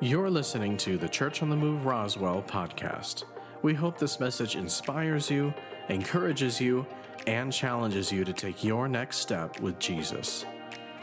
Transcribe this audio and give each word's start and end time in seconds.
You're 0.00 0.28
listening 0.28 0.76
to 0.78 0.98
the 0.98 1.08
Church 1.08 1.40
on 1.40 1.48
the 1.48 1.56
Move 1.56 1.86
Roswell 1.86 2.42
podcast. 2.42 3.22
We 3.62 3.74
hope 3.74 3.96
this 3.96 4.18
message 4.18 4.56
inspires 4.56 5.30
you, 5.30 5.54
encourages 5.88 6.60
you, 6.60 6.84
and 7.28 7.52
challenges 7.52 8.10
you 8.10 8.24
to 8.24 8.32
take 8.32 8.64
your 8.64 8.88
next 8.88 9.18
step 9.18 9.60
with 9.60 9.78
Jesus. 9.78 10.46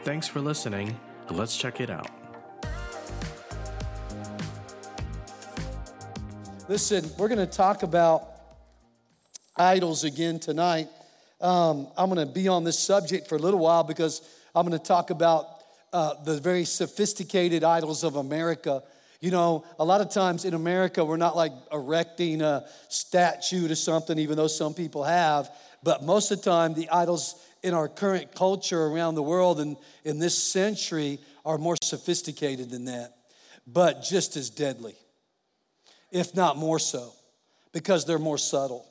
Thanks 0.03 0.27
for 0.27 0.41
listening. 0.41 0.99
Let's 1.29 1.55
check 1.55 1.79
it 1.79 1.89
out. 1.89 2.09
Listen, 6.67 7.09
we're 7.17 7.29
going 7.29 7.39
to 7.39 7.47
talk 7.47 7.83
about 7.83 8.27
idols 9.55 10.03
again 10.03 10.37
tonight. 10.37 10.89
Um, 11.39 11.87
I'm 11.97 12.09
going 12.09 12.27
to 12.27 12.31
be 12.31 12.49
on 12.49 12.65
this 12.65 12.77
subject 12.77 13.29
for 13.29 13.35
a 13.35 13.39
little 13.39 13.61
while 13.61 13.85
because 13.85 14.21
I'm 14.53 14.67
going 14.67 14.77
to 14.77 14.85
talk 14.85 15.11
about 15.11 15.60
uh, 15.93 16.15
the 16.23 16.39
very 16.39 16.65
sophisticated 16.65 17.63
idols 17.63 18.03
of 18.03 18.15
America. 18.15 18.83
You 19.19 19.31
know, 19.31 19.65
a 19.77 19.85
lot 19.85 20.01
of 20.01 20.09
times 20.09 20.45
in 20.45 20.53
America, 20.53 21.03
we're 21.05 21.17
not 21.17 21.35
like 21.35 21.51
erecting 21.71 22.41
a 22.41 22.65
statue 22.89 23.67
to 23.67 23.75
something, 23.75 24.17
even 24.17 24.37
though 24.37 24.47
some 24.47 24.73
people 24.73 25.03
have. 25.03 25.49
But 25.83 26.03
most 26.03 26.31
of 26.31 26.41
the 26.41 26.49
time, 26.49 26.73
the 26.73 26.89
idols 26.89 27.35
in 27.63 27.73
our 27.73 27.87
current 27.87 28.33
culture 28.33 28.83
around 28.85 29.15
the 29.15 29.23
world 29.23 29.59
and 29.59 29.77
in 30.03 30.19
this 30.19 30.37
century 30.37 31.19
are 31.45 31.57
more 31.57 31.75
sophisticated 31.81 32.69
than 32.69 32.85
that, 32.85 33.15
but 33.67 34.03
just 34.03 34.35
as 34.35 34.49
deadly, 34.49 34.95
if 36.11 36.35
not 36.35 36.57
more 36.57 36.79
so, 36.79 37.13
because 37.71 38.05
they're 38.05 38.19
more 38.19 38.37
subtle. 38.37 38.85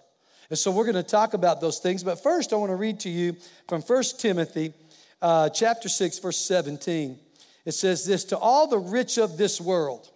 And 0.50 0.58
so 0.58 0.70
we're 0.70 0.84
going 0.84 0.96
to 0.96 1.02
talk 1.02 1.34
about 1.34 1.60
those 1.60 1.78
things. 1.78 2.02
But 2.02 2.22
first, 2.22 2.52
I 2.52 2.56
want 2.56 2.70
to 2.70 2.76
read 2.76 3.00
to 3.00 3.08
you 3.08 3.36
from 3.68 3.82
1 3.82 4.02
Timothy 4.18 4.72
uh, 5.22 5.48
chapter 5.50 5.88
6, 5.88 6.18
verse 6.18 6.38
17. 6.38 7.18
It 7.64 7.72
says 7.72 8.04
this 8.04 8.24
To 8.24 8.38
all 8.38 8.66
the 8.66 8.78
rich 8.78 9.18
of 9.18 9.36
this 9.36 9.60
world, 9.60 10.10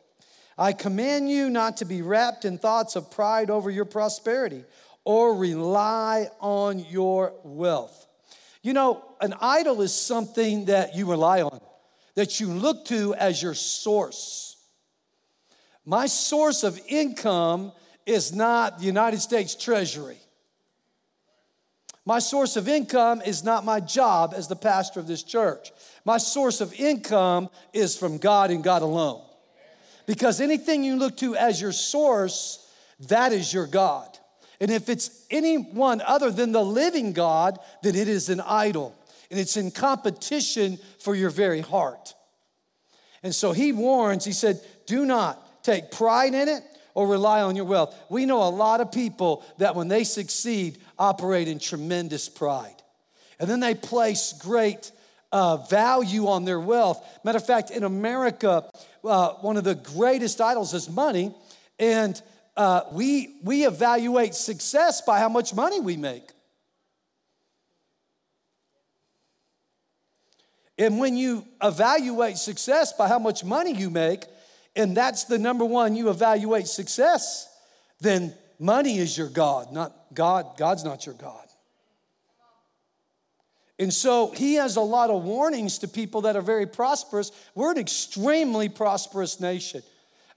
I 0.57 0.73
command 0.73 1.31
you 1.31 1.51
not 1.51 1.79
to 1.79 1.85
be 1.85 2.03
wrapped 2.03 2.45
in 2.45 2.59
thoughts 2.59 2.97
of 2.97 3.11
pride 3.11 3.51
over 3.51 3.71
your 3.71 3.85
prosperity 3.85 4.65
or 5.05 5.35
rely 5.35 6.29
on 6.41 6.79
your 6.79 7.35
wealth. 7.43 8.07
You 8.63 8.73
know, 8.73 9.05
an 9.21 9.35
idol 9.41 9.83
is 9.83 9.93
something 9.93 10.67
that 10.67 10.95
you 10.95 11.11
rely 11.11 11.43
on, 11.43 11.61
that 12.15 12.41
you 12.41 12.49
look 12.49 12.87
to 12.87 13.15
as 13.15 13.43
your 13.43 13.55
source. 13.55 14.57
My 15.85 16.07
source 16.07 16.63
of 16.63 16.81
income 16.89 17.73
is 18.07 18.35
not 18.35 18.79
the 18.79 18.87
United 18.87 19.21
States 19.21 19.55
Treasury. 19.55 20.19
My 22.07 22.19
source 22.19 22.57
of 22.57 22.69
income 22.69 23.23
is 23.23 23.45
not 23.45 23.65
my 23.65 23.81
job 23.81 24.35
as 24.37 24.47
the 24.47 24.57
pastor 24.57 25.01
of 25.01 25.07
this 25.07 25.23
church. 25.23 25.73
My 26.05 26.19
source 26.19 26.61
of 26.61 26.75
income 26.75 27.49
is 27.73 27.97
from 27.97 28.19
God 28.19 28.51
and 28.51 28.63
God 28.63 28.83
alone. 28.83 29.23
Because 30.07 30.41
anything 30.41 30.85
you 30.85 30.97
look 30.97 31.17
to 31.19 31.35
as 31.35 31.61
your 31.61 31.73
source, 31.73 32.71
that 33.09 33.33
is 33.33 33.55
your 33.55 33.67
God. 33.67 34.07
And 34.61 34.71
if 34.71 34.91
it's 34.91 35.25
anyone 35.31 36.03
other 36.03 36.31
than 36.31 36.53
the 36.53 36.65
living 36.65 37.15
God, 37.15 37.59
then 37.83 37.95
it 37.95 38.07
is 38.07 38.29
an 38.29 38.41
idol. 38.43 38.95
And 39.31 39.41
it's 39.41 39.57
in 39.57 39.71
competition 39.71 40.79
for 40.99 41.15
your 41.15 41.31
very 41.31 41.61
heart. 41.61 42.15
And 43.23 43.35
so 43.35 43.53
he 43.53 43.73
warns, 43.73 44.27
he 44.27 44.33
said, 44.33 44.61
do 44.87 45.07
not 45.07 45.65
take 45.65 45.91
pride 45.91 46.35
in 46.35 46.49
it 46.49 46.63
or 46.93 47.09
rely 47.09 47.41
on 47.41 47.57
your 47.57 47.65
wealth. 47.65 47.97
We 48.11 48.27
know 48.27 48.43
a 48.43 48.51
lot 48.51 48.81
of 48.81 48.93
people 48.93 49.43
that 49.59 49.75
when 49.75 49.89
they 49.89 50.05
succeed, 50.05 50.79
operate 50.99 51.49
in 51.49 51.59
tremendous 51.59 52.29
pride. 52.29 52.75
And 53.39 53.49
then 53.49 53.61
they 53.61 53.75
place 53.75 54.33
great 54.41 54.93
uh, 55.33 55.57
value 55.57 56.29
on 56.29 56.45
their 56.45 56.61
wealth. 56.61 57.05
Matter 57.25 57.39
of 57.39 57.47
fact, 57.47 57.71
in 57.71 57.83
America, 57.83 58.65
uh, 59.05 59.31
one 59.35 59.57
of 59.57 59.65
the 59.65 59.75
greatest 59.75 60.41
idols 60.41 60.75
is 60.75 60.89
money. 60.89 61.35
And 61.79 62.21
uh, 62.57 62.83
we, 62.93 63.37
we 63.43 63.67
evaluate 63.67 64.35
success 64.35 65.03
by 65.03 65.19
how 65.19 65.29
much 65.29 65.53
money 65.53 65.81
we 65.81 65.97
make. 65.97 66.31
And 70.79 70.99
when 70.99 71.17
you 71.17 71.47
evaluate 71.63 72.37
success 72.37 72.93
by 72.93 73.09
how 73.09 73.19
much 73.19 73.45
money 73.45 73.73
you 73.73 73.91
make, 73.91 74.25
and 74.75 74.97
that's 74.97 75.25
the 75.25 75.39
number 75.39 75.65
one 75.65 75.95
you 75.95 76.11
evaluate 76.11 76.67
success, 76.67 77.49
then 78.01 78.35
money 78.65 78.99
is 78.99 79.17
your 79.17 79.29
God, 79.29 79.73
not 79.73 79.95
God. 80.15 80.57
God's 80.57 80.85
not 80.85 81.05
your 81.07 81.15
God. 81.15 81.41
And 83.79 83.93
so 83.93 84.31
he 84.31 84.55
has 84.55 84.77
a 84.77 84.81
lot 84.81 85.11
of 85.11 85.25
warnings 85.25 85.79
to 85.79 85.89
people 85.89 86.23
that 86.23 86.37
are 86.37 86.43
very 86.43 86.67
prosperous. 86.67 87.33
We're 87.55 87.73
an 87.73 87.79
extremely 87.79 88.69
prosperous 88.69 89.41
nation. 89.41 89.83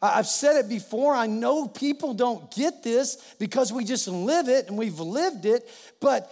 I've 0.01 0.27
said 0.27 0.57
it 0.57 0.69
before. 0.69 1.15
I 1.15 1.27
know 1.27 1.67
people 1.67 2.13
don't 2.13 2.53
get 2.53 2.83
this 2.83 3.35
because 3.39 3.71
we 3.71 3.83
just 3.83 4.07
live 4.07 4.47
it 4.47 4.67
and 4.67 4.77
we've 4.77 4.99
lived 4.99 5.45
it, 5.45 5.67
but 6.01 6.31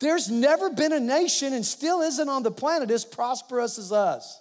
there's 0.00 0.30
never 0.30 0.70
been 0.70 0.92
a 0.92 1.00
nation 1.00 1.52
and 1.52 1.64
still 1.64 2.00
isn't 2.02 2.28
on 2.28 2.42
the 2.42 2.50
planet 2.50 2.90
as 2.90 3.04
prosperous 3.04 3.78
as 3.78 3.92
us. 3.92 4.40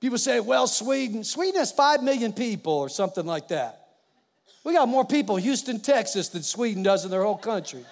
People 0.00 0.18
say, 0.18 0.40
well, 0.40 0.66
Sweden, 0.66 1.24
Sweden 1.24 1.58
has 1.58 1.72
5 1.72 2.02
million 2.02 2.32
people 2.32 2.72
or 2.72 2.88
something 2.88 3.26
like 3.26 3.48
that. 3.48 3.79
We 4.64 4.74
got 4.74 4.88
more 4.88 5.04
people 5.04 5.36
Houston, 5.36 5.80
Texas 5.80 6.28
than 6.28 6.42
Sweden 6.42 6.82
does 6.82 7.04
in 7.04 7.10
their 7.10 7.22
whole 7.22 7.38
country. 7.38 7.84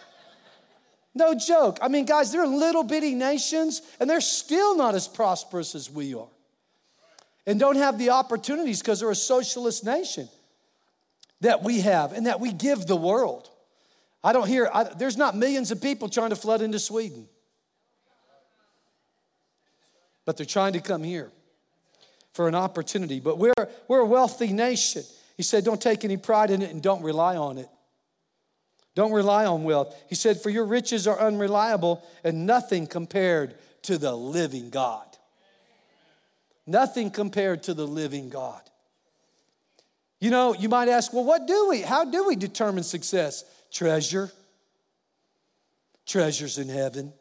No 1.15 1.35
joke. 1.35 1.79
I 1.81 1.89
mean, 1.89 2.05
guys, 2.05 2.31
they're 2.31 2.47
little 2.47 2.85
bitty 2.85 3.15
nations 3.15 3.83
and 3.99 4.09
they're 4.09 4.21
still 4.21 4.77
not 4.77 4.95
as 4.95 5.09
prosperous 5.09 5.75
as 5.75 5.91
we 5.91 6.15
are 6.15 6.29
and 7.47 7.59
don't 7.59 7.77
have 7.77 7.99
the 7.99 8.11
opportunities 8.11 8.81
because 8.81 9.01
they're 9.01 9.11
a 9.11 9.17
socialist 9.17 9.83
nation 9.83 10.29
that 11.41 11.63
we 11.63 11.81
have 11.81 12.13
and 12.13 12.27
that 12.27 12.41
we 12.41 12.53
give 12.53 12.87
the 12.87 12.95
world. 12.95 13.49
I 14.23 14.33
don't 14.35 14.47
hear, 14.47 14.69
I, 14.73 14.85
there's 14.85 15.17
not 15.17 15.35
millions 15.35 15.71
of 15.71 15.81
people 15.81 16.09
trying 16.09 16.31
to 16.31 16.37
flood 16.37 16.61
into 16.61 16.79
Sweden, 16.79 17.27
but 20.27 20.37
they're 20.37 20.45
trying 20.45 20.75
to 20.75 20.81
come 20.81 21.03
here 21.03 21.31
for 22.35 22.49
an 22.49 22.55
opportunity. 22.55 23.19
But 23.19 23.39
we're, 23.39 23.55
we're 23.89 24.01
a 24.01 24.07
wealthy 24.07 24.53
nation. 24.53 25.05
He 25.39 25.45
said, 25.45 25.65
Don't 25.65 25.81
take 25.81 26.05
any 26.05 26.19
pride 26.19 26.51
in 26.51 26.61
it 26.61 26.71
and 26.71 26.83
don't 26.83 27.03
rely 27.03 27.37
on 27.37 27.57
it. 27.57 27.71
Don't 28.95 29.13
rely 29.13 29.47
on 29.47 29.63
wealth. 29.63 29.95
He 30.09 30.17
said, 30.17 30.43
For 30.43 30.51
your 30.51 30.67
riches 30.67 31.07
are 31.07 31.19
unreliable 31.19 32.05
and 32.25 32.45
nothing 32.45 32.89
compared 32.89 33.55
to 33.83 33.97
the 33.97 34.15
living 34.15 34.69
God. 34.69 35.07
Nothing 36.67 37.11
compared 37.11 37.63
to 37.63 37.75
the 37.75 37.87
living 37.87 38.29
God. 38.29 38.61
You 40.21 40.31
know, 40.31 40.53
you 40.53 40.69
might 40.69 40.89
ask, 40.89 41.13
well, 41.13 41.25
what 41.25 41.47
do 41.47 41.69
we, 41.69 41.83
how 41.83 42.05
do 42.05 42.27
we 42.27 42.35
determine 42.35 42.83
success? 42.83 43.45
Treasure. 43.73 44.33
Treasures 46.05 46.59
in 46.59 46.69
heaven. 46.69 47.13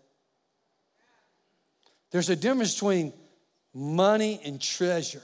There's 2.09 2.29
a 2.29 2.35
difference 2.35 2.73
between 2.73 3.13
money 3.73 4.41
and 4.43 4.59
treasure. 4.59 5.21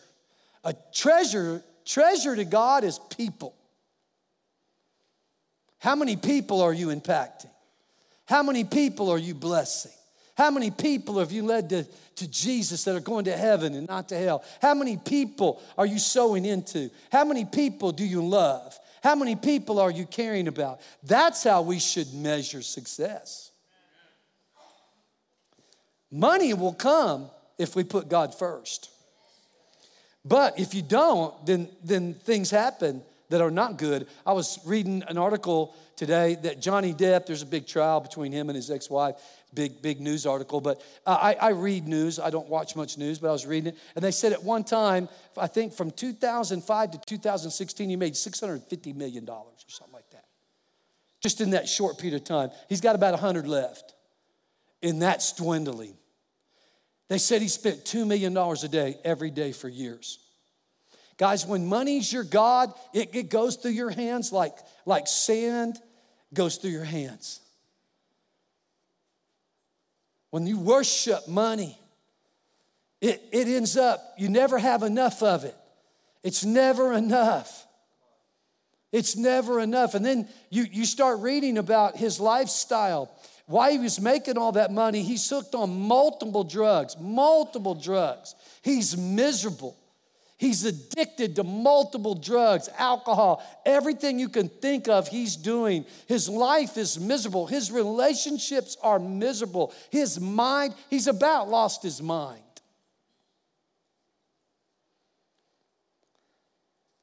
A 0.63 0.75
treasure, 0.93 1.63
treasure 1.85 2.35
to 2.35 2.45
God 2.45 2.83
is 2.83 2.99
people. 3.15 3.55
How 5.79 5.95
many 5.95 6.15
people 6.15 6.61
are 6.61 6.73
you 6.73 6.87
impacting? 6.87 7.49
How 8.25 8.41
many 8.41 8.63
people 8.63 9.09
are 9.09 9.17
you 9.17 9.35
blessing? 9.35 9.91
How 10.35 10.49
many 10.49 10.71
people 10.71 11.19
have 11.19 11.31
you 11.31 11.43
led 11.43 11.69
to, 11.69 11.85
to 12.15 12.27
Jesus 12.27 12.85
that 12.85 12.95
are 12.95 13.01
going 13.01 13.25
to 13.25 13.37
heaven 13.37 13.75
and 13.75 13.87
not 13.87 14.09
to 14.09 14.17
hell? 14.17 14.43
How 14.61 14.73
many 14.73 14.97
people 14.97 15.61
are 15.77 15.85
you 15.85 15.99
sowing 15.99 16.45
into? 16.45 16.89
How 17.11 17.25
many 17.25 17.45
people 17.45 17.91
do 17.91 18.05
you 18.05 18.25
love? 18.25 18.77
How 19.03 19.15
many 19.15 19.35
people 19.35 19.79
are 19.79 19.91
you 19.91 20.05
caring 20.05 20.47
about? 20.47 20.79
That's 21.03 21.43
how 21.43 21.61
we 21.61 21.79
should 21.79 22.13
measure 22.13 22.61
success. 22.61 23.51
Money 26.09 26.53
will 26.53 26.73
come 26.73 27.29
if 27.57 27.75
we 27.75 27.83
put 27.83 28.07
God 28.07 28.33
first. 28.33 28.89
But 30.25 30.59
if 30.59 30.73
you 30.73 30.81
don't, 30.81 31.45
then, 31.45 31.69
then 31.83 32.13
things 32.13 32.49
happen 32.49 33.01
that 33.29 33.41
are 33.41 33.51
not 33.51 33.77
good. 33.77 34.07
I 34.25 34.33
was 34.33 34.59
reading 34.65 35.03
an 35.07 35.17
article 35.17 35.75
today 35.95 36.35
that 36.43 36.61
Johnny 36.61 36.93
Depp, 36.93 37.25
there's 37.25 37.41
a 37.41 37.47
big 37.47 37.67
trial 37.67 37.99
between 37.99 38.31
him 38.31 38.49
and 38.49 38.55
his 38.55 38.71
ex 38.71 38.89
wife 38.89 39.15
big, 39.53 39.81
big 39.81 39.99
news 40.01 40.25
article, 40.25 40.61
but 40.61 40.81
I, 41.05 41.35
I 41.39 41.49
read 41.49 41.87
news. 41.87 42.19
I 42.19 42.29
don't 42.29 42.47
watch 42.49 42.75
much 42.75 42.97
news, 42.97 43.19
but 43.19 43.29
I 43.29 43.31
was 43.31 43.45
reading 43.45 43.73
it. 43.73 43.79
And 43.95 44.03
they 44.03 44.11
said 44.11 44.33
at 44.33 44.43
one 44.43 44.63
time, 44.63 45.09
I 45.37 45.47
think 45.47 45.73
from 45.73 45.91
2005 45.91 46.91
to 46.91 46.99
2016, 47.05 47.89
he 47.89 47.95
made 47.95 48.13
$650 48.13 48.95
million 48.95 49.27
or 49.29 49.45
something 49.67 49.93
like 49.93 50.09
that. 50.11 50.25
Just 51.21 51.41
in 51.41 51.51
that 51.51 51.69
short 51.69 51.97
period 51.97 52.15
of 52.15 52.25
time. 52.25 52.49
He's 52.67 52.81
got 52.81 52.95
about 52.95 53.11
100 53.11 53.47
left. 53.47 53.93
And 54.81 55.01
that's 55.01 55.31
dwindling. 55.33 55.95
They 57.07 57.17
said 57.17 57.41
he 57.41 57.47
spent 57.47 57.85
$2 57.85 58.05
million 58.05 58.35
a 58.35 58.67
day 58.67 58.97
every 59.05 59.29
day 59.29 59.51
for 59.51 59.69
years. 59.69 60.19
Guys, 61.23 61.45
when 61.45 61.65
money's 61.65 62.11
your 62.11 62.25
God, 62.25 62.73
it, 62.93 63.15
it 63.15 63.29
goes 63.29 63.55
through 63.55 63.71
your 63.71 63.89
hands 63.89 64.33
like, 64.33 64.57
like 64.85 65.07
sand 65.07 65.79
goes 66.33 66.57
through 66.57 66.71
your 66.71 66.83
hands. 66.83 67.39
When 70.31 70.45
you 70.45 70.59
worship 70.59 71.25
money, 71.29 71.79
it, 72.99 73.23
it 73.31 73.47
ends 73.47 73.77
up, 73.77 74.03
you 74.17 74.27
never 74.27 74.57
have 74.59 74.83
enough 74.83 75.23
of 75.23 75.45
it. 75.45 75.55
It's 76.23 76.43
never 76.43 76.91
enough. 76.91 77.67
It's 78.91 79.15
never 79.15 79.61
enough. 79.61 79.93
And 79.93 80.05
then 80.05 80.27
you, 80.49 80.65
you 80.69 80.83
start 80.83 81.21
reading 81.21 81.57
about 81.57 81.95
his 81.95 82.19
lifestyle. 82.19 83.09
Why 83.45 83.71
he 83.71 83.79
was 83.79 84.01
making 84.01 84.37
all 84.37 84.51
that 84.51 84.73
money, 84.73 85.03
he's 85.03 85.29
hooked 85.29 85.55
on 85.55 85.87
multiple 85.87 86.43
drugs, 86.43 86.97
multiple 86.99 87.75
drugs. 87.75 88.35
He's 88.61 88.97
miserable. 88.97 89.77
He's 90.37 90.65
addicted 90.65 91.35
to 91.37 91.43
multiple 91.43 92.15
drugs, 92.15 92.67
alcohol, 92.77 93.43
everything 93.65 94.19
you 94.19 94.29
can 94.29 94.49
think 94.49 94.87
of, 94.87 95.07
he's 95.07 95.35
doing. 95.35 95.85
His 96.07 96.27
life 96.27 96.77
is 96.77 96.99
miserable. 96.99 97.47
His 97.47 97.71
relationships 97.71 98.75
are 98.81 98.99
miserable. 98.99 99.73
His 99.89 100.19
mind, 100.19 100.73
he's 100.89 101.07
about 101.07 101.49
lost 101.49 101.83
his 101.83 102.01
mind. 102.01 102.41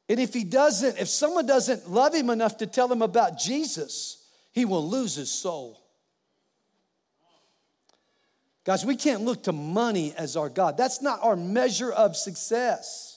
And 0.09 0.19
if 0.19 0.35
he 0.35 0.43
doesn't, 0.43 0.99
if 0.99 1.09
someone 1.09 1.47
doesn't 1.47 1.89
love 1.89 2.15
him 2.15 2.31
enough 2.31 2.57
to 2.59 2.67
tell 2.67 2.91
him 2.91 3.01
about 3.01 3.39
Jesus, 3.39 4.27
he 4.51 4.65
will 4.65 4.87
lose 4.87 5.15
his 5.15 5.31
soul. 5.31 5.81
Guys, 8.65 8.85
we 8.85 8.97
can't 8.97 9.23
look 9.23 9.45
to 9.45 9.53
money 9.53 10.13
as 10.17 10.37
our 10.37 10.49
God. 10.49 10.77
That's 10.77 11.01
not 11.01 11.21
our 11.23 11.37
measure 11.37 11.91
of 11.93 12.17
success. 12.17 13.10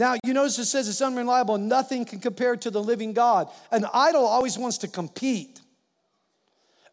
Now, 0.00 0.14
you 0.24 0.32
notice 0.32 0.58
it 0.58 0.64
says 0.64 0.88
it's 0.88 1.02
unreliable, 1.02 1.58
nothing 1.58 2.06
can 2.06 2.20
compare 2.20 2.56
to 2.56 2.70
the 2.70 2.82
living 2.82 3.12
God. 3.12 3.50
An 3.70 3.84
idol 3.92 4.24
always 4.24 4.56
wants 4.56 4.78
to 4.78 4.88
compete. 4.88 5.60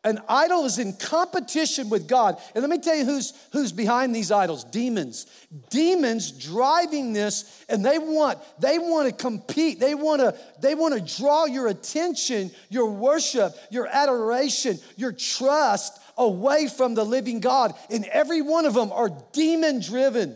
An 0.03 0.19
idol 0.27 0.65
is 0.65 0.77
in 0.77 0.91
competition 0.91 1.89
with 1.89 2.05
God. 2.05 2.37
And 2.53 2.61
let 2.61 2.69
me 2.69 2.79
tell 2.79 2.97
you 2.97 3.05
who's, 3.05 3.31
who's 3.53 3.71
behind 3.71 4.13
these 4.13 4.29
idols 4.29 4.65
demons. 4.65 5.25
Demons 5.69 6.31
driving 6.31 7.13
this, 7.13 7.63
and 7.69 7.85
they 7.85 7.97
want, 7.97 8.39
they 8.59 8.77
want 8.77 9.07
to 9.07 9.15
compete. 9.15 9.79
They 9.79 9.95
want 9.95 10.19
to, 10.19 10.35
they 10.59 10.75
want 10.75 10.93
to 10.93 11.17
draw 11.17 11.45
your 11.45 11.69
attention, 11.69 12.51
your 12.67 12.91
worship, 12.91 13.55
your 13.71 13.87
adoration, 13.87 14.79
your 14.97 15.13
trust 15.13 15.97
away 16.17 16.67
from 16.67 16.93
the 16.93 17.05
living 17.05 17.39
God. 17.39 17.73
And 17.89 18.03
every 18.03 18.41
one 18.41 18.65
of 18.65 18.73
them 18.73 18.91
are 18.91 19.11
demon 19.31 19.79
driven. 19.79 20.35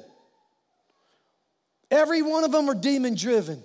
Every 1.92 2.22
one 2.22 2.46
of 2.46 2.54
them 2.54 2.70
are 2.70 2.74
demon 2.74 3.16
driven. 3.16 3.64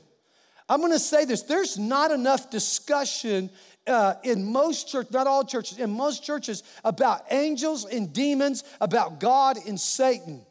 I'm 0.69 0.81
gonna 0.81 0.99
say 0.99 1.25
this 1.25 1.43
there's 1.43 1.79
not 1.79 2.11
enough 2.11 2.51
discussion 2.51 3.51
uh, 3.87 4.15
in 4.25 4.45
most 4.45 4.89
churches, 4.89 5.13
not 5.13 5.29
all 5.29 5.45
churches, 5.45 5.79
in 5.79 5.91
most 5.91 6.25
churches 6.25 6.65
about 6.85 7.25
angels 7.31 7.85
and 7.85 8.13
demons, 8.13 8.65
about 8.81 9.21
God 9.21 9.59
and 9.67 9.79
Satan. 9.79 10.45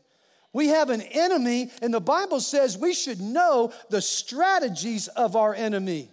We 0.54 0.68
have 0.70 0.90
an 0.90 1.02
enemy, 1.02 1.70
and 1.82 1.94
the 1.94 2.00
Bible 2.00 2.40
says 2.40 2.78
we 2.78 2.94
should 2.94 3.20
know 3.20 3.74
the 3.90 4.02
strategies 4.02 5.10
of 5.10 5.36
our 5.36 5.54
enemy. 5.54 6.10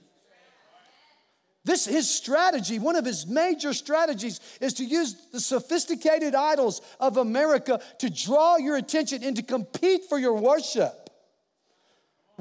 This 1.65 1.85
his 1.85 2.13
strategy, 2.13 2.81
one 2.81 2.97
of 2.97 3.05
his 3.05 3.25
major 3.25 3.73
strategies 3.73 4.41
is 4.61 4.75
to 4.75 4.85
use 4.85 5.15
the 5.31 5.39
sophisticated 5.39 6.35
idols 6.35 6.83
of 6.99 7.19
America 7.19 7.81
to 8.01 8.11
draw 8.11 8.57
your 8.57 8.77
attention 8.77 9.23
and 9.23 9.37
to 9.37 9.45
compete 9.45 10.07
for 10.09 10.19
your 10.19 10.35
worship. 10.35 11.02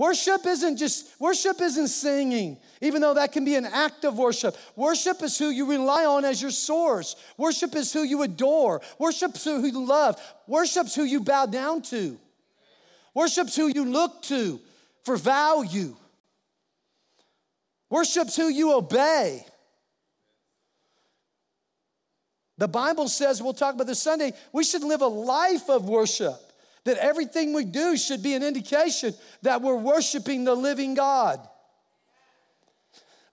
Worship 0.02 0.48
isn't 0.48 0.78
just, 0.78 1.08
worship 1.20 1.62
isn't 1.62 1.90
singing, 1.90 2.58
even 2.82 3.02
though 3.04 3.14
that 3.14 3.32
can 3.32 3.46
be 3.46 3.54
an 3.54 3.68
act 3.68 4.04
of 4.04 4.18
worship. 4.18 4.58
Worship 4.76 5.22
is 5.22 5.38
who 5.38 5.52
you 5.52 5.70
rely 5.70 6.06
on 6.06 6.26
as 6.26 6.42
your 6.42 6.50
source. 6.50 7.16
Worship 7.38 7.76
is 7.76 7.94
who 7.94 8.02
you 8.02 8.24
adore. 8.24 8.82
Worship 8.98 9.36
is 9.36 9.44
who 9.44 9.64
you 9.64 9.86
love. 9.86 10.20
Worship's 10.48 10.96
who 10.96 11.04
you 11.04 11.20
bow 11.20 11.46
down 11.46 11.84
to. 11.84 12.18
Worship's 13.14 13.56
who 13.56 13.68
you 13.68 13.86
look 13.86 14.24
to 14.24 14.60
for 15.04 15.18
value. 15.18 15.96
Worship's 17.92 18.36
who 18.36 18.48
you 18.48 18.74
obey. 18.74 19.46
The 22.58 22.68
Bible 22.68 23.08
says, 23.08 23.40
we'll 23.40 23.54
talk 23.54 23.76
about 23.76 23.86
this 23.86 24.02
Sunday, 24.02 24.34
we 24.52 24.64
should 24.64 24.84
live 24.84 25.02
a 25.02 25.08
life 25.08 25.70
of 25.70 25.88
worship. 25.88 26.51
That 26.86 26.98
everything 26.98 27.54
we 27.54 27.66
do 27.66 27.96
should 27.96 28.24
be 28.24 28.34
an 28.34 28.44
indication 28.44 29.14
that 29.44 29.62
we're 29.62 29.76
worshiping 29.76 30.44
the 30.44 30.56
living 30.56 30.96
God. 30.96 31.40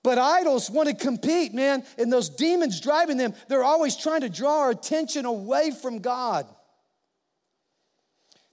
But 0.02 0.18
idols 0.18 0.70
want 0.70 0.88
to 0.88 0.94
compete, 0.94 1.52
man, 1.52 1.84
and 1.98 2.12
those 2.12 2.28
demons 2.28 2.80
driving 2.80 3.16
them, 3.16 3.34
they're 3.48 3.64
always 3.64 3.96
trying 3.96 4.20
to 4.20 4.28
draw 4.28 4.60
our 4.60 4.70
attention 4.70 5.24
away 5.24 5.70
from 5.70 5.98
God. 5.98 6.46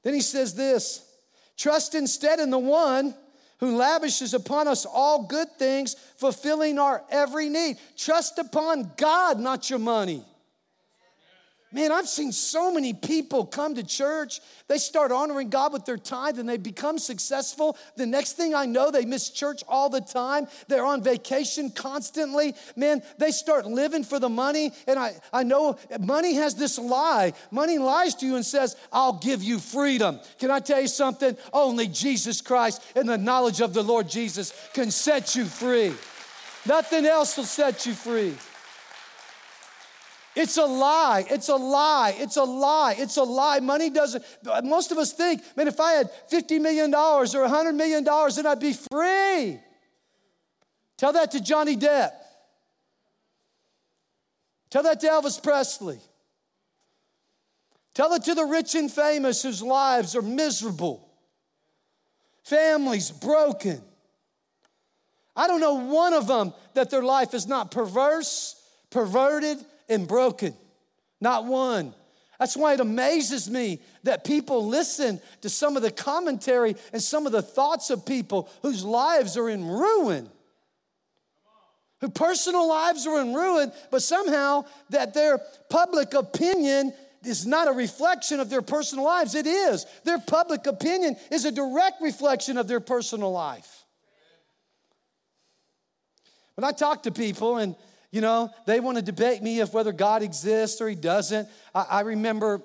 Then 0.04 0.14
he 0.14 0.22
says 0.22 0.54
this 0.56 1.04
trust 1.58 1.96
instead 1.96 2.40
in 2.40 2.50
the 2.50 2.60
one 2.60 3.16
who 3.60 3.78
lavishes 3.78 4.34
upon 4.34 4.68
us 4.68 4.86
all 4.86 5.28
good 5.28 5.48
things, 5.58 5.96
fulfilling 6.18 6.78
our 6.78 7.04
every 7.10 7.48
need. 7.48 7.78
Trust 7.98 8.38
upon 8.38 8.92
God, 8.98 9.40
not 9.40 9.70
your 9.70 9.80
money. 9.80 10.24
Man, 11.76 11.92
I've 11.92 12.08
seen 12.08 12.32
so 12.32 12.72
many 12.72 12.94
people 12.94 13.46
come 13.46 13.76
to 13.76 13.84
church. 13.84 14.40
They 14.70 14.78
start 14.78 15.12
honoring 15.12 15.50
God 15.50 15.74
with 15.74 15.84
their 15.84 15.98
tithe 15.98 16.40
and 16.40 16.48
they 16.48 16.56
become 16.56 16.98
successful. 16.98 17.78
The 17.98 18.06
next 18.06 18.38
thing 18.38 18.56
I 18.56 18.66
know, 18.66 18.92
they 18.92 19.04
miss 19.04 19.30
church 19.30 19.62
all 19.68 19.90
the 19.90 20.00
time. 20.00 20.48
They're 20.70 20.86
on 20.86 21.04
vacation 21.04 21.72
constantly. 21.72 22.56
Man, 22.78 23.04
they 23.18 23.32
start 23.32 23.66
living 23.66 24.06
for 24.06 24.22
the 24.22 24.30
money. 24.30 24.72
And 24.88 24.98
I, 24.98 25.16
I 25.34 25.44
know 25.44 25.78
money 26.00 26.36
has 26.36 26.56
this 26.56 26.80
lie. 26.80 27.34
Money 27.52 27.78
lies 27.78 28.16
to 28.16 28.26
you 28.26 28.38
and 28.38 28.46
says, 28.46 28.78
I'll 28.94 29.20
give 29.20 29.44
you 29.44 29.60
freedom. 29.60 30.22
Can 30.40 30.52
I 30.52 30.62
tell 30.62 30.80
you 30.80 30.88
something? 30.88 31.36
Only 31.52 31.90
Jesus 31.90 32.40
Christ 32.40 32.82
and 32.96 33.10
the 33.10 33.18
knowledge 33.18 33.60
of 33.60 33.74
the 33.74 33.84
Lord 33.84 34.08
Jesus 34.08 34.54
can 34.74 34.92
set 34.92 35.36
you 35.36 35.44
free. 35.44 35.94
Nothing 36.66 37.06
else 37.06 37.36
will 37.36 37.44
set 37.44 37.86
you 37.86 37.92
free. 37.92 38.34
It's 40.36 40.58
a 40.58 40.66
lie. 40.66 41.26
It's 41.30 41.48
a 41.48 41.56
lie. 41.56 42.14
It's 42.18 42.36
a 42.36 42.44
lie. 42.44 42.96
It's 42.98 43.18
a 43.18 43.24
lie. 43.24 43.60
Money 43.62 43.90
doesn't, 43.90 44.24
most 44.64 44.92
of 44.92 44.98
us 44.98 45.14
think, 45.14 45.42
man, 45.56 45.68
if 45.68 45.80
I 45.80 45.94
had 45.94 46.10
$50 46.30 46.62
million 46.62 46.94
or 46.94 47.24
$100 47.26 47.76
million, 47.76 48.04
then 48.04 48.46
I'd 48.46 48.60
be 48.60 48.74
free. 48.74 49.60
Tell 50.98 51.14
that 51.14 51.32
to 51.32 51.42
Johnny 51.42 51.78
Depp. 51.78 52.12
Tell 54.70 54.84
that 54.84 55.00
to 55.02 55.08
Elvis 55.08 55.42
Presley. 55.42 56.00
Tell 57.94 58.14
it 58.14 58.24
to 58.24 58.36
the 58.36 58.44
rich 58.44 58.76
and 58.76 58.92
famous 58.92 59.42
whose 59.42 59.62
lives 59.62 60.18
are 60.18 60.22
miserable, 60.22 61.10
families 62.44 63.10
broken. 63.10 63.82
I 65.34 65.48
don't 65.48 65.62
know 65.62 65.76
one 65.76 66.14
of 66.14 66.28
them 66.28 66.54
that 66.74 66.90
their 66.90 67.04
life 67.04 67.34
is 67.34 67.48
not 67.48 67.72
perverse, 67.72 68.62
perverted, 68.90 69.64
and 69.90 70.08
broken. 70.08 70.54
Not 71.22 71.46
one. 71.46 71.94
That's 72.40 72.58
why 72.58 72.74
it 72.74 72.80
amazes 72.80 73.50
me 73.50 73.80
that 74.04 74.26
people 74.26 74.68
listen 74.68 75.22
to 75.42 75.50
some 75.50 75.78
of 75.78 75.84
the 75.84 75.92
commentary 75.92 76.76
and 76.92 77.02
some 77.02 77.26
of 77.26 77.32
the 77.32 77.42
thoughts 77.42 77.90
of 77.90 78.06
people 78.06 78.50
whose 78.62 78.84
lives 78.84 79.38
are 79.38 79.50
in 79.50 79.66
ruin. 79.66 80.30
Whose 82.02 82.12
personal 82.12 82.68
lives 82.68 83.08
are 83.08 83.22
in 83.22 83.34
ruin, 83.34 83.72
but 83.90 84.02
somehow 84.02 84.66
that 84.90 85.14
their 85.14 85.40
public 85.70 86.14
opinion 86.14 86.94
is 87.24 87.46
not 87.48 87.68
a 87.68 87.72
reflection 87.72 88.40
of 88.40 88.50
their 88.50 88.62
personal 88.62 89.06
lives. 89.06 89.34
It 89.34 89.48
is. 89.48 89.86
Their 90.04 90.20
public 90.20 90.68
opinion 90.68 91.16
is 91.32 91.46
a 91.46 91.52
direct 91.52 92.02
reflection 92.02 92.58
of 92.58 92.68
their 92.68 92.82
personal 92.82 93.32
life. 93.32 93.86
When 96.56 96.64
I 96.64 96.72
talk 96.72 97.04
to 97.04 97.12
people 97.12 97.58
and 97.58 97.76
you 98.16 98.22
know, 98.22 98.50
they 98.66 98.80
want 98.80 98.96
to 98.96 99.04
debate 99.04 99.44
me 99.44 99.60
if 99.60 99.74
whether 99.74 99.92
God 99.92 100.24
exists 100.24 100.80
or 100.80 100.88
he 100.88 100.96
doesn't. 100.96 101.50
I, 101.76 101.86
I 101.90 102.00
remember 102.00 102.62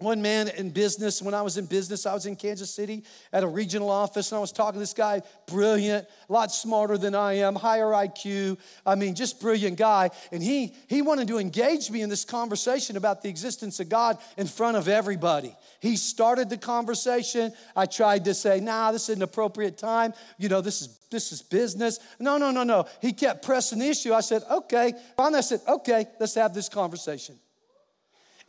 one 0.00 0.22
man 0.22 0.48
in 0.48 0.70
business, 0.70 1.20
when 1.22 1.34
I 1.34 1.42
was 1.42 1.58
in 1.58 1.66
business, 1.66 2.06
I 2.06 2.14
was 2.14 2.26
in 2.26 2.36
Kansas 2.36 2.70
City 2.70 3.04
at 3.32 3.44
a 3.44 3.46
regional 3.46 3.90
office, 3.90 4.32
and 4.32 4.38
I 4.38 4.40
was 4.40 4.52
talking 4.52 4.74
to 4.74 4.78
this 4.78 4.94
guy, 4.94 5.22
brilliant, 5.46 6.06
a 6.28 6.32
lot 6.32 6.50
smarter 6.50 6.96
than 6.96 7.14
I 7.14 7.34
am, 7.34 7.54
higher 7.54 7.86
IQ. 7.86 8.58
I 8.86 8.94
mean, 8.94 9.14
just 9.14 9.40
brilliant 9.40 9.78
guy. 9.78 10.10
And 10.32 10.42
he, 10.42 10.74
he 10.88 11.02
wanted 11.02 11.28
to 11.28 11.38
engage 11.38 11.90
me 11.90 12.02
in 12.02 12.08
this 12.08 12.24
conversation 12.24 12.96
about 12.96 13.22
the 13.22 13.28
existence 13.28 13.78
of 13.80 13.88
God 13.88 14.18
in 14.36 14.46
front 14.46 14.76
of 14.76 14.88
everybody. 14.88 15.54
He 15.80 15.96
started 15.96 16.50
the 16.50 16.58
conversation. 16.58 17.52
I 17.76 17.86
tried 17.86 18.24
to 18.24 18.34
say, 18.34 18.60
nah, 18.60 18.92
this 18.92 19.08
is 19.08 19.16
an 19.16 19.22
appropriate 19.22 19.78
time. 19.78 20.14
You 20.38 20.48
know, 20.48 20.60
this 20.60 20.82
is 20.82 20.96
this 21.10 21.32
is 21.32 21.42
business. 21.42 21.98
No, 22.18 22.38
no, 22.38 22.50
no, 22.50 22.62
no. 22.62 22.86
He 23.02 23.12
kept 23.12 23.44
pressing 23.44 23.80
the 23.80 23.88
issue. 23.88 24.14
I 24.14 24.20
said, 24.20 24.42
okay. 24.48 24.94
Finally, 25.16 25.38
I 25.38 25.40
said, 25.40 25.60
okay, 25.66 26.06
let's 26.18 26.34
have 26.36 26.54
this 26.54 26.68
conversation. 26.68 27.36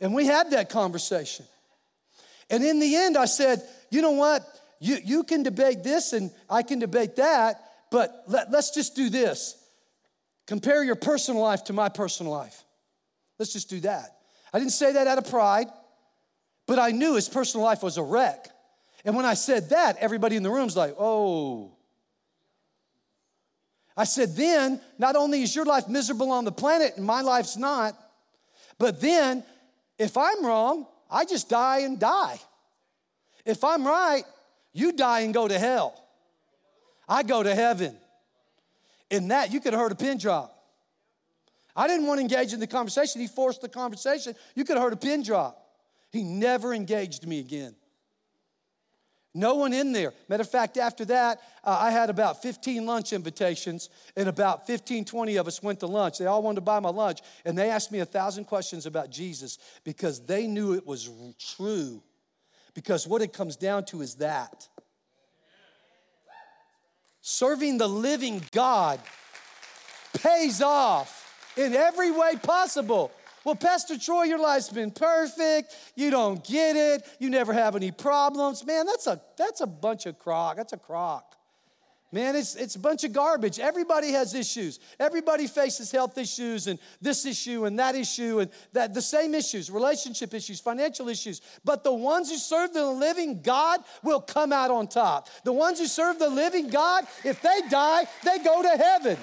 And 0.02 0.12
we 0.12 0.26
had 0.26 0.50
that 0.50 0.68
conversation. 0.68 1.46
And 2.50 2.62
in 2.62 2.80
the 2.80 2.96
end, 2.96 3.16
I 3.16 3.24
said, 3.24 3.62
you 3.88 4.02
know 4.02 4.10
what? 4.10 4.44
You, 4.80 4.98
you 5.02 5.22
can 5.22 5.44
debate 5.44 5.84
this 5.84 6.12
and 6.12 6.32
I 6.50 6.64
can 6.64 6.80
debate 6.80 7.16
that, 7.16 7.62
but 7.90 8.24
let, 8.26 8.50
let's 8.50 8.72
just 8.72 8.96
do 8.96 9.08
this. 9.08 9.56
Compare 10.48 10.82
your 10.82 10.96
personal 10.96 11.40
life 11.40 11.62
to 11.64 11.72
my 11.72 11.88
personal 11.88 12.32
life. 12.32 12.64
Let's 13.38 13.52
just 13.52 13.70
do 13.70 13.78
that. 13.80 14.16
I 14.52 14.58
didn't 14.58 14.72
say 14.72 14.92
that 14.92 15.06
out 15.06 15.18
of 15.18 15.30
pride, 15.30 15.68
but 16.66 16.80
I 16.80 16.90
knew 16.90 17.14
his 17.14 17.28
personal 17.28 17.64
life 17.64 17.82
was 17.82 17.96
a 17.96 18.02
wreck. 18.02 18.48
And 19.04 19.14
when 19.14 19.24
I 19.24 19.34
said 19.34 19.70
that, 19.70 19.98
everybody 19.98 20.34
in 20.34 20.42
the 20.42 20.50
room's 20.50 20.76
like, 20.76 20.96
oh. 20.98 21.76
I 23.96 24.02
said, 24.02 24.34
then 24.34 24.80
not 24.98 25.14
only 25.14 25.42
is 25.42 25.54
your 25.54 25.64
life 25.64 25.86
miserable 25.86 26.32
on 26.32 26.44
the 26.44 26.52
planet 26.52 26.94
and 26.96 27.06
my 27.06 27.20
life's 27.20 27.56
not, 27.56 27.96
but 28.78 29.00
then 29.00 29.44
if 29.98 30.16
I'm 30.16 30.44
wrong, 30.44 30.86
I 31.10 31.24
just 31.24 31.48
die 31.48 31.80
and 31.80 31.98
die. 31.98 32.40
If 33.44 33.64
I'm 33.64 33.86
right, 33.86 34.24
you 34.72 34.92
die 34.92 35.20
and 35.20 35.34
go 35.34 35.48
to 35.48 35.58
hell. 35.58 35.98
I 37.08 37.22
go 37.22 37.42
to 37.42 37.54
heaven. 37.54 37.96
In 39.10 39.28
that, 39.28 39.52
you 39.52 39.60
could 39.60 39.72
have 39.72 39.80
heard 39.80 39.92
a 39.92 39.96
pin 39.96 40.18
drop. 40.18 40.56
I 41.74 41.86
didn't 41.86 42.06
want 42.06 42.18
to 42.18 42.22
engage 42.22 42.52
in 42.52 42.60
the 42.60 42.66
conversation. 42.66 43.20
He 43.20 43.26
forced 43.26 43.60
the 43.60 43.68
conversation. 43.68 44.34
You 44.54 44.64
could 44.64 44.76
have 44.76 44.82
heard 44.82 44.92
a 44.92 44.96
pin 44.96 45.22
drop. 45.22 45.58
He 46.10 46.22
never 46.22 46.74
engaged 46.74 47.26
me 47.26 47.40
again. 47.40 47.74
No 49.34 49.54
one 49.54 49.72
in 49.72 49.92
there. 49.92 50.12
Matter 50.28 50.42
of 50.42 50.50
fact, 50.50 50.76
after 50.76 51.06
that, 51.06 51.40
uh, 51.64 51.78
I 51.80 51.90
had 51.90 52.10
about 52.10 52.42
15 52.42 52.84
lunch 52.84 53.12
invitations, 53.14 53.88
and 54.14 54.28
about 54.28 54.66
15, 54.66 55.06
20 55.06 55.36
of 55.36 55.46
us 55.46 55.62
went 55.62 55.80
to 55.80 55.86
lunch. 55.86 56.18
They 56.18 56.26
all 56.26 56.42
wanted 56.42 56.56
to 56.56 56.60
buy 56.62 56.80
my 56.80 56.90
lunch, 56.90 57.20
and 57.44 57.56
they 57.56 57.70
asked 57.70 57.90
me 57.90 58.00
a 58.00 58.04
thousand 58.04 58.44
questions 58.44 58.84
about 58.84 59.10
Jesus 59.10 59.58
because 59.84 60.20
they 60.20 60.46
knew 60.46 60.74
it 60.74 60.86
was 60.86 61.08
true. 61.56 62.02
Because 62.74 63.06
what 63.06 63.22
it 63.22 63.32
comes 63.32 63.56
down 63.56 63.84
to 63.86 64.02
is 64.02 64.16
that 64.16 64.68
serving 67.22 67.78
the 67.78 67.88
living 67.88 68.42
God 68.50 69.00
pays 70.14 70.60
off 70.60 71.52
in 71.56 71.74
every 71.74 72.10
way 72.10 72.36
possible. 72.42 73.10
Well, 73.44 73.56
Pastor 73.56 73.98
Troy, 73.98 74.24
your 74.24 74.38
life's 74.38 74.68
been 74.68 74.90
perfect. 74.90 75.74
You 75.96 76.10
don't 76.10 76.44
get 76.44 76.76
it. 76.76 77.02
You 77.18 77.30
never 77.30 77.52
have 77.52 77.74
any 77.74 77.90
problems. 77.90 78.64
Man, 78.64 78.86
that's 78.86 79.06
a 79.06 79.20
that's 79.36 79.60
a 79.60 79.66
bunch 79.66 80.06
of 80.06 80.18
crock. 80.18 80.56
That's 80.56 80.72
a 80.72 80.78
crock. 80.78 81.32
Man, 82.14 82.36
it's, 82.36 82.56
it's 82.56 82.74
a 82.74 82.78
bunch 82.78 83.04
of 83.04 83.14
garbage. 83.14 83.58
Everybody 83.58 84.12
has 84.12 84.34
issues. 84.34 84.80
Everybody 85.00 85.46
faces 85.46 85.90
health 85.90 86.18
issues 86.18 86.66
and 86.66 86.78
this 87.00 87.24
issue 87.24 87.64
and 87.64 87.78
that 87.78 87.94
issue 87.94 88.40
and 88.40 88.50
that 88.74 88.92
the 88.92 89.00
same 89.00 89.34
issues, 89.34 89.70
relationship 89.70 90.34
issues, 90.34 90.60
financial 90.60 91.08
issues. 91.08 91.40
But 91.64 91.84
the 91.84 91.94
ones 91.94 92.30
who 92.30 92.36
serve 92.36 92.74
the 92.74 92.84
living 92.84 93.40
God 93.40 93.80
will 94.02 94.20
come 94.20 94.52
out 94.52 94.70
on 94.70 94.88
top. 94.88 95.30
The 95.44 95.54
ones 95.54 95.78
who 95.78 95.86
serve 95.86 96.18
the 96.18 96.28
living 96.28 96.68
God, 96.68 97.06
if 97.24 97.40
they 97.40 97.60
die, 97.70 98.04
they 98.22 98.44
go 98.44 98.60
to 98.60 98.68
heaven. 98.76 99.16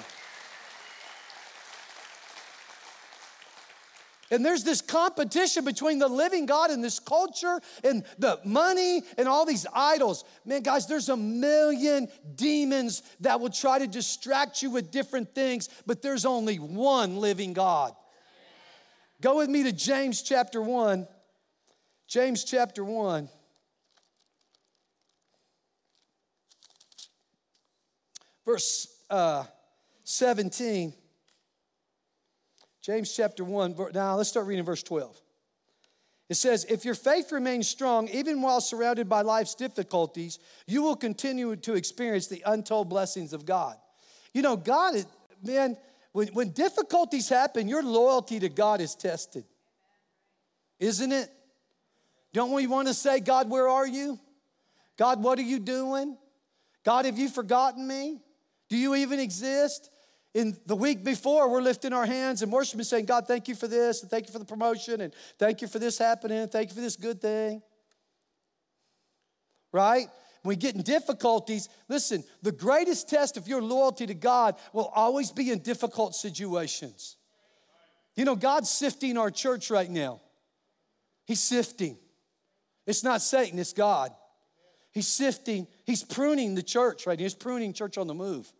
And 4.30 4.44
there's 4.44 4.62
this 4.62 4.80
competition 4.80 5.64
between 5.64 5.98
the 5.98 6.08
living 6.08 6.46
God 6.46 6.70
and 6.70 6.84
this 6.84 7.00
culture 7.00 7.60
and 7.82 8.04
the 8.18 8.38
money 8.44 9.02
and 9.18 9.26
all 9.26 9.44
these 9.44 9.66
idols. 9.74 10.24
Man, 10.44 10.62
guys, 10.62 10.86
there's 10.86 11.08
a 11.08 11.16
million 11.16 12.08
demons 12.36 13.02
that 13.20 13.40
will 13.40 13.50
try 13.50 13.80
to 13.80 13.88
distract 13.88 14.62
you 14.62 14.70
with 14.70 14.92
different 14.92 15.34
things, 15.34 15.68
but 15.84 16.00
there's 16.00 16.24
only 16.24 16.56
one 16.56 17.16
living 17.16 17.52
God. 17.52 17.92
Go 19.20 19.38
with 19.38 19.50
me 19.50 19.64
to 19.64 19.72
James 19.72 20.22
chapter 20.22 20.62
1. 20.62 21.08
James 22.06 22.44
chapter 22.44 22.84
1. 22.84 23.28
Verse 28.46 28.88
uh, 29.10 29.44
17. 30.04 30.94
James 32.82 33.14
chapter 33.14 33.44
1, 33.44 33.76
now 33.92 34.16
let's 34.16 34.30
start 34.30 34.46
reading 34.46 34.64
verse 34.64 34.82
12. 34.82 35.20
It 36.30 36.36
says, 36.36 36.64
If 36.64 36.84
your 36.84 36.94
faith 36.94 37.32
remains 37.32 37.68
strong, 37.68 38.08
even 38.08 38.40
while 38.40 38.60
surrounded 38.60 39.08
by 39.08 39.22
life's 39.22 39.54
difficulties, 39.54 40.38
you 40.66 40.82
will 40.82 40.96
continue 40.96 41.56
to 41.56 41.74
experience 41.74 42.28
the 42.28 42.42
untold 42.46 42.88
blessings 42.88 43.32
of 43.32 43.44
God. 43.44 43.76
You 44.32 44.42
know, 44.42 44.56
God, 44.56 44.94
man, 45.44 45.76
when, 46.12 46.28
when 46.28 46.50
difficulties 46.50 47.28
happen, 47.28 47.68
your 47.68 47.82
loyalty 47.82 48.38
to 48.40 48.48
God 48.48 48.80
is 48.80 48.94
tested. 48.94 49.44
Isn't 50.78 51.12
it? 51.12 51.28
Don't 52.32 52.52
we 52.52 52.66
want 52.66 52.88
to 52.88 52.94
say, 52.94 53.20
God, 53.20 53.50
where 53.50 53.68
are 53.68 53.86
you? 53.86 54.18
God, 54.96 55.22
what 55.22 55.38
are 55.38 55.42
you 55.42 55.58
doing? 55.58 56.16
God, 56.84 57.04
have 57.04 57.18
you 57.18 57.28
forgotten 57.28 57.86
me? 57.86 58.20
Do 58.68 58.76
you 58.76 58.94
even 58.94 59.18
exist? 59.18 59.90
In 60.32 60.56
the 60.66 60.76
week 60.76 61.02
before, 61.02 61.50
we're 61.50 61.62
lifting 61.62 61.92
our 61.92 62.06
hands 62.06 62.42
and 62.42 62.52
worshiping, 62.52 62.84
saying, 62.84 63.06
God, 63.06 63.26
thank 63.26 63.48
you 63.48 63.56
for 63.56 63.66
this, 63.66 64.02
and 64.02 64.10
thank 64.10 64.26
you 64.26 64.32
for 64.32 64.38
the 64.38 64.44
promotion, 64.44 65.00
and 65.00 65.12
thank 65.38 65.60
you 65.60 65.66
for 65.66 65.80
this 65.80 65.98
happening, 65.98 66.38
and 66.38 66.50
thank 66.50 66.70
you 66.70 66.74
for 66.76 66.80
this 66.80 66.96
good 66.96 67.20
thing. 67.20 67.62
Right? 69.72 70.06
We 70.44 70.56
get 70.56 70.74
in 70.74 70.82
difficulties, 70.82 71.68
listen, 71.88 72.24
the 72.42 72.52
greatest 72.52 73.08
test 73.08 73.36
of 73.36 73.48
your 73.48 73.60
loyalty 73.60 74.06
to 74.06 74.14
God 74.14 74.56
will 74.72 74.90
always 74.94 75.32
be 75.32 75.50
in 75.50 75.58
difficult 75.58 76.14
situations. 76.14 77.16
You 78.14 78.24
know, 78.24 78.36
God's 78.36 78.70
sifting 78.70 79.18
our 79.18 79.30
church 79.30 79.70
right 79.70 79.90
now. 79.90 80.20
He's 81.26 81.40
sifting. 81.40 81.98
It's 82.86 83.04
not 83.04 83.20
Satan, 83.20 83.58
it's 83.58 83.72
God. 83.72 84.12
He's 84.92 85.08
sifting, 85.08 85.66
he's 85.84 86.02
pruning 86.02 86.54
the 86.54 86.62
church 86.62 87.06
right 87.06 87.18
now. 87.18 87.22
He's 87.22 87.34
pruning 87.34 87.72
church 87.72 87.98
on 87.98 88.06
the 88.06 88.14
move. 88.14 88.52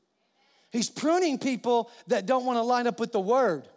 He's 0.71 0.91
pruning 0.91 1.39
people 1.39 1.91
that 2.07 2.27
don't 2.27 2.45
want 2.45 2.57
to 2.59 2.62
line 2.62 2.87
up 2.87 3.00
with 3.00 3.12
the 3.12 3.21
word. 3.21 3.69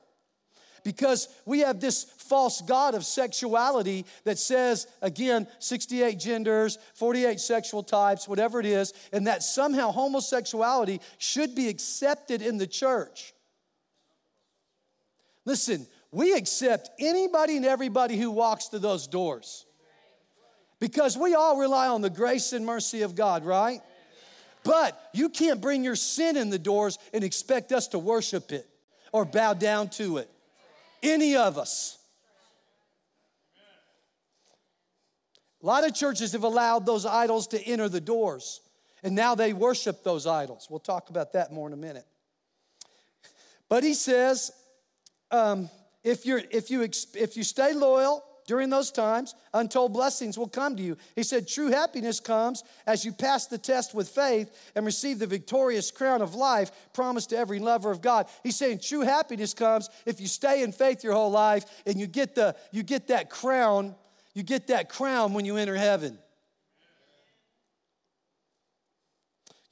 Because 0.84 1.30
we 1.46 1.60
have 1.60 1.80
this 1.80 2.04
false 2.04 2.62
God 2.62 2.94
of 2.94 3.06
sexuality 3.06 4.06
that 4.26 4.38
says, 4.38 4.86
again, 5.02 5.48
68 5.60 6.20
genders, 6.20 6.78
48 6.96 7.40
sexual 7.40 7.84
types, 7.84 8.28
whatever 8.28 8.60
it 8.60 8.66
is, 8.66 8.94
and 9.14 9.28
that 9.28 9.44
somehow 9.44 9.92
homosexuality 9.92 11.00
should 11.18 11.56
be 11.56 11.70
accepted 11.70 12.42
in 12.42 12.58
the 12.58 12.68
church. 12.68 13.34
Listen, 15.46 15.88
we 16.12 16.34
accept 16.34 16.90
anybody 17.00 17.58
and 17.58 17.66
everybody 17.66 18.18
who 18.18 18.30
walks 18.30 18.68
through 18.68 18.80
those 18.80 19.08
doors. 19.08 19.66
Because 20.80 21.18
we 21.18 21.34
all 21.34 21.58
rely 21.58 21.88
on 21.88 22.02
the 22.02 22.10
grace 22.10 22.52
and 22.52 22.66
mercy 22.66 23.04
of 23.04 23.16
God, 23.16 23.46
right? 23.46 23.80
But 24.64 25.10
you 25.14 25.30
can't 25.30 25.60
bring 25.60 25.84
your 25.84 25.96
sin 25.96 26.38
in 26.38 26.50
the 26.50 26.60
doors 26.60 26.98
and 27.14 27.24
expect 27.24 27.72
us 27.72 27.88
to 27.90 28.00
worship 28.00 28.52
it 28.52 28.68
or 29.12 29.26
bow 29.26 29.54
down 29.54 29.90
to 29.90 30.18
it. 30.18 30.30
Any 31.02 31.36
of 31.36 31.58
us. 31.58 31.98
A 35.62 35.66
lot 35.66 35.86
of 35.86 35.94
churches 35.94 36.34
have 36.34 36.44
allowed 36.44 36.86
those 36.86 37.06
idols 37.06 37.48
to 37.48 37.62
enter 37.62 37.88
the 37.88 38.02
doors, 38.02 38.60
and 39.02 39.16
now 39.16 39.34
they 39.34 39.54
worship 39.54 40.04
those 40.04 40.28
idols. 40.28 40.68
We'll 40.70 40.80
talk 40.80 41.10
about 41.10 41.34
that 41.34 41.54
more 41.54 41.68
in 41.68 41.74
a 41.74 41.78
minute. 41.78 42.06
But 43.70 43.84
he 43.84 43.94
says, 43.94 44.52
um, 45.32 45.70
if, 46.04 46.26
you're, 46.26 46.42
if, 46.52 46.70
you, 46.70 46.82
if 46.82 47.38
you 47.38 47.44
stay 47.44 47.74
loyal, 47.74 48.24
during 48.46 48.70
those 48.70 48.92
times, 48.92 49.36
untold 49.54 49.94
blessings 49.94 50.38
will 50.38 50.48
come 50.48 50.76
to 50.76 50.84
you. 50.84 50.98
He 51.16 51.24
said, 51.24 51.48
True 51.48 51.70
happiness 51.70 52.20
comes 52.20 52.64
as 52.86 53.06
you 53.06 53.12
pass 53.14 53.48
the 53.48 53.58
test 53.58 53.96
with 53.96 54.10
faith 54.10 54.72
and 54.76 54.86
receive 54.86 55.20
the 55.20 55.28
victorious 55.28 55.92
crown 55.92 56.22
of 56.22 56.36
life 56.36 56.72
promised 56.94 57.30
to 57.30 57.38
every 57.38 57.60
lover 57.60 57.92
of 57.92 58.02
God. 58.02 58.28
He's 58.44 58.58
saying, 58.58 58.80
True 58.80 59.02
happiness 59.02 59.54
comes 59.54 59.90
if 60.06 60.20
you 60.20 60.28
stay 60.28 60.64
in 60.64 60.72
faith 60.72 61.04
your 61.04 61.14
whole 61.14 61.32
life 61.32 61.66
and 61.86 62.00
you 62.00 62.08
get, 62.08 62.36
the, 62.36 62.56
you 62.72 62.84
get 62.84 63.08
that 63.08 63.30
crown. 63.30 63.96
You 64.34 64.44
get 64.44 64.68
that 64.68 64.90
crown 64.90 65.34
when 65.34 65.46
you 65.46 65.58
enter 65.58 65.76
heaven. 65.76 66.18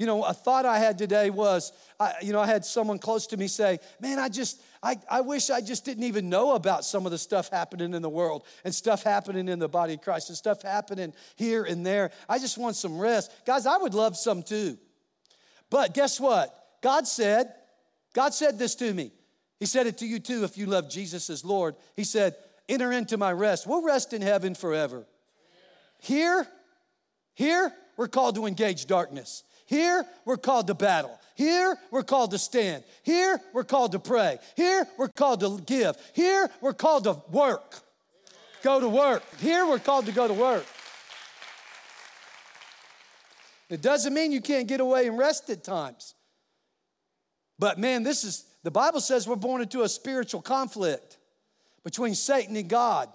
You 0.01 0.07
know, 0.07 0.23
a 0.23 0.33
thought 0.33 0.65
I 0.65 0.79
had 0.79 0.97
today 0.97 1.29
was, 1.29 1.71
I, 1.99 2.13
you 2.23 2.33
know, 2.33 2.39
I 2.39 2.47
had 2.47 2.65
someone 2.65 2.97
close 2.97 3.27
to 3.27 3.37
me 3.37 3.47
say, 3.47 3.77
Man, 3.99 4.17
I 4.17 4.29
just, 4.29 4.59
I, 4.83 4.97
I 5.09 5.21
wish 5.21 5.49
I 5.49 5.61
just 5.61 5.85
didn't 5.85 6.05
even 6.05 6.29
know 6.29 6.55
about 6.55 6.85
some 6.85 7.05
of 7.05 7.11
the 7.11 7.17
stuff 7.17 7.49
happening 7.49 7.93
in 7.93 8.01
the 8.01 8.09
world 8.09 8.43
and 8.63 8.73
stuff 8.73 9.03
happening 9.03 9.47
in 9.47 9.59
the 9.59 9.69
body 9.69 9.93
of 9.93 10.01
Christ 10.01 10.29
and 10.29 10.37
stuff 10.37 10.63
happening 10.63 11.13
here 11.35 11.63
and 11.63 11.85
there. 11.85 12.11
I 12.27 12.39
just 12.39 12.57
want 12.57 12.75
some 12.75 12.97
rest. 12.97 13.31
Guys, 13.45 13.67
I 13.67 13.77
would 13.77 13.93
love 13.93 14.17
some 14.17 14.41
too. 14.41 14.77
But 15.69 15.93
guess 15.93 16.19
what? 16.19 16.55
God 16.81 17.07
said, 17.07 17.53
God 18.13 18.33
said 18.33 18.57
this 18.57 18.73
to 18.75 18.91
me. 18.93 19.11
He 19.59 19.67
said 19.67 19.85
it 19.85 19.99
to 19.99 20.07
you 20.07 20.19
too 20.19 20.43
if 20.43 20.57
you 20.57 20.65
love 20.65 20.89
Jesus 20.89 21.29
as 21.29 21.45
Lord. 21.45 21.75
He 21.95 22.03
said, 22.03 22.35
Enter 22.67 22.91
into 22.91 23.17
my 23.17 23.31
rest. 23.33 23.67
We'll 23.67 23.83
rest 23.83 24.13
in 24.13 24.21
heaven 24.21 24.55
forever. 24.55 25.05
Here, 25.99 26.47
here, 27.35 27.71
we're 27.97 28.07
called 28.07 28.35
to 28.35 28.45
engage 28.45 28.87
darkness. 28.87 29.43
Here, 29.71 30.05
we're 30.25 30.35
called 30.35 30.67
to 30.67 30.73
battle. 30.73 31.17
Here, 31.33 31.77
we're 31.91 32.03
called 32.03 32.31
to 32.31 32.37
stand. 32.37 32.83
Here, 33.03 33.39
we're 33.53 33.63
called 33.63 33.93
to 33.93 33.99
pray. 33.99 34.37
Here, 34.57 34.85
we're 34.97 35.07
called 35.07 35.39
to 35.39 35.61
give. 35.65 35.95
Here, 36.13 36.49
we're 36.59 36.73
called 36.73 37.05
to 37.05 37.21
work. 37.31 37.79
Go 38.63 38.81
to 38.81 38.89
work. 38.89 39.23
Here, 39.39 39.65
we're 39.65 39.79
called 39.79 40.07
to 40.07 40.11
go 40.11 40.27
to 40.27 40.33
work. 40.33 40.65
It 43.69 43.81
doesn't 43.81 44.13
mean 44.13 44.33
you 44.33 44.41
can't 44.41 44.67
get 44.67 44.81
away 44.81 45.07
and 45.07 45.17
rest 45.17 45.49
at 45.49 45.63
times. 45.63 46.15
But 47.57 47.79
man, 47.79 48.03
this 48.03 48.25
is, 48.25 48.43
the 48.63 48.71
Bible 48.71 48.99
says 48.99 49.25
we're 49.25 49.37
born 49.37 49.61
into 49.61 49.83
a 49.83 49.89
spiritual 49.89 50.41
conflict 50.41 51.17
between 51.85 52.13
Satan 52.13 52.57
and 52.57 52.67
God. 52.67 53.07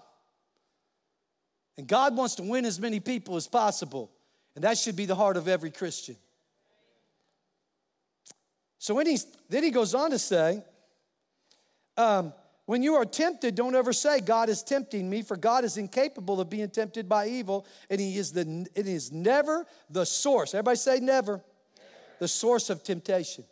And 1.77 1.87
God 1.87 2.17
wants 2.17 2.33
to 2.35 2.41
win 2.41 2.65
as 2.65 2.79
many 2.79 2.99
people 2.99 3.35
as 3.35 3.45
possible. 3.45 4.09
And 4.55 4.63
that 4.63 4.79
should 4.79 4.95
be 4.95 5.05
the 5.05 5.13
heart 5.13 5.37
of 5.37 5.47
every 5.47 5.69
Christian. 5.69 6.15
So 8.79 8.95
when 8.95 9.07
he's, 9.07 9.25
then 9.49 9.63
he 9.63 9.71
goes 9.71 9.95
on 9.95 10.11
to 10.11 10.19
say, 10.19 10.63
um, 11.97 12.33
when 12.67 12.83
you 12.83 12.95
are 12.95 13.05
tempted, 13.05 13.55
don't 13.55 13.75
ever 13.75 13.93
say, 13.93 14.19
God 14.19 14.49
is 14.49 14.61
tempting 14.61 15.09
me, 15.09 15.21
for 15.21 15.37
God 15.37 15.63
is 15.63 15.77
incapable 15.77 16.41
of 16.41 16.49
being 16.49 16.69
tempted 16.69 17.07
by 17.07 17.27
evil, 17.27 17.65
and 17.89 17.99
He 17.99 18.17
is, 18.17 18.33
the, 18.33 18.67
it 18.75 18.87
is 18.87 19.09
never 19.09 19.65
the 19.89 20.05
source. 20.05 20.53
Everybody 20.53 20.75
say, 20.75 20.99
never. 20.99 21.31
never. 21.31 21.43
The 22.19 22.27
source 22.27 22.69
of 22.69 22.83
temptation. 22.83 23.45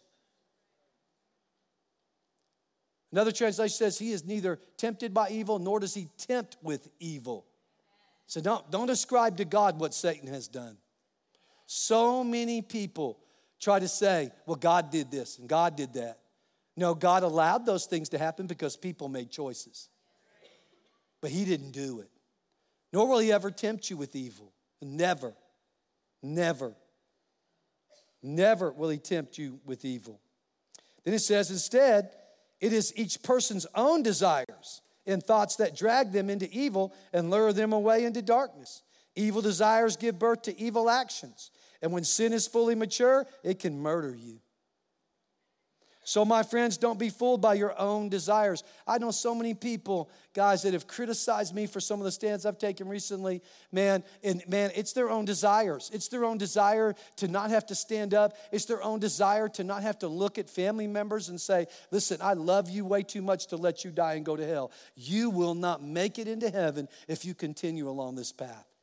Another 3.10 3.32
translation 3.32 3.74
says, 3.74 3.98
He 3.98 4.12
is 4.12 4.26
neither 4.26 4.60
tempted 4.76 5.14
by 5.14 5.30
evil, 5.30 5.60
nor 5.60 5.80
does 5.80 5.94
He 5.94 6.10
tempt 6.18 6.58
with 6.62 6.90
evil. 7.00 7.46
So 8.28 8.42
don't, 8.42 8.70
don't 8.70 8.90
ascribe 8.90 9.38
to 9.38 9.46
God 9.46 9.80
what 9.80 9.94
Satan 9.94 10.28
has 10.28 10.50
done. 10.50 10.76
So 11.68 12.22
many 12.22 12.62
people 12.62 13.20
try 13.60 13.80
to 13.80 13.88
say, 13.88 14.32
well, 14.46 14.56
God 14.56 14.92
did 14.92 15.12
this 15.12 15.40
and 15.40 15.48
God 15.48 15.76
did 15.76 15.94
that. 15.94 16.20
No, 16.78 16.94
God 16.94 17.24
allowed 17.24 17.66
those 17.66 17.86
things 17.86 18.10
to 18.10 18.18
happen 18.18 18.48
because 18.48 18.76
people 18.76 19.08
made 19.08 19.30
choices. 19.32 19.90
But 21.22 21.32
He 21.32 21.46
didn't 21.46 21.72
do 21.72 22.02
it. 22.02 22.10
Nor 22.92 23.08
will 23.08 23.20
He 23.20 23.32
ever 23.32 23.52
tempt 23.52 23.90
you 23.90 23.98
with 23.98 24.16
evil. 24.16 24.52
Never, 24.82 25.34
never, 26.22 26.76
never 28.22 28.72
will 28.72 28.90
He 28.90 28.98
tempt 28.98 29.38
you 29.38 29.60
with 29.66 29.86
evil. 29.86 30.20
Then 31.04 31.14
it 31.14 31.20
says, 31.20 31.50
instead, 31.50 32.12
it 32.60 32.74
is 32.74 32.94
each 32.96 33.22
person's 33.24 33.68
own 33.76 34.04
desires 34.04 34.82
and 35.06 35.22
thoughts 35.24 35.58
that 35.58 35.76
drag 35.76 36.12
them 36.12 36.30
into 36.30 36.52
evil 36.52 36.94
and 37.14 37.30
lure 37.30 37.54
them 37.54 37.74
away 37.74 38.06
into 38.06 38.22
darkness. 38.22 38.82
Evil 39.16 39.42
desires 39.42 39.96
give 39.96 40.20
birth 40.20 40.42
to 40.44 40.60
evil 40.60 40.90
actions. 40.90 41.52
And 41.82 41.92
when 41.92 42.04
sin 42.04 42.34
is 42.34 42.48
fully 42.48 42.76
mature, 42.76 43.26
it 43.44 43.60
can 43.60 43.80
murder 43.80 44.16
you. 44.16 44.40
So, 46.08 46.24
my 46.24 46.44
friends, 46.44 46.78
don't 46.78 47.00
be 47.00 47.10
fooled 47.10 47.42
by 47.42 47.56
your 47.56 47.78
own 47.80 48.10
desires. 48.10 48.64
I 48.86 49.00
know 49.00 49.10
so 49.10 49.34
many 49.34 49.56
people, 49.56 50.12
guys, 50.36 50.62
that 50.62 50.74
have 50.74 50.86
criticized 50.86 51.56
me 51.56 51.66
for 51.66 51.80
some 51.80 52.00
of 52.00 52.06
the 52.06 52.12
stands 52.12 52.46
I've 52.46 52.60
taken 52.60 52.88
recently. 52.88 53.42
Man, 53.72 54.04
and 54.24 54.48
man, 54.48 54.70
it's 54.76 54.94
their 54.94 55.10
own 55.10 55.26
desires. 55.26 55.90
It's 55.92 56.08
their 56.10 56.24
own 56.24 56.38
desire 56.38 56.94
to 57.16 57.28
not 57.28 57.50
have 57.50 57.66
to 57.66 57.76
stand 57.76 58.14
up. 58.14 58.38
It's 58.52 58.66
their 58.66 58.84
own 58.84 59.00
desire 59.00 59.50
to 59.50 59.64
not 59.64 59.82
have 59.82 59.98
to 60.00 60.08
look 60.08 60.38
at 60.38 60.48
family 60.48 60.86
members 60.86 61.30
and 61.30 61.42
say, 61.42 61.66
listen, 61.90 62.20
I 62.22 62.34
love 62.34 62.70
you 62.70 62.86
way 62.86 63.02
too 63.02 63.24
much 63.24 63.48
to 63.48 63.58
let 63.58 63.84
you 63.84 63.90
die 63.90 64.14
and 64.14 64.24
go 64.24 64.36
to 64.36 64.46
hell. 64.46 64.72
You 64.96 65.32
will 65.32 65.56
not 65.56 65.82
make 65.82 66.20
it 66.20 66.28
into 66.28 66.52
heaven 66.52 66.88
if 67.08 67.26
you 67.26 67.34
continue 67.34 67.90
along 67.90 68.14
this 68.14 68.32
path. 68.32 68.75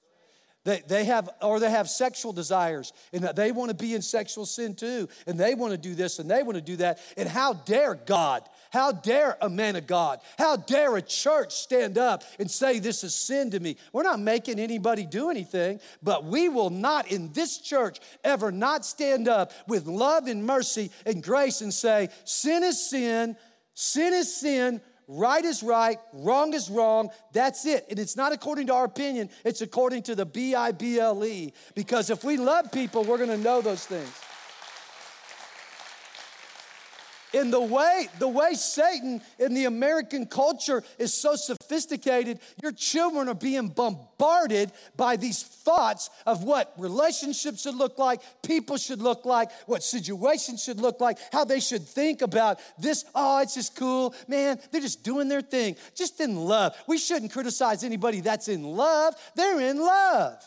They, 0.64 0.80
they 0.86 1.04
have, 1.06 1.28
or 1.40 1.58
they 1.58 1.70
have 1.70 1.90
sexual 1.90 2.32
desires, 2.32 2.92
and 3.12 3.24
they 3.34 3.50
want 3.50 3.70
to 3.70 3.76
be 3.76 3.94
in 3.94 4.02
sexual 4.02 4.46
sin 4.46 4.74
too, 4.74 5.08
and 5.26 5.38
they 5.38 5.56
want 5.56 5.72
to 5.72 5.78
do 5.78 5.96
this 5.96 6.20
and 6.20 6.30
they 6.30 6.44
want 6.44 6.54
to 6.54 6.62
do 6.62 6.76
that. 6.76 7.00
And 7.16 7.28
how 7.28 7.54
dare 7.54 7.96
God, 7.96 8.48
how 8.70 8.92
dare 8.92 9.36
a 9.40 9.48
man 9.48 9.74
of 9.74 9.88
God, 9.88 10.20
how 10.38 10.56
dare 10.56 10.96
a 10.96 11.02
church 11.02 11.52
stand 11.52 11.98
up 11.98 12.22
and 12.38 12.48
say 12.48 12.78
this 12.78 13.02
is 13.02 13.12
sin 13.12 13.50
to 13.50 13.58
me? 13.60 13.76
We're 13.92 14.04
not 14.04 14.20
making 14.20 14.60
anybody 14.60 15.04
do 15.04 15.30
anything, 15.30 15.80
but 16.00 16.24
we 16.24 16.48
will 16.48 16.70
not 16.70 17.10
in 17.10 17.32
this 17.32 17.58
church 17.58 17.98
ever 18.22 18.52
not 18.52 18.84
stand 18.84 19.26
up 19.26 19.50
with 19.66 19.88
love 19.88 20.28
and 20.28 20.46
mercy 20.46 20.92
and 21.04 21.24
grace 21.24 21.60
and 21.60 21.74
say, 21.74 22.08
sin 22.24 22.62
is 22.62 22.88
sin, 22.88 23.36
sin 23.74 24.12
is 24.12 24.32
sin, 24.32 24.80
Right 25.08 25.44
is 25.44 25.62
right, 25.62 25.98
wrong 26.12 26.54
is 26.54 26.70
wrong. 26.70 27.10
That's 27.32 27.66
it. 27.66 27.86
And 27.90 27.98
it's 27.98 28.16
not 28.16 28.32
according 28.32 28.68
to 28.68 28.74
our 28.74 28.84
opinion, 28.84 29.30
it's 29.44 29.60
according 29.60 30.04
to 30.04 30.14
the 30.14 30.26
B 30.26 30.54
I 30.54 30.72
B 30.72 30.98
L 30.98 31.24
E. 31.24 31.52
Because 31.74 32.10
if 32.10 32.24
we 32.24 32.36
love 32.36 32.72
people, 32.72 33.04
we're 33.04 33.18
going 33.18 33.30
to 33.30 33.36
know 33.36 33.60
those 33.60 33.86
things 33.86 34.12
in 37.32 37.50
the 37.50 37.60
way 37.60 38.08
the 38.18 38.28
way 38.28 38.54
satan 38.54 39.20
in 39.38 39.54
the 39.54 39.64
american 39.64 40.26
culture 40.26 40.82
is 40.98 41.12
so 41.12 41.34
sophisticated 41.34 42.38
your 42.62 42.72
children 42.72 43.28
are 43.28 43.34
being 43.34 43.68
bombarded 43.68 44.70
by 44.96 45.16
these 45.16 45.42
thoughts 45.42 46.10
of 46.26 46.44
what 46.44 46.72
relationships 46.78 47.62
should 47.62 47.74
look 47.74 47.98
like 47.98 48.20
people 48.42 48.76
should 48.76 49.00
look 49.00 49.24
like 49.24 49.50
what 49.66 49.82
situations 49.82 50.62
should 50.62 50.80
look 50.80 51.00
like 51.00 51.18
how 51.32 51.44
they 51.44 51.60
should 51.60 51.86
think 51.86 52.22
about 52.22 52.60
this. 52.78 53.04
Oh 53.14 53.40
it's 53.40 53.54
just 53.54 53.76
cool 53.76 54.14
man. 54.28 54.58
They're 54.70 54.80
just 54.80 55.02
doing 55.02 55.28
their 55.28 55.42
thing 55.42 55.76
just 55.94 56.20
in 56.20 56.36
love. 56.36 56.76
We 56.86 56.98
shouldn't 56.98 57.32
criticize 57.32 57.84
anybody 57.84 58.20
that's 58.20 58.48
in 58.48 58.62
love. 58.62 59.14
They're 59.34 59.60
in 59.60 59.78
love 59.78 60.42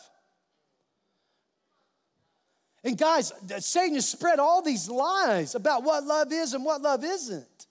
and 2.86 2.96
guys, 2.96 3.32
Satan 3.58 3.96
has 3.96 4.08
spread 4.08 4.38
all 4.38 4.62
these 4.62 4.88
lies 4.88 5.56
about 5.56 5.82
what 5.82 6.04
love 6.04 6.32
is 6.32 6.54
and 6.54 6.64
what 6.64 6.80
love 6.80 7.02
isn't. 7.02 7.66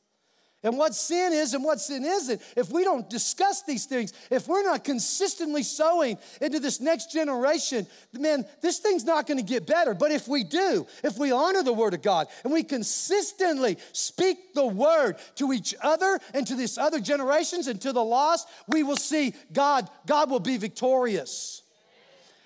And 0.61 0.77
what 0.77 0.93
sin 0.93 1.31
is 1.31 1.53
and 1.53 1.63
what 1.63 1.79
sin 1.79 2.03
isn't. 2.03 2.41
If 2.57 2.69
we 2.69 2.83
don't 2.83 3.09
discuss 3.09 3.63
these 3.63 3.85
things, 3.85 4.11
if 4.29 4.49
we're 4.49 4.63
not 4.63 4.83
consistently 4.83 5.63
sowing 5.63 6.17
into 6.41 6.59
this 6.59 6.81
next 6.81 7.13
generation, 7.13 7.87
man, 8.11 8.45
this 8.61 8.79
thing's 8.79 9.05
not 9.05 9.25
going 9.25 9.37
to 9.37 9.43
get 9.43 9.65
better. 9.65 9.93
But 9.93 10.11
if 10.11 10.27
we 10.27 10.43
do, 10.43 10.85
if 11.01 11.17
we 11.17 11.31
honor 11.31 11.63
the 11.63 11.71
Word 11.71 11.93
of 11.93 12.01
God 12.01 12.27
and 12.43 12.51
we 12.51 12.63
consistently 12.63 13.77
speak 13.93 14.53
the 14.53 14.67
Word 14.67 15.15
to 15.35 15.53
each 15.53 15.73
other 15.81 16.19
and 16.33 16.45
to 16.47 16.55
these 16.55 16.77
other 16.77 16.99
generations 16.99 17.67
and 17.67 17.79
to 17.81 17.93
the 17.93 18.03
lost, 18.03 18.49
we 18.67 18.83
will 18.83 18.97
see 18.97 19.33
God, 19.53 19.89
God 20.05 20.29
will 20.29 20.41
be 20.41 20.57
victorious 20.57 21.61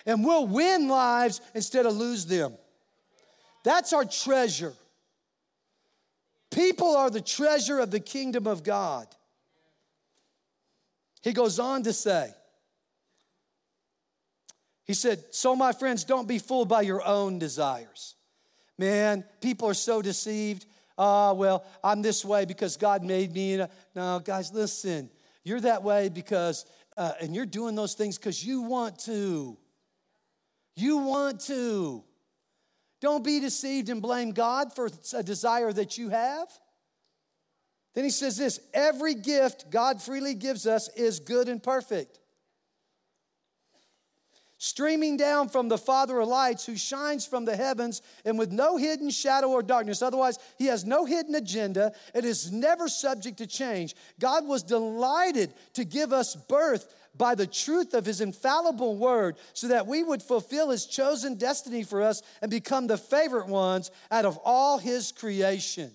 and 0.05 0.23
we'll 0.23 0.47
win 0.47 0.88
lives 0.88 1.41
instead 1.53 1.85
of 1.85 1.95
lose 1.95 2.25
them. 2.25 2.53
That's 3.63 3.93
our 3.93 4.05
treasure. 4.05 4.73
People 6.51 6.95
are 6.95 7.09
the 7.09 7.21
treasure 7.21 7.79
of 7.79 7.91
the 7.91 7.99
kingdom 7.99 8.47
of 8.47 8.63
God. 8.63 9.07
He 11.21 11.33
goes 11.33 11.59
on 11.59 11.83
to 11.83 11.93
say, 11.93 12.31
he 14.85 14.95
said, 14.95 15.23
So, 15.29 15.55
my 15.55 15.71
friends, 15.71 16.03
don't 16.03 16.27
be 16.27 16.39
fooled 16.39 16.67
by 16.67 16.81
your 16.81 17.05
own 17.05 17.38
desires. 17.38 18.15
Man, 18.77 19.23
people 19.39 19.69
are 19.69 19.75
so 19.75 20.01
deceived. 20.01 20.65
Ah, 20.97 21.33
well, 21.33 21.63
I'm 21.83 22.01
this 22.01 22.25
way 22.25 22.45
because 22.45 22.75
God 22.75 23.03
made 23.03 23.33
me. 23.33 23.63
No, 23.93 24.19
guys, 24.19 24.51
listen. 24.51 25.12
You're 25.43 25.62
that 25.62 25.83
way 25.83 26.09
because, 26.09 26.65
uh, 26.97 27.12
and 27.21 27.35
you're 27.35 27.45
doing 27.45 27.75
those 27.75 27.93
things 27.93 28.17
because 28.17 28.43
you 28.43 28.62
want 28.62 28.97
to. 29.01 29.57
You 30.80 30.98
want 30.98 31.42
to. 31.42 32.04
Don't 33.02 33.24
be 33.24 33.39
deceived 33.39 33.89
and 33.89 34.02
blame 34.02 34.32
God 34.32 34.74
for 34.74 34.89
a 35.13 35.24
desire 35.24 35.72
that 35.74 35.98
you 35.98 36.10
have. 36.10 36.48
Then 37.96 38.04
he 38.04 38.10
says 38.10 38.38
this 38.38 38.60
every 38.74 39.13
gift 39.13 39.70
God 39.70 40.02
freely 40.02 40.34
gives 40.34 40.65
us 40.65 40.89
is 40.96 41.20
good 41.20 41.50
and 41.50 41.62
perfect. 41.62 42.20
Streaming 44.58 45.15
down 45.15 45.48
from 45.48 45.70
the 45.70 45.78
Father 45.78 46.20
of 46.20 46.28
lights, 46.28 46.65
who 46.65 46.76
shines 46.76 47.26
from 47.26 47.46
the 47.46 47.56
heavens 47.56 48.02
and 48.26 48.38
with 48.38 48.52
no 48.52 48.76
hidden 48.76 49.10
shadow 49.10 49.48
or 49.48 49.63
darkness. 49.63 50.02
Otherwise, 50.02 50.38
he 50.58 50.65
has 50.65 50.84
no 50.84 51.06
hidden 51.06 51.34
agenda. 51.36 51.94
It 52.13 52.26
is 52.26 52.52
never 52.52 52.89
subject 52.89 53.38
to 53.38 53.48
change. 53.48 53.96
God 54.20 54.46
was 54.46 54.63
delighted 54.63 55.54
to 55.76 55.86
give 55.86 56.12
us 56.12 56.36
birth 56.36 56.94
by 57.19 57.36
the 57.36 57.45
truth 57.45 57.93
of 57.93 58.05
his 58.05 58.21
infallible 58.21 58.95
word 58.95 59.36
so 59.53 59.67
that 59.67 59.86
we 59.86 60.01
would 60.03 60.23
fulfill 60.23 60.71
his 60.71 60.88
chosen 60.88 61.36
destiny 61.36 61.84
for 61.84 62.01
us 62.01 62.23
and 62.41 62.49
become 62.49 62.88
the 62.88 62.97
favorite 62.97 63.47
ones 63.47 63.91
out 64.10 64.25
of 64.25 64.39
all 64.43 64.79
his 64.79 65.12
creation. 65.12 65.91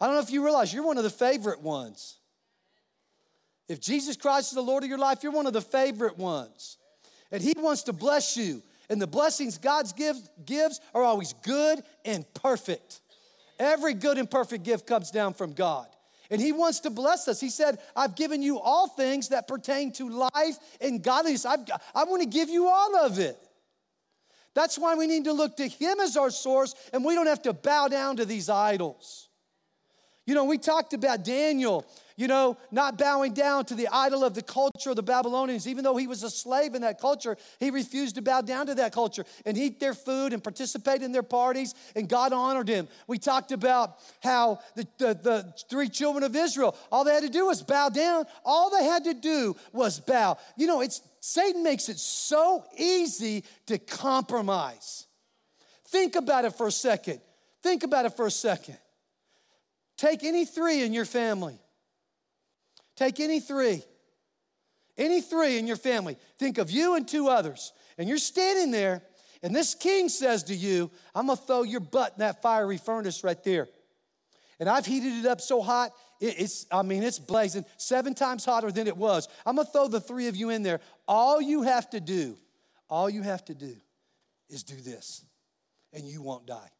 I 0.00 0.06
don't 0.06 0.16
know 0.16 0.20
if 0.20 0.30
you 0.30 0.44
realize 0.44 0.74
you're 0.74 0.84
one 0.84 0.98
of 0.98 1.04
the 1.04 1.10
favorite 1.10 1.62
ones. 1.62 2.16
If 3.68 3.80
Jesus 3.80 4.16
Christ 4.16 4.50
is 4.50 4.56
the 4.56 4.62
Lord 4.62 4.82
of 4.82 4.88
your 4.88 4.98
life, 4.98 5.22
you're 5.22 5.32
one 5.32 5.46
of 5.46 5.52
the 5.52 5.60
favorite 5.60 6.18
ones. 6.18 6.76
And 7.30 7.40
he 7.40 7.54
wants 7.56 7.84
to 7.84 7.92
bless 7.92 8.36
you. 8.36 8.62
And 8.90 9.00
the 9.00 9.06
blessings 9.06 9.58
God 9.58 9.86
gives, 9.96 10.28
gives 10.44 10.80
are 10.92 11.04
always 11.04 11.34
good 11.44 11.82
and 12.04 12.24
perfect. 12.34 13.00
Every 13.60 13.94
good 13.94 14.18
and 14.18 14.28
perfect 14.28 14.64
gift 14.64 14.86
comes 14.86 15.10
down 15.10 15.34
from 15.34 15.52
God. 15.52 15.86
And 16.30 16.40
he 16.40 16.52
wants 16.52 16.80
to 16.80 16.90
bless 16.90 17.26
us. 17.26 17.40
He 17.40 17.48
said, 17.48 17.78
I've 17.96 18.14
given 18.14 18.42
you 18.42 18.58
all 18.58 18.88
things 18.88 19.28
that 19.28 19.48
pertain 19.48 19.92
to 19.92 20.08
life 20.08 20.58
and 20.80 21.02
godliness. 21.02 21.46
I've, 21.46 21.60
I 21.94 22.04
want 22.04 22.22
to 22.22 22.28
give 22.28 22.50
you 22.50 22.68
all 22.68 22.96
of 22.96 23.18
it. 23.18 23.38
That's 24.54 24.78
why 24.78 24.94
we 24.94 25.06
need 25.06 25.24
to 25.24 25.32
look 25.32 25.56
to 25.58 25.68
him 25.68 26.00
as 26.00 26.16
our 26.16 26.30
source 26.30 26.74
and 26.92 27.04
we 27.04 27.14
don't 27.14 27.26
have 27.26 27.42
to 27.42 27.52
bow 27.52 27.88
down 27.88 28.16
to 28.16 28.24
these 28.24 28.48
idols. 28.48 29.28
You 30.26 30.34
know, 30.34 30.44
we 30.44 30.58
talked 30.58 30.92
about 30.92 31.24
Daniel. 31.24 31.86
You 32.18 32.26
know, 32.26 32.58
not 32.72 32.98
bowing 32.98 33.32
down 33.32 33.64
to 33.64 33.76
the 33.76 33.86
idol 33.92 34.24
of 34.24 34.34
the 34.34 34.42
culture 34.42 34.90
of 34.90 34.96
the 34.96 35.04
Babylonians. 35.04 35.68
Even 35.68 35.84
though 35.84 35.96
he 35.96 36.08
was 36.08 36.24
a 36.24 36.30
slave 36.30 36.74
in 36.74 36.82
that 36.82 37.00
culture, 37.00 37.36
he 37.60 37.70
refused 37.70 38.16
to 38.16 38.22
bow 38.22 38.40
down 38.40 38.66
to 38.66 38.74
that 38.74 38.92
culture 38.92 39.24
and 39.46 39.56
eat 39.56 39.78
their 39.78 39.94
food 39.94 40.32
and 40.32 40.42
participate 40.42 41.00
in 41.02 41.12
their 41.12 41.22
parties, 41.22 41.76
and 41.94 42.08
God 42.08 42.32
honored 42.32 42.68
him. 42.68 42.88
We 43.06 43.18
talked 43.18 43.52
about 43.52 43.98
how 44.20 44.58
the, 44.74 44.84
the, 44.98 45.14
the 45.14 45.54
three 45.70 45.88
children 45.88 46.24
of 46.24 46.34
Israel, 46.34 46.76
all 46.90 47.04
they 47.04 47.14
had 47.14 47.22
to 47.22 47.28
do 47.28 47.46
was 47.46 47.62
bow 47.62 47.88
down. 47.88 48.24
All 48.44 48.68
they 48.68 48.84
had 48.84 49.04
to 49.04 49.14
do 49.14 49.54
was 49.72 50.00
bow. 50.00 50.38
You 50.56 50.66
know, 50.66 50.80
it's 50.80 51.00
Satan 51.20 51.62
makes 51.62 51.88
it 51.88 52.00
so 52.00 52.64
easy 52.76 53.44
to 53.66 53.78
compromise. 53.78 55.06
Think 55.86 56.16
about 56.16 56.44
it 56.44 56.54
for 56.54 56.66
a 56.66 56.72
second. 56.72 57.20
Think 57.62 57.84
about 57.84 58.06
it 58.06 58.16
for 58.16 58.26
a 58.26 58.30
second. 58.30 58.78
Take 59.96 60.24
any 60.24 60.44
three 60.44 60.82
in 60.82 60.92
your 60.92 61.04
family. 61.04 61.60
Take 62.98 63.20
any 63.20 63.38
three. 63.38 63.84
Any 64.96 65.20
three 65.20 65.56
in 65.56 65.68
your 65.68 65.76
family. 65.76 66.16
Think 66.36 66.58
of 66.58 66.68
you 66.68 66.96
and 66.96 67.06
two 67.06 67.28
others. 67.28 67.72
And 67.96 68.08
you're 68.08 68.18
standing 68.18 68.72
there, 68.72 69.02
and 69.40 69.54
this 69.54 69.76
king 69.76 70.08
says 70.08 70.42
to 70.44 70.54
you, 70.54 70.90
I'm 71.14 71.28
gonna 71.28 71.36
throw 71.36 71.62
your 71.62 71.78
butt 71.78 72.14
in 72.16 72.20
that 72.20 72.42
fiery 72.42 72.76
furnace 72.76 73.22
right 73.22 73.42
there. 73.44 73.68
And 74.58 74.68
I've 74.68 74.84
heated 74.84 75.12
it 75.12 75.26
up 75.26 75.40
so 75.40 75.62
hot, 75.62 75.92
it's, 76.20 76.66
I 76.72 76.82
mean, 76.82 77.04
it's 77.04 77.20
blazing, 77.20 77.64
seven 77.76 78.14
times 78.14 78.44
hotter 78.44 78.72
than 78.72 78.88
it 78.88 78.96
was. 78.96 79.28
I'm 79.46 79.54
gonna 79.54 79.68
throw 79.68 79.86
the 79.86 80.00
three 80.00 80.26
of 80.26 80.34
you 80.34 80.50
in 80.50 80.64
there. 80.64 80.80
All 81.06 81.40
you 81.40 81.62
have 81.62 81.88
to 81.90 82.00
do, 82.00 82.36
all 82.90 83.08
you 83.08 83.22
have 83.22 83.44
to 83.44 83.54
do 83.54 83.76
is 84.48 84.64
do 84.64 84.74
this, 84.74 85.24
and 85.92 86.04
you 86.04 86.20
won't 86.20 86.46
die. 86.46 86.70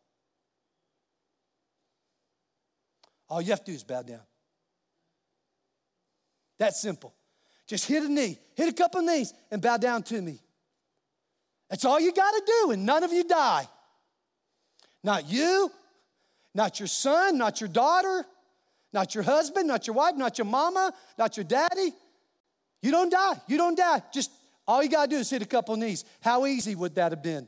All 3.29 3.41
you 3.41 3.51
have 3.51 3.61
to 3.61 3.71
do 3.71 3.77
is 3.77 3.85
bow 3.85 4.03
down. 4.03 4.23
That's 6.59 6.81
simple. 6.81 7.15
Just 7.67 7.87
hit 7.87 8.03
a 8.03 8.09
knee, 8.09 8.39
hit 8.55 8.69
a 8.69 8.73
couple 8.73 9.03
knees, 9.03 9.33
and 9.51 9.61
bow 9.61 9.77
down 9.77 10.03
to 10.05 10.21
me. 10.21 10.41
That's 11.69 11.85
all 11.85 12.01
you 12.01 12.13
got 12.13 12.31
to 12.31 12.43
do, 12.47 12.71
and 12.73 12.87
none 12.87 13.05
of 13.05 13.13
you 13.13 13.25
die. 13.25 13.69
Not 15.05 15.29
you, 15.29 15.71
not 16.55 16.81
your 16.81 16.87
son, 16.87 17.39
not 17.39 17.61
your 17.61 17.69
daughter, 17.69 18.25
not 18.93 19.15
your 19.15 19.23
husband, 19.23 19.69
not 19.69 19.87
your 19.87 19.95
wife, 19.95 20.17
not 20.17 20.39
your 20.39 20.47
mama, 20.47 20.93
not 21.19 21.37
your 21.37 21.45
daddy. 21.45 21.93
You 22.83 22.91
don't 22.91 23.11
die. 23.11 23.41
You 23.47 23.59
don't 23.59 23.77
die. 23.77 24.03
Just 24.13 24.31
all 24.67 24.83
you 24.83 24.89
got 24.89 25.11
to 25.11 25.17
do 25.17 25.21
is 25.21 25.31
hit 25.31 25.43
a 25.43 25.47
couple 25.47 25.77
knees. 25.77 26.05
How 26.21 26.47
easy 26.47 26.75
would 26.75 26.95
that 26.95 27.13
have 27.13 27.23
been? 27.23 27.47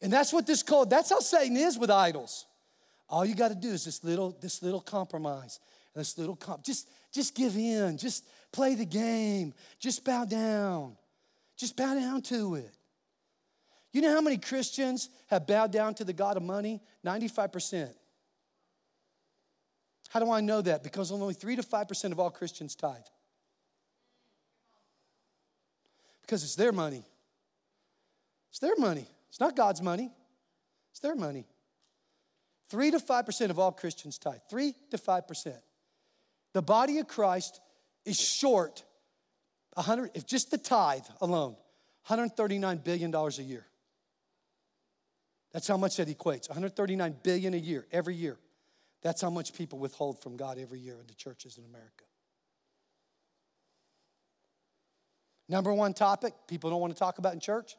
And 0.00 0.12
that's 0.12 0.32
what 0.32 0.46
this 0.46 0.62
called, 0.62 0.90
that's 0.90 1.10
how 1.10 1.20
Satan 1.20 1.56
is 1.56 1.78
with 1.78 1.90
idols. 1.90 2.46
All 3.08 3.24
you 3.24 3.34
got 3.34 3.48
to 3.48 3.54
do 3.54 3.68
is 3.68 3.84
this 3.84 4.02
little, 4.02 4.36
this 4.40 4.62
little 4.62 4.80
compromise, 4.80 5.60
this 5.94 6.18
little 6.18 6.36
comp. 6.36 6.64
Just, 6.64 6.88
just 7.12 7.34
give 7.34 7.56
in. 7.56 7.98
Just 7.98 8.26
play 8.52 8.74
the 8.74 8.84
game. 8.84 9.54
Just 9.78 10.04
bow 10.04 10.24
down. 10.24 10.96
Just 11.56 11.76
bow 11.76 11.94
down 11.94 12.22
to 12.22 12.56
it. 12.56 12.74
You 13.92 14.00
know 14.00 14.14
how 14.14 14.20
many 14.20 14.38
Christians 14.38 15.10
have 15.28 15.46
bowed 15.46 15.70
down 15.70 15.94
to 15.94 16.04
the 16.04 16.12
God 16.12 16.36
of 16.36 16.42
money? 16.42 16.80
95%. 17.04 17.90
How 20.08 20.20
do 20.20 20.30
I 20.30 20.40
know 20.40 20.60
that? 20.62 20.82
Because 20.82 21.12
only 21.12 21.34
3 21.34 21.56
to 21.56 21.62
5% 21.62 22.12
of 22.12 22.20
all 22.20 22.30
Christians 22.30 22.74
tithe. 22.74 22.96
Because 26.22 26.42
it's 26.42 26.54
their 26.54 26.72
money. 26.72 27.04
It's 28.50 28.58
their 28.58 28.76
money. 28.76 29.06
It's 29.32 29.40
not 29.40 29.56
God's 29.56 29.80
money, 29.80 30.10
it's 30.90 31.00
their 31.00 31.14
money. 31.14 31.46
Three 32.68 32.90
to 32.90 32.98
5% 32.98 33.48
of 33.48 33.58
all 33.58 33.72
Christians 33.72 34.18
tithe. 34.18 34.40
Three 34.50 34.74
to 34.90 34.98
5%. 34.98 35.56
The 36.52 36.62
body 36.62 36.98
of 36.98 37.08
Christ 37.08 37.60
is 38.04 38.20
short 38.20 38.84
100, 39.74 40.10
if 40.14 40.26
just 40.26 40.50
the 40.50 40.58
tithe 40.58 41.04
alone, 41.20 41.56
$139 42.08 42.84
billion 42.84 43.14
a 43.14 43.28
year. 43.42 43.66
That's 45.52 45.68
how 45.68 45.76
much 45.76 45.96
that 45.96 46.08
equates. 46.08 46.48
139 46.48 47.16
billion 47.22 47.54
a 47.54 47.58
year, 47.58 47.86
every 47.92 48.14
year. 48.14 48.38
That's 49.02 49.20
how 49.20 49.30
much 49.30 49.54
people 49.54 49.78
withhold 49.78 50.20
from 50.22 50.36
God 50.36 50.58
every 50.58 50.78
year 50.78 50.96
in 51.00 51.06
the 51.06 51.14
churches 51.14 51.58
in 51.58 51.64
America. 51.64 52.04
Number 55.48 55.72
one 55.74 55.92
topic 55.92 56.34
people 56.46 56.70
don't 56.70 56.80
want 56.80 56.92
to 56.92 56.98
talk 56.98 57.18
about 57.18 57.34
in 57.34 57.40
church 57.40 57.76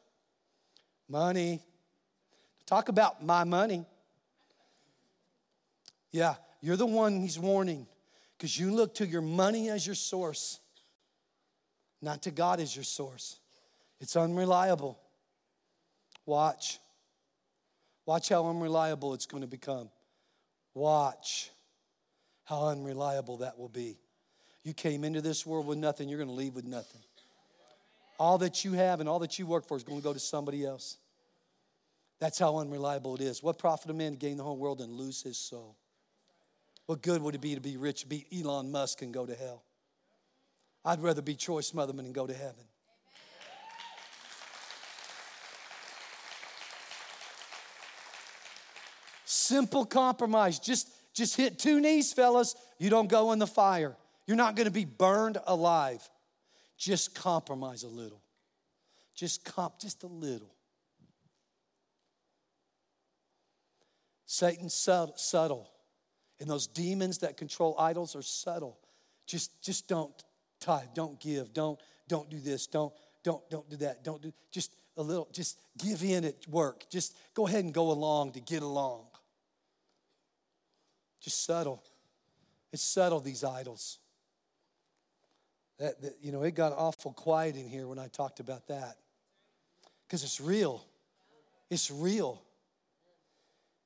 money. 1.08 1.60
Talk 2.66 2.88
about 2.88 3.24
my 3.24 3.44
money. 3.44 3.84
Yeah, 6.12 6.34
you're 6.60 6.76
the 6.76 6.86
one 6.86 7.20
he's 7.20 7.38
warning 7.38 7.86
because 8.44 8.58
you 8.58 8.72
look 8.72 8.96
to 8.96 9.06
your 9.06 9.22
money 9.22 9.70
as 9.70 9.86
your 9.86 9.94
source, 9.94 10.60
not 12.02 12.24
to 12.24 12.30
God 12.30 12.60
as 12.60 12.76
your 12.76 12.84
source. 12.84 13.38
It's 14.02 14.16
unreliable. 14.16 14.98
Watch. 16.26 16.78
Watch 18.04 18.28
how 18.28 18.46
unreliable 18.46 19.14
it's 19.14 19.24
going 19.24 19.40
to 19.40 19.46
become. 19.46 19.88
Watch 20.74 21.52
how 22.44 22.66
unreliable 22.66 23.38
that 23.38 23.58
will 23.58 23.70
be. 23.70 23.96
You 24.62 24.74
came 24.74 25.04
into 25.04 25.22
this 25.22 25.46
world 25.46 25.66
with 25.66 25.78
nothing, 25.78 26.10
you're 26.10 26.18
going 26.18 26.28
to 26.28 26.34
leave 26.34 26.54
with 26.54 26.66
nothing. 26.66 27.00
All 28.18 28.36
that 28.36 28.62
you 28.62 28.72
have 28.72 29.00
and 29.00 29.08
all 29.08 29.20
that 29.20 29.38
you 29.38 29.46
work 29.46 29.66
for 29.66 29.78
is 29.78 29.84
going 29.84 30.00
to 30.00 30.04
go 30.04 30.12
to 30.12 30.20
somebody 30.20 30.66
else. 30.66 30.98
That's 32.20 32.38
how 32.38 32.58
unreliable 32.58 33.14
it 33.14 33.22
is. 33.22 33.42
What 33.42 33.58
profit 33.58 33.90
a 33.90 33.94
man 33.94 34.12
to 34.12 34.18
gain 34.18 34.36
the 34.36 34.44
whole 34.44 34.58
world 34.58 34.82
and 34.82 34.92
lose 34.92 35.22
his 35.22 35.38
soul? 35.38 35.78
What 36.86 37.02
good 37.02 37.22
would 37.22 37.34
it 37.34 37.40
be 37.40 37.54
to 37.54 37.60
be 37.60 37.76
rich, 37.76 38.08
beat 38.08 38.26
Elon 38.32 38.70
Musk, 38.70 39.02
and 39.02 39.12
go 39.12 39.24
to 39.24 39.34
hell? 39.34 39.64
I'd 40.84 41.00
rather 41.00 41.22
be 41.22 41.34
Troy 41.34 41.62
Smotherman 41.62 42.00
and 42.00 42.14
go 42.14 42.26
to 42.26 42.34
heaven. 42.34 42.64
Simple 49.24 49.86
compromise. 49.86 50.58
Just, 50.58 50.90
just 51.14 51.36
hit 51.36 51.58
two 51.58 51.80
knees, 51.80 52.12
fellas. 52.12 52.54
You 52.78 52.90
don't 52.90 53.08
go 53.08 53.32
in 53.32 53.38
the 53.38 53.46
fire. 53.46 53.96
You're 54.26 54.36
not 54.36 54.56
going 54.56 54.66
to 54.66 54.72
be 54.72 54.84
burned 54.84 55.38
alive. 55.46 56.06
Just 56.76 57.14
compromise 57.14 57.82
a 57.82 57.88
little. 57.88 58.22
Just 59.14 59.44
comp, 59.44 59.78
just 59.78 60.02
a 60.02 60.06
little. 60.06 60.54
Satan's 64.26 64.74
subtle. 64.74 65.70
And 66.40 66.48
those 66.48 66.66
demons 66.66 67.18
that 67.18 67.36
control 67.36 67.76
idols 67.78 68.16
are 68.16 68.22
subtle. 68.22 68.78
Just, 69.26 69.62
just 69.62 69.88
don't 69.88 70.12
tithe, 70.60 70.88
don't 70.94 71.18
give, 71.20 71.52
don't, 71.52 71.78
don't 72.08 72.28
do 72.28 72.38
this, 72.38 72.66
don't, 72.66 72.92
don't, 73.22 73.48
don't 73.50 73.68
do 73.70 73.76
that, 73.76 74.04
don't 74.04 74.20
do, 74.20 74.32
just 74.50 74.74
a 74.96 75.02
little, 75.02 75.28
just 75.32 75.58
give 75.78 76.02
in 76.02 76.24
at 76.24 76.46
work. 76.48 76.84
Just 76.90 77.16
go 77.34 77.46
ahead 77.46 77.64
and 77.64 77.72
go 77.72 77.90
along 77.90 78.32
to 78.32 78.40
get 78.40 78.62
along. 78.62 79.04
Just 81.20 81.44
subtle. 81.44 81.82
It's 82.72 82.82
subtle, 82.82 83.20
these 83.20 83.44
idols. 83.44 83.98
That, 85.78 86.00
that, 86.02 86.16
you 86.22 86.32
know, 86.32 86.42
it 86.42 86.54
got 86.54 86.72
awful 86.72 87.12
quiet 87.12 87.56
in 87.56 87.68
here 87.68 87.86
when 87.86 87.98
I 87.98 88.08
talked 88.08 88.40
about 88.40 88.68
that. 88.68 88.96
Because 90.06 90.22
it's 90.22 90.40
real. 90.40 90.84
It's 91.70 91.90
real. 91.90 92.42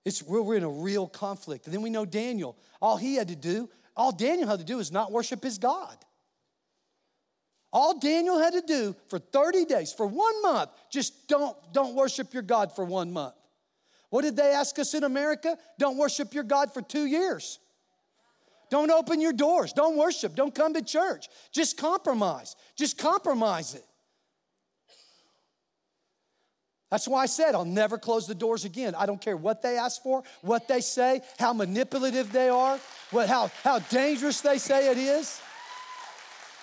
It's 0.08 0.22
we're 0.22 0.56
in 0.56 0.64
a 0.64 0.70
real 0.70 1.06
conflict. 1.06 1.66
And 1.66 1.74
then 1.74 1.82
we 1.82 1.90
know 1.90 2.06
Daniel. 2.06 2.56
All 2.80 2.96
he 2.96 3.16
had 3.16 3.28
to 3.28 3.36
do, 3.36 3.68
all 3.94 4.10
Daniel 4.10 4.48
had 4.48 4.58
to 4.58 4.64
do 4.64 4.78
is 4.78 4.90
not 4.90 5.12
worship 5.12 5.42
his 5.42 5.58
God. 5.58 5.96
All 7.70 7.98
Daniel 7.98 8.38
had 8.38 8.54
to 8.54 8.62
do 8.62 8.96
for 9.08 9.18
30 9.18 9.66
days, 9.66 9.92
for 9.92 10.06
one 10.06 10.40
month, 10.40 10.70
just 10.90 11.28
don't, 11.28 11.54
don't 11.74 11.94
worship 11.94 12.32
your 12.32 12.42
God 12.42 12.74
for 12.74 12.86
one 12.86 13.12
month. 13.12 13.34
What 14.08 14.22
did 14.22 14.36
they 14.36 14.52
ask 14.52 14.78
us 14.78 14.94
in 14.94 15.04
America? 15.04 15.58
Don't 15.78 15.98
worship 15.98 16.32
your 16.32 16.44
God 16.44 16.72
for 16.72 16.80
two 16.80 17.04
years. 17.04 17.58
Don't 18.70 18.90
open 18.90 19.20
your 19.20 19.34
doors. 19.34 19.74
Don't 19.74 19.98
worship. 19.98 20.34
Don't 20.34 20.54
come 20.54 20.72
to 20.72 20.82
church. 20.82 21.28
Just 21.52 21.76
compromise. 21.76 22.56
Just 22.76 22.96
compromise 22.96 23.74
it. 23.74 23.84
That's 26.90 27.06
why 27.06 27.22
I 27.22 27.26
said 27.26 27.54
I'll 27.54 27.64
never 27.64 27.98
close 27.98 28.26
the 28.26 28.34
doors 28.34 28.64
again. 28.64 28.94
I 28.94 29.06
don't 29.06 29.20
care 29.20 29.36
what 29.36 29.62
they 29.62 29.76
ask 29.76 30.02
for, 30.02 30.22
what 30.40 30.68
they 30.68 30.80
say, 30.80 31.20
how 31.38 31.52
manipulative 31.52 32.32
they 32.32 32.48
are, 32.48 32.78
what, 33.10 33.28
how, 33.28 33.50
how 33.62 33.78
dangerous 33.78 34.40
they 34.40 34.58
say 34.58 34.90
it 34.90 34.98
is. 34.98 35.40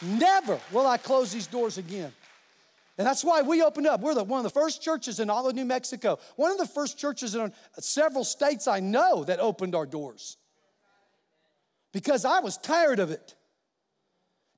Never 0.02 0.60
will 0.72 0.88
I 0.88 0.98
close 0.98 1.32
these 1.32 1.48
doors 1.48 1.78
again. 1.78 2.12
And 2.98 3.06
that's 3.06 3.24
why 3.24 3.42
we 3.42 3.62
opened 3.62 3.88
up. 3.88 4.00
We're 4.00 4.14
the, 4.14 4.24
one 4.24 4.40
of 4.40 4.44
the 4.44 4.58
first 4.58 4.82
churches 4.82 5.20
in 5.20 5.30
all 5.30 5.48
of 5.48 5.56
New 5.56 5.66
Mexico, 5.66 6.18
one 6.38 6.52
of 6.52 6.58
the 6.58 6.68
first 6.68 6.98
churches 6.98 7.36
in 7.36 7.52
several 7.78 8.24
states 8.24 8.68
I 8.68 8.80
know 8.80 9.26
that 9.26 9.40
opened 9.40 9.76
our 9.76 9.86
doors. 9.86 10.38
Because 11.92 12.26
I 12.26 12.40
was 12.40 12.58
tired 12.58 13.00
of 13.00 13.12
it. 13.12 13.36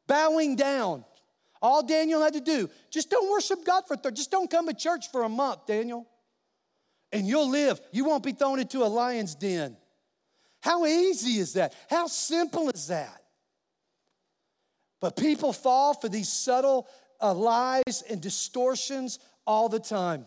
Bowing 0.06 0.56
down, 0.56 1.04
all 1.62 1.86
Daniel 1.86 2.22
had 2.22 2.34
to 2.34 2.42
do, 2.42 2.70
just 2.90 3.10
don't 3.10 3.30
worship 3.30 3.66
God 3.66 3.84
for 3.88 3.96
30, 3.96 4.16
just 4.16 4.32
don't 4.32 4.50
come 4.50 4.68
to 4.68 4.74
church 4.74 5.12
for 5.12 5.24
a 5.24 5.30
month, 5.30 5.66
Daniel. 5.66 6.08
And 7.12 7.26
you'll 7.26 7.50
live. 7.50 7.80
You 7.92 8.06
won't 8.06 8.24
be 8.24 8.34
thrown 8.34 8.60
into 8.60 8.84
a 8.84 8.88
lion's 8.88 9.34
den. 9.36 9.78
How 10.62 10.86
easy 10.86 11.40
is 11.40 11.54
that? 11.54 11.74
How 11.90 12.08
simple 12.08 12.70
is 12.70 12.88
that? 12.88 13.24
But 15.00 15.16
people 15.16 15.54
fall 15.54 15.94
for 15.94 16.10
these 16.10 16.30
subtle 16.30 16.88
uh, 17.22 17.34
lies 17.34 18.04
and 18.10 18.22
distortions 18.22 19.20
all 19.46 19.70
the 19.70 19.80
time. 19.80 20.26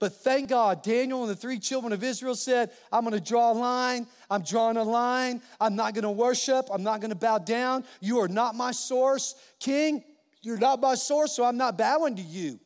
But 0.00 0.12
thank 0.12 0.48
God, 0.48 0.82
Daniel 0.82 1.22
and 1.22 1.30
the 1.30 1.36
three 1.36 1.58
children 1.58 1.92
of 1.92 2.04
Israel 2.04 2.36
said, 2.36 2.70
I'm 2.92 3.02
gonna 3.02 3.20
draw 3.20 3.52
a 3.52 3.54
line. 3.54 4.06
I'm 4.30 4.42
drawing 4.42 4.76
a 4.76 4.84
line. 4.84 5.42
I'm 5.60 5.74
not 5.74 5.94
gonna 5.94 6.12
worship. 6.12 6.68
I'm 6.72 6.84
not 6.84 7.00
gonna 7.00 7.16
bow 7.16 7.38
down. 7.38 7.84
You 8.00 8.18
are 8.20 8.28
not 8.28 8.54
my 8.54 8.70
source. 8.70 9.34
King, 9.58 10.04
you're 10.42 10.58
not 10.58 10.80
my 10.80 10.94
source, 10.94 11.32
so 11.32 11.44
I'm 11.44 11.56
not 11.56 11.76
bowing 11.76 12.14
to 12.16 12.22
you. 12.22 12.60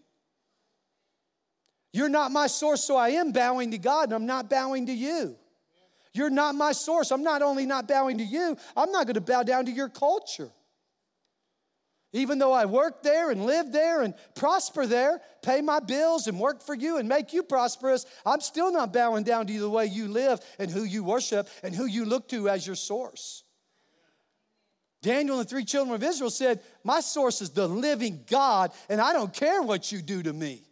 You're 1.94 2.10
not 2.10 2.32
my 2.32 2.46
source, 2.46 2.84
so 2.84 2.96
I 2.96 3.10
am 3.10 3.32
bowing 3.32 3.70
to 3.70 3.78
God, 3.78 4.04
and 4.04 4.14
I'm 4.14 4.26
not 4.26 4.50
bowing 4.50 4.86
to 4.86 4.92
you. 4.92 5.36
You're 6.14 6.30
not 6.30 6.54
my 6.54 6.72
source. 6.72 7.10
I'm 7.10 7.22
not 7.22 7.40
only 7.40 7.64
not 7.64 7.88
bowing 7.88 8.18
to 8.18 8.24
you, 8.24 8.56
I'm 8.76 8.92
not 8.92 9.06
gonna 9.06 9.22
bow 9.22 9.42
down 9.42 9.64
to 9.66 9.72
your 9.72 9.88
culture. 9.88 10.50
Even 12.12 12.38
though 12.38 12.52
I 12.52 12.66
work 12.66 13.02
there 13.02 13.30
and 13.30 13.46
live 13.46 13.72
there 13.72 14.02
and 14.02 14.14
prosper 14.34 14.86
there, 14.86 15.22
pay 15.40 15.62
my 15.62 15.80
bills 15.80 16.26
and 16.26 16.38
work 16.38 16.62
for 16.62 16.74
you 16.74 16.98
and 16.98 17.08
make 17.08 17.32
you 17.32 17.42
prosperous, 17.42 18.04
I'm 18.26 18.42
still 18.42 18.70
not 18.70 18.92
bowing 18.92 19.24
down 19.24 19.46
to 19.46 19.52
you 19.52 19.60
the 19.60 19.70
way 19.70 19.86
you 19.86 20.08
live 20.08 20.40
and 20.58 20.70
who 20.70 20.82
you 20.82 21.04
worship 21.04 21.48
and 21.62 21.74
who 21.74 21.86
you 21.86 22.04
look 22.04 22.28
to 22.28 22.50
as 22.50 22.66
your 22.66 22.76
source. 22.76 23.44
Daniel 25.00 25.38
and 25.38 25.46
the 25.46 25.48
three 25.48 25.64
children 25.64 25.94
of 25.94 26.02
Israel 26.02 26.30
said, 26.30 26.60
My 26.84 27.00
source 27.00 27.40
is 27.40 27.50
the 27.50 27.66
living 27.66 28.24
God, 28.30 28.72
and 28.90 29.00
I 29.00 29.14
don't 29.14 29.32
care 29.32 29.62
what 29.62 29.90
you 29.90 30.02
do 30.02 30.22
to 30.22 30.32
me. 30.32 30.62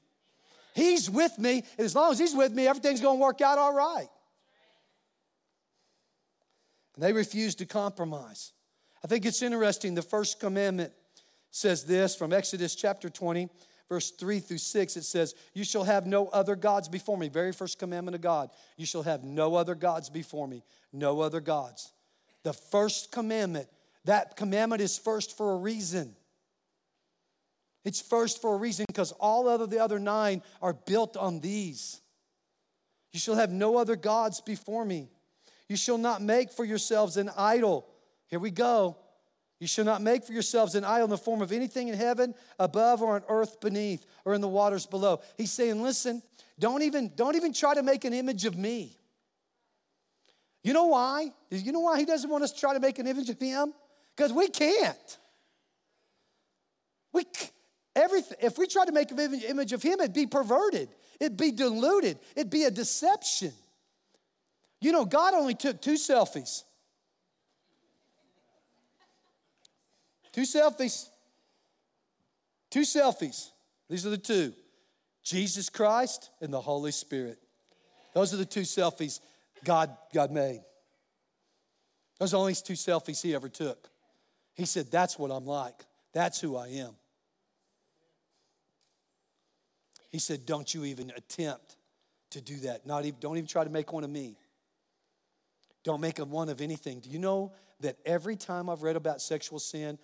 He's 0.75 1.11
with 1.11 1.37
me, 1.39 1.65
and 1.79 1.85
as 1.85 1.97
long 1.97 2.13
as 2.13 2.19
He's 2.19 2.35
with 2.35 2.53
me, 2.53 2.67
everything's 2.69 3.01
gonna 3.01 3.19
work 3.19 3.41
out 3.41 3.59
all 3.59 3.75
right. 3.75 4.09
And 6.95 7.03
they 7.03 7.13
refused 7.13 7.59
to 7.59 7.67
compromise. 7.67 8.53
I 9.03 9.09
think 9.09 9.25
it's 9.25 9.43
interesting, 9.43 9.95
the 9.95 10.03
first 10.03 10.39
commandment 10.39 10.93
says 11.51 11.85
this 11.85 12.15
from 12.15 12.33
Exodus 12.33 12.75
chapter 12.75 13.09
20, 13.09 13.49
verse 13.89 14.11
3 14.11 14.41
through 14.41 14.59
6. 14.59 14.97
It 14.97 15.05
says, 15.05 15.35
You 15.55 15.65
shall 15.65 15.85
have 15.85 16.07
no 16.07 16.29
other 16.29 16.57
gods 16.57 16.89
before 16.89 17.17
me. 17.17 17.29
Very 17.29 17.53
first 17.53 17.79
commandment 17.79 18.15
of 18.15 18.21
God. 18.21 18.51
You 18.77 18.87
shall 18.87 19.03
have 19.03 19.25
no 19.25 19.57
other 19.57 19.75
gods 19.75 20.11
before 20.11 20.47
me. 20.47 20.63
No 20.93 21.21
other 21.21 21.41
gods. 21.41 21.93
The 22.43 22.53
first 22.53 23.13
commandment, 23.13 23.69
that 24.05 24.37
commandment 24.37 24.81
is 24.81 24.99
first 24.99 25.37
for 25.37 25.53
a 25.53 25.57
reason. 25.57 26.15
It's 27.85 28.01
first 28.01 28.41
for 28.43 28.55
a 28.55 28.59
reason 28.59 28.85
because 28.89 29.13
all 29.13 29.49
of 29.49 29.71
the 29.71 29.79
other 29.79 29.99
nine 29.99 30.43
are 30.61 30.73
built 30.75 31.17
on 31.17 31.41
these. 31.41 32.01
You 33.13 33.19
shall 33.19 33.35
have 33.35 33.51
no 33.51 33.77
other 33.77 33.97
gods 33.97 34.41
before 34.41 34.85
me. 34.85 35.09
You 35.69 35.77
shall 35.77 35.99
not 35.99 36.23
make 36.23 36.53
for 36.53 36.65
yourselves 36.65 37.17
an 37.17 37.31
idol. 37.37 37.89
Here 38.27 38.39
we 38.39 38.51
go. 38.51 38.97
You 39.61 39.67
shall 39.67 39.85
not 39.85 40.01
make 40.01 40.25
for 40.25 40.33
yourselves 40.33 40.75
an 40.75 40.85
idol 40.85 41.05
in 41.05 41.11
the 41.11 41.19
form 41.19 41.43
of 41.43 41.53
anything 41.53 41.89
in 41.89 41.95
heaven 41.95 42.35
above 42.59 43.03
or 43.03 43.15
on 43.15 43.23
earth 43.29 43.61
beneath 43.61 44.05
or 44.25 44.35
in 44.35 44.41
the 44.41 44.49
waters 44.49 44.87
below. 44.87 45.21
He's 45.37 45.53
saying, 45.53 45.83
listen, 45.83 46.23
don't 46.59 46.83
even, 46.83 47.13
don't 47.15 47.37
even 47.37 47.53
try 47.53 47.75
to 47.75 47.83
make 47.83 48.07
an 48.07 48.15
image 48.15 48.47
of 48.47 48.57
me. 48.57 48.97
You 50.65 50.73
know 50.73 50.87
why? 50.87 51.33
You 51.51 51.73
know 51.73 51.81
why 51.81 51.99
he 51.99 52.07
doesn't 52.07 52.29
want 52.29 52.43
us 52.43 52.53
to 52.53 52.61
try 52.61 52.73
to 52.73 52.81
make 52.81 52.99
an 52.99 53.07
image 53.07 53.29
of 53.29 53.39
him? 53.39 53.75
Because 54.17 54.33
we 54.33 54.49
can't. 54.49 55.19
We 57.13 57.25
everything. 57.97 58.39
If 58.41 58.59
we 58.59 58.67
try 58.67 58.85
to 58.85 58.93
make 58.93 59.11
an 59.11 59.19
image 59.19 59.73
of 59.73 59.83
him, 59.83 60.01
it'd 60.01 60.15
be 60.15 60.27
perverted. 60.27 60.89
It'd 61.19 61.37
be 61.37 61.51
diluted. 61.51 62.19
It'd 62.35 62.51
be 62.51 62.65
a 62.65 62.71
deception. 62.71 63.53
You 64.81 64.93
know, 64.93 65.05
God 65.05 65.35
only 65.35 65.55
took 65.55 65.81
two 65.81 65.95
selfies. 65.95 66.65
Two 70.33 70.43
selfies. 70.43 71.09
Two 72.71 72.83
selfies. 72.83 73.51
These 73.89 74.07
are 74.07 74.11
the 74.11 74.19
two 74.19 74.53
Jesus 75.23 75.69
Christ 75.69 76.31
and 76.41 76.53
the 76.53 76.61
Holy 76.61 76.93
Spirit. 76.93 77.39
Those 78.15 78.33
are 78.33 78.39
the 78.39 78.45
two 78.45 78.63
selfies 78.63 79.21
God, 79.65 79.97
God 80.15 80.31
made. 80.31 80.63
Those 82.19 82.33
are 82.33 82.37
the 82.37 82.41
only 82.41 82.55
two 82.55 82.75
selfies 82.75 83.23
he 83.23 83.35
ever 83.35 83.49
took. 83.49 83.89
He 84.55 84.67
said, 84.67 84.91
That's 84.91 85.19
what 85.19 85.31
I'm 85.31 85.47
like. 85.47 85.85
That's 86.13 86.41
who 86.41 86.57
I 86.57 86.69
am. 86.69 86.95
He 90.11 90.19
said, 90.19 90.47
Don't 90.47 90.73
you 90.73 90.85
even 90.85 91.13
attempt 91.17 91.77
to 92.31 92.41
do 92.41 92.57
that. 92.61 92.87
Not 92.87 93.05
even, 93.05 93.19
don't 93.21 93.37
even 93.37 93.49
try 93.49 93.65
to 93.65 93.71
make 93.71 93.93
one 93.93 94.05
of 94.05 94.11
me. 94.11 94.37
Don't 95.83 96.01
make 96.01 96.19
a 96.19 96.25
one 96.25 96.49
of 96.49 96.61
anything. 96.61 97.01
Do 97.01 97.11
you 97.11 97.19
know 97.19 97.53
that 97.81 97.97
every 98.05 98.37
time 98.37 98.69
I've 98.69 98.83
read 98.83 98.97
about 98.97 99.23
sexual 99.23 99.59
sin, 99.59 99.99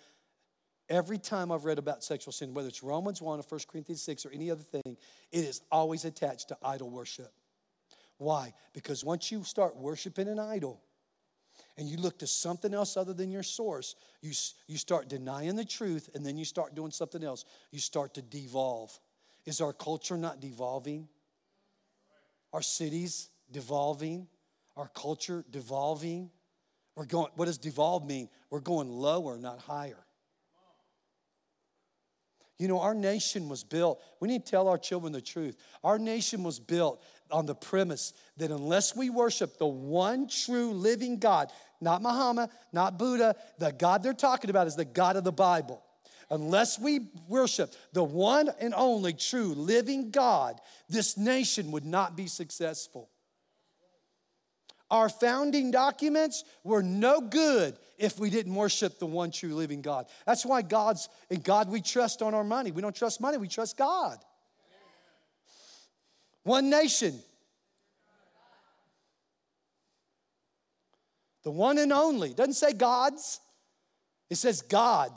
Every 0.89 1.17
time 1.17 1.51
I've 1.51 1.65
read 1.65 1.79
about 1.79 2.03
sexual 2.03 2.31
sin, 2.31 2.53
whether 2.53 2.69
it's 2.69 2.81
Romans 2.81 3.21
1 3.21 3.39
or 3.39 3.43
1 3.43 3.61
Corinthians 3.67 4.01
6 4.03 4.25
or 4.25 4.31
any 4.31 4.49
other 4.49 4.63
thing, 4.63 4.97
it 5.31 5.43
is 5.43 5.61
always 5.69 6.05
attached 6.05 6.47
to 6.49 6.57
idol 6.63 6.89
worship. 6.89 7.31
Why? 8.17 8.53
Because 8.73 9.03
once 9.03 9.31
you 9.31 9.43
start 9.43 9.75
worshiping 9.75 10.29
an 10.29 10.39
idol 10.39 10.81
and 11.77 11.89
you 11.89 11.97
look 11.97 12.19
to 12.19 12.27
something 12.27 12.73
else 12.73 12.95
other 12.95 13.13
than 13.13 13.29
your 13.29 13.43
source, 13.43 13.95
you, 14.21 14.31
you 14.67 14.77
start 14.77 15.09
denying 15.09 15.55
the 15.55 15.65
truth 15.65 16.09
and 16.15 16.25
then 16.25 16.37
you 16.37 16.45
start 16.45 16.73
doing 16.73 16.91
something 16.91 17.23
else. 17.23 17.43
You 17.71 17.79
start 17.79 18.13
to 18.15 18.21
devolve. 18.21 18.97
Is 19.45 19.59
our 19.59 19.73
culture 19.73 20.17
not 20.17 20.39
devolving? 20.39 21.09
Our 22.53 22.61
cities 22.61 23.29
devolving? 23.51 24.27
Our 24.77 24.87
culture 24.87 25.43
devolving? 25.51 26.31
We're 26.95 27.05
going, 27.05 27.27
what 27.35 27.45
does 27.45 27.57
devolve 27.57 28.05
mean? 28.07 28.29
We're 28.49 28.61
going 28.61 28.89
lower, 28.89 29.37
not 29.37 29.59
higher. 29.59 30.06
You 32.57 32.67
know, 32.67 32.79
our 32.79 32.95
nation 32.95 33.49
was 33.49 33.63
built, 33.63 34.01
we 34.19 34.27
need 34.27 34.45
to 34.45 34.51
tell 34.51 34.67
our 34.67 34.77
children 34.77 35.13
the 35.13 35.21
truth. 35.21 35.57
Our 35.83 35.99
nation 35.99 36.43
was 36.43 36.59
built 36.59 37.03
on 37.29 37.45
the 37.45 37.53
premise 37.53 38.13
that 38.37 38.51
unless 38.51 38.95
we 38.95 39.09
worship 39.09 39.57
the 39.57 39.67
one 39.67 40.27
true 40.27 40.71
living 40.71 41.19
God, 41.19 41.51
not 41.81 42.01
Muhammad, 42.01 42.49
not 42.73 42.97
Buddha, 42.97 43.35
the 43.59 43.71
God 43.71 44.01
they're 44.01 44.13
talking 44.13 44.49
about 44.49 44.65
is 44.65 44.75
the 44.75 44.85
God 44.85 45.17
of 45.17 45.23
the 45.23 45.31
Bible. 45.31 45.83
Unless 46.29 46.79
we 46.79 47.07
worship 47.27 47.73
the 47.93 48.03
one 48.03 48.49
and 48.59 48.73
only 48.73 49.13
true 49.13 49.53
living 49.53 50.09
God, 50.09 50.59
this 50.89 51.15
nation 51.15 51.71
would 51.71 51.85
not 51.85 52.17
be 52.17 52.27
successful. 52.27 53.09
Our 54.89 55.09
founding 55.09 55.71
documents 55.71 56.43
were 56.63 56.81
no 56.81 57.19
good 57.19 57.77
if 57.97 58.19
we 58.19 58.29
didn't 58.29 58.55
worship 58.55 58.99
the 58.99 59.05
one 59.05 59.31
true 59.31 59.53
living 59.53 59.81
God. 59.81 60.05
That's 60.25 60.45
why 60.45 60.61
God's 60.61 61.09
in 61.29 61.41
God 61.41 61.69
we 61.69 61.81
trust 61.81 62.21
on 62.21 62.33
our 62.33 62.43
money. 62.43 62.71
We 62.71 62.81
don't 62.81 62.95
trust 62.95 63.19
money, 63.19 63.37
we 63.37 63.47
trust 63.47 63.77
God. 63.77 64.17
One 66.43 66.69
nation. 66.69 67.19
The 71.43 71.51
one 71.51 71.77
and 71.77 71.91
only. 71.91 72.31
It 72.31 72.37
doesn't 72.37 72.53
say 72.53 72.71
God's. 72.73 73.41
It 74.29 74.35
says 74.35 74.61
God 74.61 75.11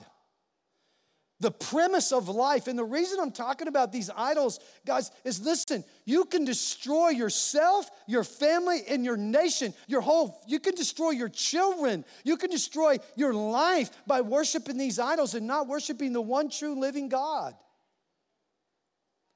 the 1.41 1.51
premise 1.51 2.13
of 2.13 2.29
life. 2.29 2.69
And 2.69 2.79
the 2.79 2.85
reason 2.85 3.19
I'm 3.21 3.33
talking 3.33 3.67
about 3.67 3.93
these 3.93 4.11
idols, 4.15 4.61
guys, 4.87 5.11
is 5.25 5.41
listen, 5.41 5.83
you 6.05 6.27
can 6.27 6.45
destroy 6.45 7.09
yourself, 7.09 7.91
your 8.07 8.25
family, 8.25 8.83
and 8.89 9.05
your 9.05 9.17
nation, 9.17 9.75
your 9.89 10.03
whole, 10.03 10.43
you 10.47 10.61
can 10.61 10.75
destroy 10.75 11.11
your 11.11 11.31
children, 11.31 12.05
you 12.25 12.37
can 12.37 12.51
destroy 12.51 12.99
your 13.17 13.33
life 13.33 13.91
by 14.07 14.21
worshiping 14.21 14.77
these 14.77 14.99
idols 14.99 15.35
and 15.35 15.47
not 15.47 15.67
worshiping 15.67 16.13
the 16.13 16.21
one 16.21 16.51
true 16.51 16.79
living 16.79 17.09
God. 17.09 17.55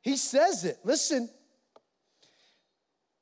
He 0.02 0.16
says 0.16 0.64
it. 0.64 0.78
Listen. 0.84 1.30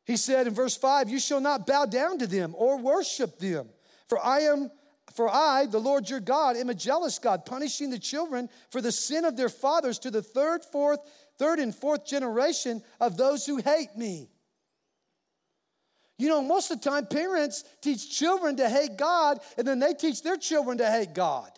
He 0.05 0.17
said 0.17 0.49
in 0.49 0.55
verse 0.55 0.77
5, 0.77 1.09
You 1.09 1.21
shall 1.21 1.41
not 1.41 1.65
bow 1.65 1.87
down 1.87 2.19
to 2.19 2.27
them 2.27 2.55
or 2.57 2.77
worship 2.77 3.39
them, 3.39 3.69
for 4.09 4.19
I 4.19 4.41
am 4.41 4.73
for 5.15 5.29
I, 5.29 5.67
the 5.67 5.79
Lord 5.79 6.09
your 6.09 6.21
God, 6.21 6.57
am 6.57 6.71
a 6.71 6.75
jealous 6.75 7.19
God, 7.19 7.45
punishing 7.45 7.91
the 7.91 7.99
children 7.99 8.49
for 8.71 8.81
the 8.81 8.93
sin 8.93 9.25
of 9.25 9.37
their 9.37 9.49
fathers 9.49 9.99
to 10.01 10.11
the 10.11 10.23
third, 10.23 10.65
fourth, 10.65 11.01
third 11.39 11.59
and 11.59 11.75
fourth 11.75 12.07
generation 12.07 12.83
of 13.01 13.17
those 13.17 13.45
who 13.45 13.59
hate 13.59 13.97
me. 13.97 14.31
You 16.19 16.29
know, 16.29 16.41
most 16.41 16.71
of 16.71 16.81
the 16.81 16.89
time, 16.89 17.07
parents 17.07 17.65
teach 17.81 18.17
children 18.17 18.57
to 18.57 18.69
hate 18.69 18.97
God, 18.97 19.41
and 19.59 19.67
then 19.67 19.81
they 19.81 19.93
teach 19.93 20.23
their 20.23 20.37
children 20.37 20.79
to 20.79 20.89
hate 20.89 21.15
God. 21.15 21.51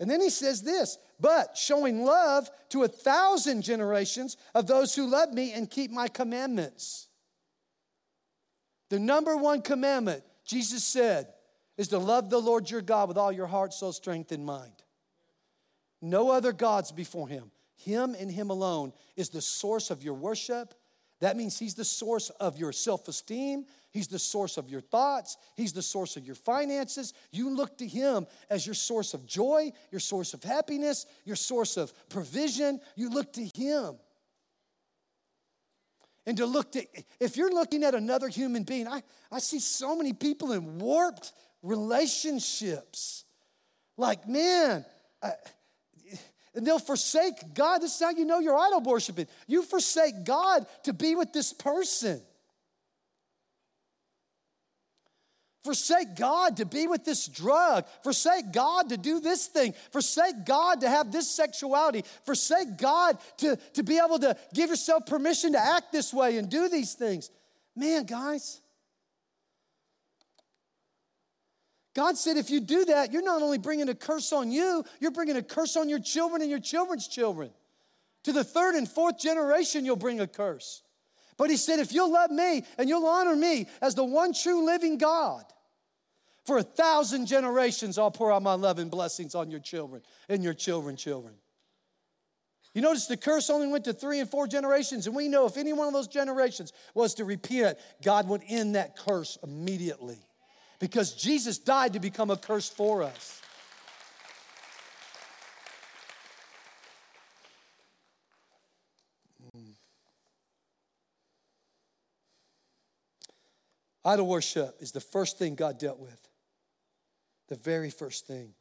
And 0.00 0.10
then 0.10 0.20
he 0.20 0.30
says 0.30 0.62
this, 0.62 0.98
but 1.20 1.56
showing 1.56 2.04
love 2.04 2.50
to 2.70 2.82
a 2.82 2.88
thousand 2.88 3.62
generations 3.62 4.36
of 4.54 4.66
those 4.66 4.94
who 4.94 5.06
love 5.06 5.32
me 5.32 5.52
and 5.52 5.70
keep 5.70 5.92
my 5.92 6.08
commandments. 6.08 7.06
The 8.92 8.98
number 8.98 9.38
one 9.38 9.62
commandment, 9.62 10.22
Jesus 10.44 10.84
said, 10.84 11.28
is 11.78 11.88
to 11.88 11.98
love 11.98 12.28
the 12.28 12.38
Lord 12.38 12.70
your 12.70 12.82
God 12.82 13.08
with 13.08 13.16
all 13.16 13.32
your 13.32 13.46
heart, 13.46 13.72
soul, 13.72 13.90
strength, 13.90 14.32
and 14.32 14.44
mind. 14.44 14.74
No 16.02 16.30
other 16.30 16.52
gods 16.52 16.92
before 16.92 17.26
him. 17.26 17.50
Him 17.74 18.14
and 18.14 18.30
him 18.30 18.50
alone 18.50 18.92
is 19.16 19.30
the 19.30 19.40
source 19.40 19.90
of 19.90 20.02
your 20.02 20.12
worship. 20.12 20.74
That 21.20 21.38
means 21.38 21.58
He's 21.58 21.74
the 21.74 21.86
source 21.86 22.28
of 22.28 22.58
your 22.58 22.70
self 22.72 23.08
esteem. 23.08 23.64
He's 23.92 24.08
the 24.08 24.18
source 24.18 24.58
of 24.58 24.68
your 24.68 24.82
thoughts. 24.82 25.38
He's 25.56 25.72
the 25.72 25.80
source 25.80 26.18
of 26.18 26.26
your 26.26 26.34
finances. 26.34 27.14
You 27.30 27.48
look 27.48 27.78
to 27.78 27.86
Him 27.86 28.26
as 28.50 28.66
your 28.66 28.74
source 28.74 29.14
of 29.14 29.24
joy, 29.24 29.72
your 29.90 30.00
source 30.00 30.34
of 30.34 30.42
happiness, 30.42 31.06
your 31.24 31.36
source 31.36 31.78
of 31.78 31.92
provision. 32.10 32.80
You 32.96 33.08
look 33.08 33.32
to 33.34 33.44
Him. 33.54 33.94
And 36.26 36.36
to 36.36 36.46
look 36.46 36.72
to, 36.72 36.84
if 37.18 37.36
you're 37.36 37.52
looking 37.52 37.82
at 37.82 37.94
another 37.94 38.28
human 38.28 38.62
being, 38.62 38.86
I, 38.86 39.02
I 39.30 39.40
see 39.40 39.58
so 39.58 39.96
many 39.96 40.12
people 40.12 40.52
in 40.52 40.78
warped 40.78 41.32
relationships. 41.62 43.24
Like, 43.96 44.28
man, 44.28 44.84
I, 45.22 45.32
and 46.54 46.66
they'll 46.66 46.78
forsake 46.78 47.54
God. 47.54 47.78
This 47.78 47.94
is 47.94 48.00
how 48.00 48.10
you 48.10 48.24
know 48.24 48.38
you're 48.38 48.56
idol 48.56 48.80
worshiping. 48.80 49.26
You 49.46 49.62
forsake 49.62 50.24
God 50.24 50.66
to 50.84 50.92
be 50.92 51.14
with 51.14 51.32
this 51.32 51.52
person. 51.52 52.20
Forsake 55.64 56.16
God 56.16 56.56
to 56.56 56.66
be 56.66 56.88
with 56.88 57.04
this 57.04 57.28
drug. 57.28 57.86
Forsake 58.02 58.52
God 58.52 58.88
to 58.88 58.96
do 58.96 59.20
this 59.20 59.46
thing. 59.46 59.74
Forsake 59.92 60.44
God 60.44 60.80
to 60.80 60.88
have 60.88 61.12
this 61.12 61.30
sexuality. 61.30 62.04
Forsake 62.24 62.76
God 62.76 63.18
to, 63.38 63.56
to 63.74 63.82
be 63.84 64.00
able 64.04 64.18
to 64.18 64.36
give 64.52 64.70
yourself 64.70 65.06
permission 65.06 65.52
to 65.52 65.60
act 65.60 65.92
this 65.92 66.12
way 66.12 66.36
and 66.38 66.50
do 66.50 66.68
these 66.68 66.94
things. 66.94 67.30
Man, 67.76 68.04
guys, 68.04 68.60
God 71.94 72.16
said 72.16 72.36
if 72.36 72.50
you 72.50 72.60
do 72.60 72.86
that, 72.86 73.12
you're 73.12 73.22
not 73.22 73.42
only 73.42 73.58
bringing 73.58 73.88
a 73.88 73.94
curse 73.94 74.32
on 74.32 74.50
you, 74.50 74.84
you're 74.98 75.10
bringing 75.10 75.36
a 75.36 75.42
curse 75.42 75.76
on 75.76 75.88
your 75.88 76.00
children 76.00 76.42
and 76.42 76.50
your 76.50 76.60
children's 76.60 77.06
children. 77.06 77.50
To 78.24 78.32
the 78.32 78.44
third 78.44 78.74
and 78.74 78.88
fourth 78.88 79.18
generation, 79.18 79.84
you'll 79.84 79.96
bring 79.96 80.20
a 80.20 80.26
curse. 80.26 80.82
But 81.42 81.50
he 81.50 81.56
said, 81.56 81.80
if 81.80 81.92
you'll 81.92 82.12
love 82.12 82.30
me 82.30 82.62
and 82.78 82.88
you'll 82.88 83.04
honor 83.04 83.34
me 83.34 83.66
as 83.80 83.96
the 83.96 84.04
one 84.04 84.32
true 84.32 84.64
living 84.64 84.96
God, 84.96 85.42
for 86.46 86.58
a 86.58 86.62
thousand 86.62 87.26
generations, 87.26 87.98
I'll 87.98 88.12
pour 88.12 88.30
out 88.30 88.44
my 88.44 88.54
love 88.54 88.78
and 88.78 88.88
blessings 88.88 89.34
on 89.34 89.50
your 89.50 89.58
children 89.58 90.02
and 90.28 90.44
your 90.44 90.54
children, 90.54 90.94
children. 90.94 91.34
You 92.74 92.82
notice 92.82 93.06
the 93.06 93.16
curse 93.16 93.50
only 93.50 93.66
went 93.66 93.86
to 93.86 93.92
three 93.92 94.20
and 94.20 94.30
four 94.30 94.46
generations, 94.46 95.08
and 95.08 95.16
we 95.16 95.26
know 95.26 95.44
if 95.46 95.56
any 95.56 95.72
one 95.72 95.88
of 95.88 95.92
those 95.92 96.06
generations 96.06 96.72
was 96.94 97.12
to 97.14 97.24
repent, 97.24 97.76
God 98.04 98.28
would 98.28 98.42
end 98.46 98.76
that 98.76 98.96
curse 98.96 99.36
immediately 99.42 100.20
because 100.78 101.12
Jesus 101.12 101.58
died 101.58 101.94
to 101.94 101.98
become 101.98 102.30
a 102.30 102.36
curse 102.36 102.68
for 102.68 103.02
us. 103.02 103.42
Idol 114.04 114.26
worship 114.26 114.76
is 114.80 114.92
the 114.92 115.00
first 115.00 115.38
thing 115.38 115.54
God 115.54 115.78
dealt 115.78 115.98
with. 115.98 116.28
The 117.48 117.56
very 117.56 117.90
first 117.90 118.26
thing. 118.26 118.54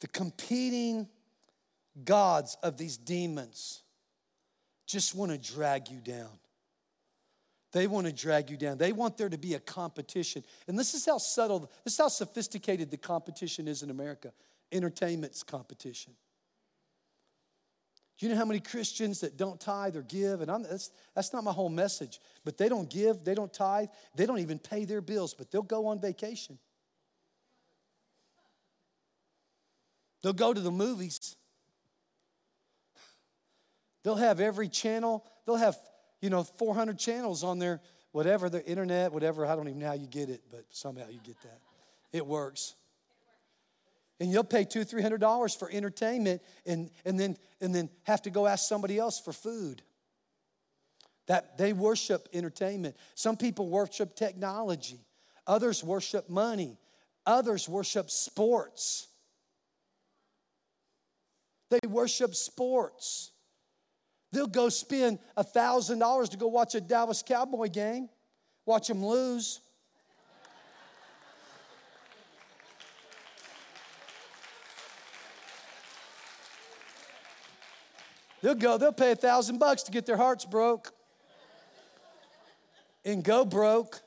The 0.00 0.08
competing 0.08 1.08
gods 2.04 2.56
of 2.62 2.78
these 2.78 2.96
demons 2.96 3.82
just 4.86 5.14
want 5.14 5.32
to 5.32 5.38
drag 5.38 5.88
you 5.88 5.98
down. 5.98 6.38
They 7.72 7.86
want 7.86 8.06
to 8.06 8.12
drag 8.12 8.48
you 8.48 8.56
down. 8.56 8.78
They 8.78 8.92
want 8.92 9.18
there 9.18 9.28
to 9.28 9.36
be 9.36 9.54
a 9.54 9.60
competition. 9.60 10.42
And 10.66 10.78
this 10.78 10.94
is 10.94 11.04
how 11.04 11.18
subtle, 11.18 11.70
this 11.84 11.94
is 11.94 11.98
how 11.98 12.08
sophisticated 12.08 12.90
the 12.90 12.96
competition 12.96 13.68
is 13.68 13.82
in 13.82 13.90
America 13.90 14.32
entertainment's 14.72 15.42
competition. 15.42 16.14
Do 18.18 18.26
you 18.26 18.32
know 18.32 18.38
how 18.38 18.44
many 18.44 18.58
Christians 18.58 19.20
that 19.20 19.36
don't 19.36 19.60
tithe 19.60 19.96
or 19.96 20.02
give? 20.02 20.40
And 20.40 20.50
I'm, 20.50 20.64
that's, 20.64 20.90
that's 21.14 21.32
not 21.32 21.44
my 21.44 21.52
whole 21.52 21.68
message. 21.68 22.18
But 22.44 22.58
they 22.58 22.68
don't 22.68 22.90
give, 22.90 23.24
they 23.24 23.34
don't 23.34 23.52
tithe, 23.52 23.88
they 24.16 24.26
don't 24.26 24.40
even 24.40 24.58
pay 24.58 24.84
their 24.84 25.00
bills, 25.00 25.34
but 25.34 25.52
they'll 25.52 25.62
go 25.62 25.86
on 25.86 26.00
vacation. 26.00 26.58
They'll 30.22 30.32
go 30.32 30.52
to 30.52 30.60
the 30.60 30.72
movies. 30.72 31.36
They'll 34.02 34.16
have 34.16 34.40
every 34.40 34.68
channel. 34.68 35.24
They'll 35.46 35.56
have, 35.56 35.76
you 36.20 36.28
know, 36.28 36.42
400 36.42 36.98
channels 36.98 37.44
on 37.44 37.60
their 37.60 37.80
whatever, 38.10 38.50
the 38.50 38.64
internet, 38.66 39.12
whatever. 39.12 39.46
I 39.46 39.54
don't 39.54 39.68
even 39.68 39.78
know 39.78 39.86
how 39.86 39.92
you 39.92 40.08
get 40.08 40.28
it, 40.28 40.42
but 40.50 40.64
somehow 40.70 41.08
you 41.08 41.20
get 41.22 41.40
that. 41.42 41.60
It 42.12 42.26
works 42.26 42.74
and 44.20 44.30
you'll 44.30 44.44
pay 44.44 44.64
two 44.64 44.84
three 44.84 45.02
hundred 45.02 45.20
dollars 45.20 45.54
for 45.54 45.70
entertainment 45.70 46.42
and, 46.66 46.90
and 47.04 47.18
then 47.18 47.36
and 47.60 47.74
then 47.74 47.88
have 48.04 48.22
to 48.22 48.30
go 48.30 48.46
ask 48.46 48.68
somebody 48.68 48.98
else 48.98 49.20
for 49.20 49.32
food. 49.32 49.82
That 51.26 51.58
they 51.58 51.72
worship 51.72 52.28
entertainment. 52.32 52.96
Some 53.14 53.36
people 53.36 53.68
worship 53.68 54.16
technology. 54.16 55.00
Others 55.46 55.84
worship 55.84 56.28
money. 56.28 56.78
Others 57.26 57.68
worship 57.68 58.10
sports. 58.10 59.08
They 61.70 61.86
worship 61.86 62.34
sports. 62.34 63.30
They'll 64.32 64.46
go 64.46 64.70
spend 64.70 65.18
a 65.36 65.44
thousand 65.44 65.98
dollars 65.98 66.30
to 66.30 66.38
go 66.38 66.48
watch 66.48 66.74
a 66.74 66.80
dallas 66.80 67.22
cowboy 67.22 67.68
game 67.68 68.08
watch 68.68 68.86
them 68.86 69.04
lose 69.04 69.60
They'll 78.42 78.54
go, 78.54 78.78
they'll 78.78 78.92
pay 78.92 79.12
a 79.12 79.16
thousand 79.16 79.58
bucks 79.58 79.82
to 79.84 79.90
get 79.90 80.06
their 80.06 80.16
hearts 80.16 80.44
broke 80.44 80.92
and 83.04 83.24
go 83.24 83.44
broke. 83.44 84.00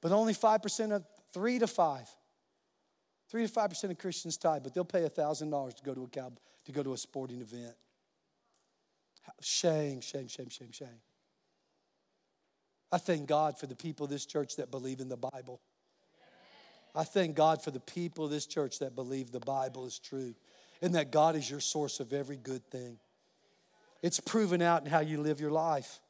But 0.00 0.12
only 0.12 0.34
5% 0.34 0.92
of 0.92 1.04
three 1.32 1.58
to 1.58 1.66
five. 1.66 2.08
Three 3.28 3.42
to 3.42 3.52
five 3.52 3.70
percent 3.70 3.92
of 3.92 3.98
Christians 3.98 4.36
tithe, 4.36 4.62
but 4.62 4.72
they'll 4.72 4.84
pay 4.84 5.04
a 5.04 5.08
thousand 5.08 5.50
dollars 5.50 5.74
to 5.74 5.82
go 5.82 5.94
to 5.94 6.04
a 6.04 6.08
cab, 6.08 6.38
to 6.64 6.72
go 6.72 6.82
to 6.82 6.92
a 6.92 6.96
sporting 6.96 7.40
event. 7.40 7.74
Shame, 9.40 10.00
shame, 10.00 10.28
shame, 10.28 10.48
shame, 10.48 10.70
shame. 10.70 11.00
I 12.92 12.98
thank 12.98 13.26
God 13.26 13.58
for 13.58 13.66
the 13.66 13.74
people 13.74 14.04
of 14.04 14.10
this 14.10 14.24
church 14.24 14.56
that 14.56 14.70
believe 14.70 15.00
in 15.00 15.08
the 15.08 15.16
Bible. 15.16 15.60
I 16.94 17.02
thank 17.02 17.34
God 17.34 17.62
for 17.62 17.72
the 17.72 17.80
people 17.80 18.24
of 18.24 18.30
this 18.30 18.46
church 18.46 18.78
that 18.78 18.94
believe 18.94 19.32
the 19.32 19.40
Bible 19.40 19.84
is 19.86 19.98
true 19.98 20.34
and 20.82 20.94
that 20.94 21.10
God 21.10 21.36
is 21.36 21.50
your 21.50 21.60
source 21.60 22.00
of 22.00 22.12
every 22.12 22.36
good 22.36 22.64
thing. 22.70 22.98
It's 24.02 24.20
proven 24.20 24.62
out 24.62 24.84
in 24.84 24.90
how 24.90 25.00
you 25.00 25.20
live 25.20 25.40
your 25.40 25.50
life. 25.50 26.00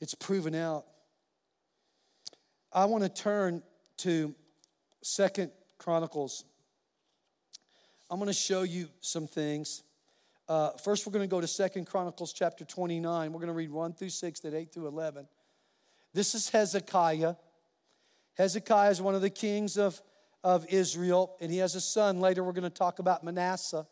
It's 0.00 0.14
proven 0.14 0.54
out. 0.54 0.84
I 2.72 2.84
want 2.84 3.04
to 3.04 3.10
turn 3.10 3.62
to 3.98 4.34
Second 5.02 5.50
Chronicles. 5.78 6.44
I'm 8.10 8.18
going 8.18 8.28
to 8.28 8.32
show 8.32 8.62
you 8.62 8.88
some 9.00 9.26
things. 9.26 9.82
Uh, 10.48 10.70
first, 10.82 11.06
we're 11.06 11.12
going 11.12 11.28
to 11.28 11.30
go 11.30 11.40
to 11.40 11.46
Second 11.46 11.86
Chronicles 11.86 12.32
chapter 12.32 12.64
29. 12.64 13.32
We're 13.32 13.38
going 13.38 13.48
to 13.48 13.52
read 13.52 13.70
1 13.70 13.92
through 13.92 14.08
6, 14.08 14.40
then 14.40 14.54
8 14.54 14.72
through 14.72 14.86
11. 14.86 15.28
This 16.14 16.34
is 16.34 16.48
Hezekiah. 16.48 17.34
Hezekiah 18.34 18.90
is 18.90 19.02
one 19.02 19.14
of 19.14 19.20
the 19.20 19.30
kings 19.30 19.76
of 19.76 20.00
of 20.44 20.66
Israel, 20.68 21.36
and 21.40 21.50
he 21.50 21.58
has 21.58 21.74
a 21.74 21.80
son. 21.80 22.20
Later, 22.20 22.44
we're 22.44 22.52
going 22.52 22.62
to 22.64 22.70
talk 22.70 22.98
about 22.98 23.24
Manasseh. 23.24 23.86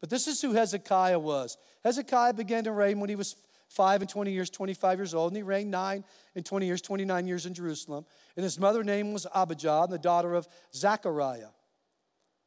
But 0.00 0.10
this 0.10 0.26
is 0.26 0.40
who 0.40 0.52
Hezekiah 0.52 1.18
was. 1.18 1.56
Hezekiah 1.84 2.34
began 2.34 2.64
to 2.64 2.72
reign 2.72 3.00
when 3.00 3.08
he 3.08 3.16
was 3.16 3.36
5 3.68 4.02
and 4.02 4.10
20 4.10 4.32
years, 4.32 4.50
25 4.50 4.98
years 4.98 5.14
old, 5.14 5.32
and 5.32 5.36
he 5.36 5.42
reigned 5.42 5.70
9 5.70 6.04
and 6.34 6.44
20 6.44 6.66
years, 6.66 6.80
29 6.80 7.26
years 7.26 7.46
in 7.46 7.54
Jerusalem. 7.54 8.04
And 8.36 8.44
his 8.44 8.58
mother 8.58 8.84
name 8.84 9.12
was 9.12 9.26
Abijah, 9.34 9.82
and 9.84 9.92
the 9.92 9.98
daughter 9.98 10.34
of 10.34 10.46
Zechariah. 10.74 11.48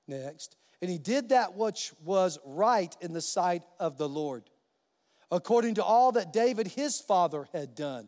Next. 0.07 0.55
And 0.81 0.89
he 0.89 0.97
did 0.97 1.29
that 1.29 1.55
which 1.55 1.91
was 2.03 2.39
right 2.45 2.95
in 3.01 3.13
the 3.13 3.21
sight 3.21 3.63
of 3.79 3.97
the 3.97 4.07
Lord, 4.07 4.43
according 5.31 5.75
to 5.75 5.83
all 5.83 6.13
that 6.13 6.31
David 6.31 6.67
his 6.67 6.99
father 6.99 7.47
had 7.51 7.75
done. 7.75 8.07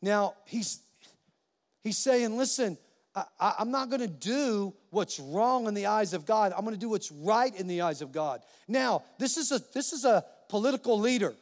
Now, 0.00 0.34
he's, 0.46 0.80
he's 1.82 1.98
saying, 1.98 2.36
listen, 2.36 2.78
I, 3.16 3.54
am 3.60 3.70
not 3.70 3.88
going 3.88 4.02
to 4.02 4.06
do 4.06 4.74
what's 4.90 5.18
wrong 5.18 5.66
in 5.66 5.74
the 5.74 5.86
eyes 5.86 6.12
of 6.12 6.26
God. 6.26 6.52
I'm 6.52 6.64
going 6.64 6.74
to 6.74 6.80
do 6.80 6.90
what's 6.90 7.10
right 7.10 7.54
in 7.54 7.66
the 7.66 7.80
eyes 7.80 8.02
of 8.02 8.12
God. 8.12 8.42
Now, 8.68 9.04
this 9.18 9.38
is 9.38 9.52
a, 9.52 9.60
this 9.72 9.94
is 9.94 10.04
a 10.04 10.24
political 10.48 10.98
leader. 10.98 11.34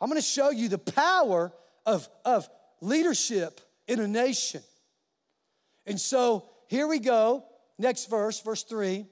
I'm 0.00 0.08
going 0.08 0.20
to 0.20 0.26
show 0.26 0.50
you 0.50 0.68
the 0.68 0.78
power 0.78 1.52
of, 1.84 2.08
of 2.24 2.48
leadership 2.80 3.60
in 3.86 4.00
a 4.00 4.08
nation. 4.08 4.62
And 5.86 6.00
so 6.00 6.48
here 6.68 6.86
we 6.86 6.98
go. 6.98 7.44
Next 7.78 8.08
verse, 8.08 8.40
verse 8.40 8.62
3. 8.62 9.06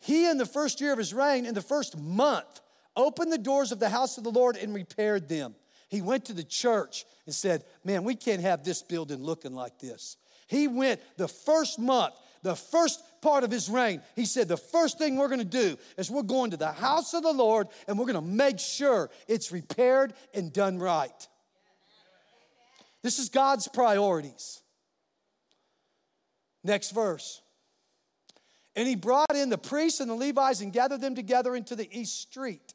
He, 0.00 0.28
in 0.28 0.38
the 0.38 0.46
first 0.46 0.80
year 0.80 0.92
of 0.92 0.98
his 0.98 1.14
reign, 1.14 1.46
in 1.46 1.54
the 1.54 1.62
first 1.62 1.96
month, 1.96 2.60
opened 2.96 3.32
the 3.32 3.38
doors 3.38 3.70
of 3.70 3.78
the 3.78 3.88
house 3.88 4.18
of 4.18 4.24
the 4.24 4.30
Lord 4.30 4.56
and 4.56 4.74
repaired 4.74 5.28
them. 5.28 5.54
He 5.90 6.00
went 6.00 6.24
to 6.26 6.32
the 6.32 6.44
church 6.44 7.04
and 7.26 7.34
said, 7.34 7.64
Man, 7.84 8.04
we 8.04 8.14
can't 8.14 8.40
have 8.40 8.64
this 8.64 8.82
building 8.82 9.22
looking 9.22 9.54
like 9.54 9.78
this. 9.78 10.16
He 10.48 10.66
went 10.66 11.00
the 11.18 11.28
first 11.28 11.78
month 11.78 12.14
the 12.42 12.56
first 12.56 13.02
part 13.20 13.44
of 13.44 13.50
his 13.50 13.68
reign, 13.68 14.00
he 14.16 14.24
said, 14.24 14.48
The 14.48 14.56
first 14.56 14.98
thing 14.98 15.16
we're 15.16 15.28
gonna 15.28 15.44
do 15.44 15.76
is 15.96 16.10
we're 16.10 16.22
going 16.22 16.52
to 16.52 16.56
the 16.56 16.72
house 16.72 17.12
of 17.14 17.22
the 17.22 17.32
Lord 17.32 17.68
and 17.86 17.98
we're 17.98 18.06
gonna 18.06 18.22
make 18.22 18.58
sure 18.58 19.10
it's 19.28 19.52
repaired 19.52 20.14
and 20.32 20.52
done 20.52 20.78
right. 20.78 21.28
This 23.02 23.18
is 23.18 23.28
God's 23.28 23.68
priorities. 23.68 24.62
Next 26.62 26.90
verse. 26.90 27.40
And 28.76 28.86
he 28.86 28.94
brought 28.94 29.34
in 29.34 29.50
the 29.50 29.58
priests 29.58 30.00
and 30.00 30.10
the 30.10 30.14
Levites 30.14 30.60
and 30.60 30.72
gathered 30.72 31.00
them 31.00 31.14
together 31.14 31.56
into 31.56 31.74
the 31.74 31.88
east 31.98 32.20
street 32.20 32.74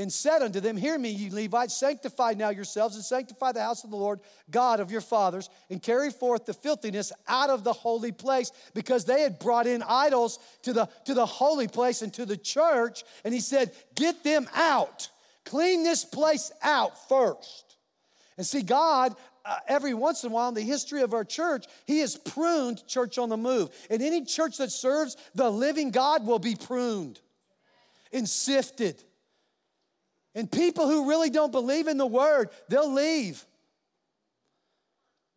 and 0.00 0.10
said 0.10 0.40
unto 0.40 0.60
them, 0.60 0.78
Hear 0.78 0.98
me, 0.98 1.10
ye 1.10 1.30
Levites, 1.30 1.76
sanctify 1.76 2.32
now 2.32 2.48
yourselves 2.48 2.96
and 2.96 3.04
sanctify 3.04 3.52
the 3.52 3.60
house 3.60 3.84
of 3.84 3.90
the 3.90 3.96
Lord 3.96 4.20
God 4.50 4.80
of 4.80 4.90
your 4.90 5.02
fathers, 5.02 5.50
and 5.68 5.82
carry 5.82 6.10
forth 6.10 6.46
the 6.46 6.54
filthiness 6.54 7.12
out 7.28 7.50
of 7.50 7.64
the 7.64 7.72
holy 7.72 8.10
place, 8.10 8.50
because 8.72 9.04
they 9.04 9.20
had 9.20 9.38
brought 9.38 9.66
in 9.66 9.82
idols 9.82 10.38
to 10.62 10.72
the, 10.72 10.88
to 11.04 11.12
the 11.12 11.26
holy 11.26 11.68
place 11.68 12.00
and 12.00 12.14
to 12.14 12.24
the 12.24 12.36
church. 12.36 13.04
And 13.24 13.34
he 13.34 13.40
said, 13.40 13.72
Get 13.94 14.24
them 14.24 14.48
out, 14.54 15.10
clean 15.44 15.84
this 15.84 16.04
place 16.04 16.50
out 16.62 17.08
first. 17.08 17.76
And 18.38 18.46
see, 18.46 18.62
God, 18.62 19.14
uh, 19.44 19.56
every 19.68 19.92
once 19.92 20.24
in 20.24 20.30
a 20.30 20.32
while 20.32 20.48
in 20.48 20.54
the 20.54 20.62
history 20.62 21.02
of 21.02 21.12
our 21.12 21.24
church, 21.24 21.66
He 21.84 21.98
has 21.98 22.16
pruned 22.16 22.86
church 22.86 23.18
on 23.18 23.28
the 23.28 23.36
move. 23.36 23.68
And 23.90 24.00
any 24.00 24.24
church 24.24 24.56
that 24.58 24.72
serves 24.72 25.18
the 25.34 25.50
living 25.50 25.90
God 25.90 26.26
will 26.26 26.38
be 26.38 26.56
pruned 26.56 27.20
and 28.14 28.26
sifted. 28.26 29.04
And 30.34 30.50
people 30.50 30.86
who 30.86 31.08
really 31.08 31.30
don't 31.30 31.52
believe 31.52 31.88
in 31.88 31.98
the 31.98 32.06
word, 32.06 32.50
they'll 32.68 32.92
leave. 32.92 33.44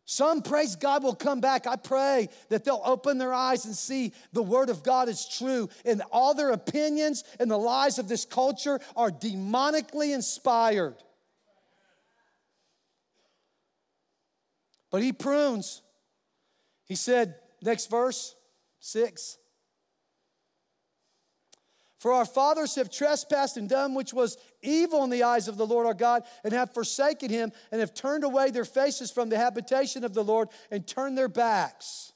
Some, 0.06 0.42
praise 0.42 0.76
God, 0.76 1.02
will 1.02 1.14
come 1.14 1.40
back. 1.40 1.66
I 1.66 1.76
pray 1.76 2.28
that 2.50 2.64
they'll 2.64 2.82
open 2.84 3.16
their 3.16 3.32
eyes 3.32 3.64
and 3.64 3.74
see 3.74 4.12
the 4.32 4.42
Word 4.42 4.68
of 4.68 4.82
God 4.82 5.08
is 5.08 5.26
true, 5.26 5.70
and 5.84 6.02
all 6.12 6.34
their 6.34 6.50
opinions 6.50 7.24
and 7.40 7.50
the 7.50 7.56
lies 7.56 7.98
of 7.98 8.06
this 8.06 8.26
culture 8.26 8.80
are 8.96 9.10
demonically 9.10 10.14
inspired. 10.14 10.96
But 14.90 15.02
He 15.02 15.12
prunes. 15.12 15.80
He 16.84 16.96
said, 16.96 17.36
next 17.62 17.90
verse, 17.90 18.36
six. 18.80 19.38
For 22.04 22.12
our 22.12 22.26
fathers 22.26 22.74
have 22.74 22.90
trespassed 22.90 23.56
and 23.56 23.66
done 23.66 23.94
which 23.94 24.12
was 24.12 24.36
evil 24.60 25.04
in 25.04 25.08
the 25.08 25.22
eyes 25.22 25.48
of 25.48 25.56
the 25.56 25.66
Lord 25.66 25.86
our 25.86 25.94
God, 25.94 26.22
and 26.44 26.52
have 26.52 26.74
forsaken 26.74 27.30
him, 27.30 27.50
and 27.72 27.80
have 27.80 27.94
turned 27.94 28.24
away 28.24 28.50
their 28.50 28.66
faces 28.66 29.10
from 29.10 29.30
the 29.30 29.38
habitation 29.38 30.04
of 30.04 30.12
the 30.12 30.22
Lord, 30.22 30.50
and 30.70 30.86
turned 30.86 31.16
their 31.16 31.28
backs. 31.28 32.12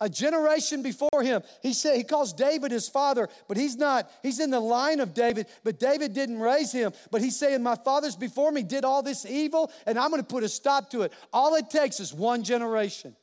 a 0.00 0.08
generation 0.08 0.80
before 0.80 1.22
him, 1.22 1.42
he 1.60 1.74
said 1.74 1.98
he 1.98 2.04
calls 2.04 2.32
David 2.32 2.72
his 2.72 2.88
father, 2.88 3.28
but 3.48 3.58
he's 3.58 3.76
not. 3.76 4.10
He's 4.22 4.40
in 4.40 4.48
the 4.48 4.60
line 4.60 5.00
of 5.00 5.12
David, 5.12 5.46
but 5.62 5.78
David 5.78 6.14
didn't 6.14 6.40
raise 6.40 6.72
him. 6.72 6.94
But 7.10 7.20
he's 7.20 7.38
saying, 7.38 7.62
"My 7.62 7.74
fathers 7.74 8.16
before 8.16 8.50
me 8.50 8.62
did 8.62 8.86
all 8.86 9.02
this 9.02 9.26
evil, 9.26 9.70
and 9.84 9.98
I'm 9.98 10.08
going 10.08 10.22
to 10.22 10.26
put 10.26 10.42
a 10.42 10.48
stop 10.48 10.88
to 10.92 11.02
it." 11.02 11.12
All 11.34 11.54
it 11.54 11.68
takes 11.68 12.00
is 12.00 12.14
one 12.14 12.44
generation. 12.44 13.14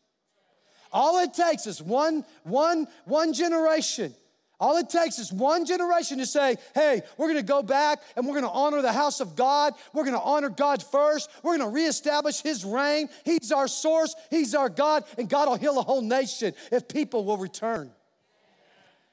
All 0.93 1.17
it 1.17 1.33
takes 1.33 1.65
is 1.65 1.81
one, 1.81 2.25
one, 2.43 2.87
one 3.05 3.33
generation. 3.33 4.13
All 4.61 4.77
it 4.77 4.91
takes 4.91 5.17
is 5.17 5.33
one 5.33 5.65
generation 5.65 6.19
to 6.19 6.25
say, 6.27 6.55
hey, 6.75 7.01
we're 7.17 7.27
gonna 7.27 7.41
go 7.41 7.63
back 7.63 7.99
and 8.15 8.27
we're 8.27 8.35
gonna 8.35 8.51
honor 8.51 8.83
the 8.83 8.93
house 8.93 9.19
of 9.19 9.35
God. 9.35 9.73
We're 9.91 10.05
gonna 10.05 10.21
honor 10.21 10.49
God 10.49 10.83
first. 10.83 11.31
We're 11.41 11.57
gonna 11.57 11.71
reestablish 11.71 12.43
His 12.43 12.63
reign. 12.63 13.09
He's 13.25 13.51
our 13.51 13.67
source, 13.67 14.13
He's 14.29 14.53
our 14.53 14.69
God, 14.69 15.03
and 15.17 15.27
God 15.27 15.49
will 15.49 15.57
heal 15.57 15.79
a 15.79 15.81
whole 15.81 16.03
nation 16.03 16.53
if 16.71 16.87
people 16.87 17.25
will 17.25 17.37
return. 17.37 17.91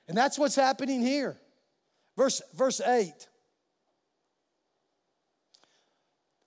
And 0.07 0.15
that's 0.15 0.39
what's 0.39 0.55
happening 0.55 1.01
here. 1.01 1.39
Verse, 2.15 2.43
verse 2.55 2.83
8. 2.83 3.11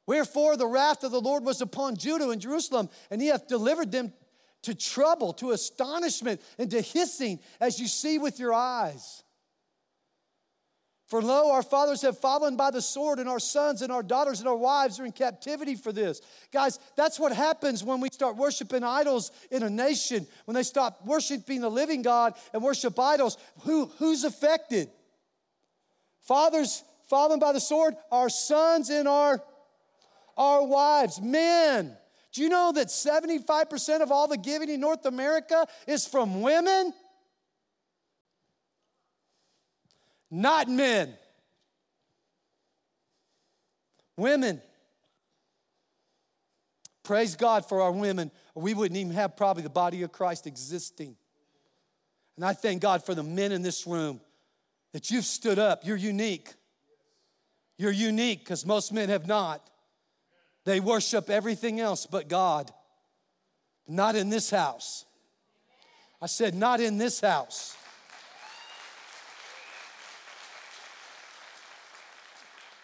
Wherefore 0.05 0.57
the 0.57 0.67
wrath 0.67 1.03
of 1.03 1.11
the 1.11 1.21
Lord 1.21 1.43
was 1.43 1.59
upon 1.59 1.97
Judah 1.97 2.29
and 2.29 2.39
Jerusalem, 2.39 2.87
and 3.09 3.19
he 3.19 3.29
hath 3.29 3.47
delivered 3.47 3.91
them 3.91 4.13
to 4.63 4.75
trouble, 4.75 5.33
to 5.33 5.51
astonishment, 5.51 6.41
and 6.57 6.69
to 6.71 6.81
hissing 6.81 7.39
as 7.59 7.79
you 7.79 7.87
see 7.87 8.17
with 8.17 8.39
your 8.39 8.53
eyes. 8.53 9.23
For 11.11 11.21
lo, 11.21 11.51
our 11.51 11.61
fathers 11.61 12.03
have 12.03 12.17
fallen 12.19 12.55
by 12.55 12.71
the 12.71 12.81
sword, 12.81 13.19
and 13.19 13.27
our 13.27 13.37
sons 13.37 13.81
and 13.81 13.91
our 13.91 14.01
daughters 14.01 14.39
and 14.39 14.47
our 14.47 14.55
wives 14.55 14.97
are 14.97 15.05
in 15.05 15.11
captivity 15.11 15.75
for 15.75 15.91
this. 15.91 16.21
Guys, 16.53 16.79
that's 16.95 17.19
what 17.19 17.33
happens 17.33 17.83
when 17.83 17.99
we 17.99 18.07
start 18.09 18.37
worshiping 18.37 18.81
idols 18.81 19.33
in 19.51 19.61
a 19.61 19.69
nation, 19.69 20.25
when 20.45 20.55
they 20.55 20.63
stop 20.63 21.05
worshiping 21.05 21.59
the 21.59 21.69
living 21.69 22.01
God 22.01 22.35
and 22.53 22.63
worship 22.63 22.97
idols. 22.97 23.37
Who, 23.63 23.87
who's 23.97 24.23
affected? 24.23 24.89
Fathers 26.21 26.81
fallen 27.09 27.39
by 27.39 27.51
the 27.51 27.59
sword, 27.59 27.95
our 28.09 28.29
sons 28.29 28.89
and 28.89 29.05
our, 29.05 29.43
our 30.37 30.65
wives, 30.65 31.19
men. 31.19 31.97
Do 32.33 32.41
you 32.41 32.49
know 32.49 32.71
that 32.73 32.87
75% 32.87 34.01
of 34.01 34.11
all 34.11 34.27
the 34.27 34.37
giving 34.37 34.69
in 34.69 34.79
North 34.79 35.05
America 35.05 35.67
is 35.85 36.07
from 36.07 36.41
women? 36.41 36.93
Not 40.29 40.69
men. 40.69 41.13
Women. 44.15 44.61
Praise 47.03 47.35
God 47.35 47.67
for 47.67 47.81
our 47.81 47.91
women, 47.91 48.31
we 48.55 48.73
wouldn't 48.73 48.97
even 48.97 49.13
have 49.13 49.35
probably 49.35 49.63
the 49.63 49.69
body 49.69 50.03
of 50.03 50.11
Christ 50.11 50.47
existing. 50.47 51.15
And 52.37 52.45
I 52.45 52.53
thank 52.53 52.81
God 52.81 53.03
for 53.05 53.13
the 53.13 53.23
men 53.23 53.51
in 53.51 53.61
this 53.61 53.85
room 53.85 54.21
that 54.93 55.11
you've 55.11 55.25
stood 55.25 55.59
up. 55.59 55.85
You're 55.85 55.97
unique. 55.97 56.53
You're 57.77 57.91
unique 57.91 58.39
because 58.39 58.65
most 58.65 58.93
men 58.93 59.09
have 59.09 59.27
not. 59.27 59.67
They 60.65 60.79
worship 60.79 61.29
everything 61.29 61.79
else 61.79 62.05
but 62.05 62.27
God. 62.27 62.71
Not 63.87 64.15
in 64.15 64.29
this 64.29 64.49
house. 64.49 65.05
I 66.21 66.27
said, 66.27 66.53
not 66.53 66.79
in 66.79 66.97
this 66.97 67.19
house. 67.19 67.75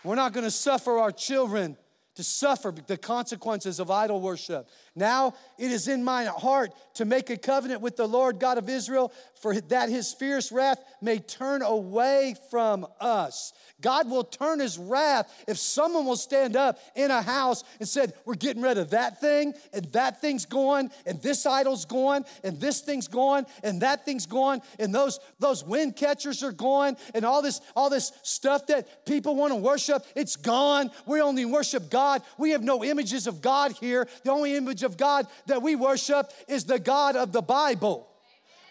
We're 0.03 0.15
not 0.15 0.33
going 0.33 0.45
to 0.45 0.51
suffer 0.51 0.97
our 0.97 1.11
children 1.11 1.77
to 2.15 2.23
suffer 2.23 2.73
the 2.87 2.97
consequences 2.97 3.79
of 3.79 3.91
idol 3.91 4.21
worship. 4.21 4.67
Now 4.97 5.35
it 5.59 5.71
is 5.71 5.87
in 5.87 6.03
my 6.03 6.25
heart 6.25 6.71
to 6.95 7.05
make 7.05 7.29
a 7.29 7.37
covenant 7.37 7.81
with 7.81 7.95
the 7.95 8.07
Lord 8.07 8.39
God 8.39 8.57
of 8.57 8.67
Israel, 8.67 9.13
for 9.39 9.53
that 9.53 9.89
his 9.89 10.11
fierce 10.11 10.51
wrath 10.51 10.83
may 11.01 11.19
turn 11.19 11.61
away 11.61 12.35
from 12.49 12.87
us. 12.99 13.53
God 13.79 14.09
will 14.09 14.23
turn 14.23 14.59
his 14.59 14.79
wrath 14.79 15.31
if 15.47 15.59
someone 15.59 16.07
will 16.07 16.15
stand 16.15 16.55
up 16.55 16.79
in 16.95 17.11
a 17.11 17.21
house 17.21 17.63
and 17.79 17.87
said, 17.87 18.13
We're 18.25 18.33
getting 18.33 18.63
rid 18.63 18.79
of 18.79 18.89
that 18.89 19.21
thing, 19.21 19.53
and 19.71 19.85
that 19.91 20.19
thing's 20.19 20.47
gone, 20.47 20.89
and 21.05 21.21
this 21.21 21.45
idol's 21.45 21.85
gone, 21.85 22.25
and 22.43 22.59
this 22.59 22.81
thing's 22.81 23.07
gone, 23.07 23.45
and 23.63 23.81
that 23.83 24.03
thing's 24.03 24.25
gone, 24.25 24.61
and 24.79 24.95
those, 24.95 25.19
those 25.39 25.63
wind 25.63 25.95
catchers 25.95 26.41
are 26.41 26.51
gone, 26.51 26.97
and 27.13 27.23
all 27.23 27.43
this, 27.43 27.61
all 27.75 27.91
this 27.91 28.11
stuff 28.23 28.65
that 28.67 29.05
people 29.05 29.35
want 29.35 29.51
to 29.53 29.57
worship, 29.57 30.03
it's 30.15 30.35
gone. 30.35 30.89
We 31.05 31.21
only 31.21 31.45
worship 31.45 31.91
God. 31.91 32.23
We 32.39 32.51
have 32.51 32.63
no 32.63 32.83
images 32.83 33.27
of 33.27 33.43
God 33.43 33.73
here. 33.73 34.07
The 34.23 34.31
only 34.31 34.55
image 34.55 34.81
of 34.87 34.97
God 34.97 35.27
that 35.45 35.61
we 35.61 35.75
worship 35.75 36.33
is 36.47 36.65
the 36.65 36.79
God 36.79 37.15
of 37.15 37.31
the 37.31 37.43
Bible, 37.43 38.07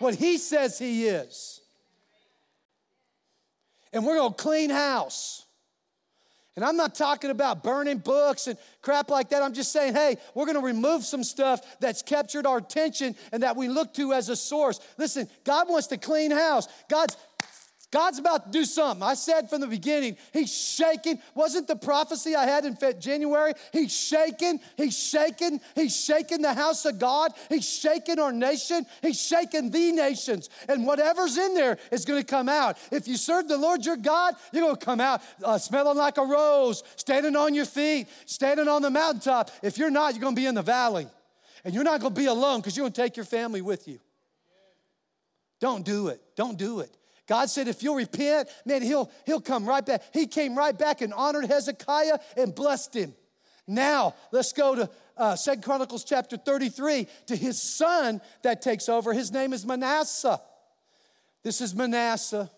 what 0.00 0.16
He 0.16 0.36
says 0.38 0.76
He 0.76 1.06
is 1.06 1.60
and 3.96 4.04
we're 4.04 4.16
gonna 4.16 4.34
clean 4.34 4.68
house. 4.68 5.46
And 6.54 6.64
I'm 6.64 6.76
not 6.76 6.94
talking 6.94 7.30
about 7.30 7.62
burning 7.62 7.98
books 7.98 8.46
and 8.46 8.58
crap 8.82 9.10
like 9.10 9.30
that. 9.30 9.42
I'm 9.42 9.54
just 9.54 9.72
saying, 9.72 9.94
hey, 9.94 10.16
we're 10.34 10.44
gonna 10.44 10.60
remove 10.60 11.04
some 11.04 11.24
stuff 11.24 11.78
that's 11.80 12.02
captured 12.02 12.46
our 12.46 12.58
attention 12.58 13.14
and 13.32 13.42
that 13.42 13.56
we 13.56 13.68
look 13.68 13.94
to 13.94 14.12
as 14.12 14.28
a 14.28 14.36
source. 14.36 14.80
Listen, 14.98 15.28
God 15.44 15.68
wants 15.68 15.86
to 15.88 15.96
clean 15.96 16.30
house. 16.30 16.68
God's 16.90 17.16
God's 17.96 18.18
about 18.18 18.44
to 18.44 18.50
do 18.50 18.66
something. 18.66 19.02
I 19.02 19.14
said 19.14 19.48
from 19.48 19.62
the 19.62 19.66
beginning, 19.66 20.18
He's 20.30 20.54
shaking. 20.54 21.18
Wasn't 21.34 21.66
the 21.66 21.76
prophecy 21.76 22.34
I 22.36 22.44
had 22.44 22.66
in 22.66 22.76
January? 22.98 23.54
He's 23.72 23.98
shaking, 23.98 24.60
He's 24.76 24.94
shaking, 24.94 25.62
He's 25.74 25.96
shaking 25.96 26.42
the 26.42 26.52
house 26.52 26.84
of 26.84 26.98
God. 26.98 27.32
He's 27.48 27.66
shaking 27.66 28.18
our 28.18 28.32
nation. 28.32 28.84
He's 29.00 29.18
shaking 29.18 29.70
the 29.70 29.92
nations. 29.92 30.50
And 30.68 30.86
whatever's 30.86 31.38
in 31.38 31.54
there 31.54 31.78
is 31.90 32.04
going 32.04 32.20
to 32.20 32.26
come 32.26 32.50
out. 32.50 32.76
If 32.92 33.08
you 33.08 33.16
serve 33.16 33.48
the 33.48 33.56
Lord 33.56 33.86
your 33.86 33.96
God, 33.96 34.34
you're 34.52 34.64
going 34.64 34.76
to 34.76 34.84
come 34.84 35.00
out 35.00 35.22
uh, 35.42 35.56
smelling 35.56 35.96
like 35.96 36.18
a 36.18 36.22
rose, 36.22 36.82
standing 36.96 37.34
on 37.34 37.54
your 37.54 37.64
feet, 37.64 38.08
standing 38.26 38.68
on 38.68 38.82
the 38.82 38.90
mountaintop. 38.90 39.50
If 39.62 39.78
you're 39.78 39.88
not, 39.88 40.12
you're 40.12 40.20
going 40.20 40.34
to 40.34 40.40
be 40.42 40.44
in 40.44 40.54
the 40.54 40.60
valley. 40.60 41.06
And 41.64 41.72
you're 41.72 41.82
not 41.82 42.02
going 42.02 42.12
to 42.12 42.20
be 42.20 42.26
alone 42.26 42.60
because 42.60 42.76
you're 42.76 42.84
going 42.84 42.92
to 42.92 43.02
take 43.02 43.16
your 43.16 43.24
family 43.24 43.62
with 43.62 43.88
you. 43.88 44.00
Don't 45.60 45.82
do 45.82 46.08
it. 46.08 46.20
Don't 46.36 46.58
do 46.58 46.80
it. 46.80 46.94
God 47.26 47.50
said, 47.50 47.66
if 47.68 47.82
you'll 47.82 47.96
repent, 47.96 48.48
man, 48.64 48.82
he'll, 48.82 49.10
he'll 49.24 49.40
come 49.40 49.66
right 49.66 49.84
back. 49.84 50.02
He 50.12 50.26
came 50.26 50.56
right 50.56 50.76
back 50.76 51.00
and 51.00 51.12
honored 51.12 51.46
Hezekiah 51.46 52.18
and 52.36 52.54
blessed 52.54 52.94
him. 52.94 53.14
Now, 53.66 54.14
let's 54.30 54.52
go 54.52 54.76
to 54.76 54.90
uh, 55.16 55.36
2 55.36 55.56
Chronicles 55.60 56.04
chapter 56.04 56.36
33 56.36 57.08
to 57.26 57.36
his 57.36 57.60
son 57.60 58.20
that 58.42 58.62
takes 58.62 58.88
over. 58.88 59.12
His 59.12 59.32
name 59.32 59.52
is 59.52 59.66
Manasseh. 59.66 60.40
This 61.42 61.60
is 61.60 61.74
Manasseh. 61.74 62.50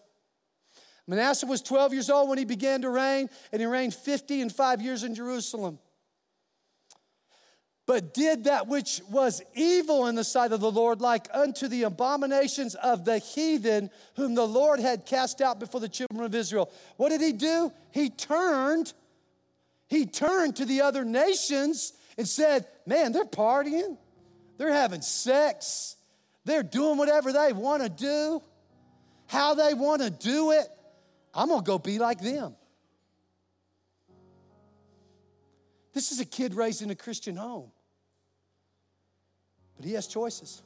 Manasseh 1.07 1.47
was 1.47 1.63
12 1.63 1.95
years 1.95 2.11
old 2.11 2.29
when 2.29 2.37
he 2.37 2.45
began 2.45 2.83
to 2.83 2.91
reign, 2.91 3.31
and 3.51 3.61
he 3.61 3.67
reigned 3.67 3.95
50 3.95 4.43
and 4.43 4.53
five 4.53 4.83
years 4.83 5.05
in 5.05 5.15
Jerusalem. 5.15 5.79
But 7.89 8.13
did 8.13 8.45
that 8.45 8.69
which 8.69 9.01
was 9.09 9.41
evil 9.55 10.09
in 10.09 10.15
the 10.15 10.23
sight 10.23 10.53
of 10.53 10.61
the 10.61 10.71
Lord, 10.71 11.01
like 11.01 11.27
unto 11.33 11.69
the 11.69 11.85
abominations 11.85 12.75
of 12.75 13.07
the 13.07 13.17
heathen, 13.17 13.89
whom 14.17 14.35
the 14.35 14.47
Lord 14.47 14.79
had 14.79 15.07
cast 15.07 15.41
out 15.41 15.59
before 15.59 15.81
the 15.81 15.89
children 15.89 16.23
of 16.23 16.35
Israel. 16.35 16.71
What 16.99 17.09
did 17.09 17.23
he 17.23 17.33
do? 17.33 17.73
He 17.91 18.11
turned, 18.11 18.93
he 19.87 20.05
turned 20.05 20.57
to 20.57 20.67
the 20.67 20.83
other 20.83 21.03
nations 21.03 21.95
and 22.19 22.29
said, 22.29 22.67
Man, 22.85 23.13
they're 23.13 23.25
partying, 23.25 23.97
they're 24.59 24.71
having 24.71 25.01
sex, 25.01 25.97
they're 26.45 26.63
doing 26.63 26.99
whatever 26.99 27.33
they 27.33 27.55
want 27.55 27.83
to 27.83 27.89
do, 27.89 28.43
how 29.29 29.55
they 29.55 29.73
want 29.73 30.03
to 30.03 30.11
do 30.11 30.51
it. 30.51 30.67
I'm 31.33 31.49
to 31.49 31.63
go 31.63 31.79
be 31.79 31.99
like 31.99 32.21
them. 32.21 32.55
This 35.95 36.13
is 36.13 36.21
a 36.21 36.27
kid 36.27 36.53
raised 36.53 36.83
in 36.83 36.91
a 36.91 36.95
Christian 36.95 37.35
home. 37.35 37.71
But 39.79 39.87
he 39.87 39.95
has 39.95 40.07
choices. 40.07 40.63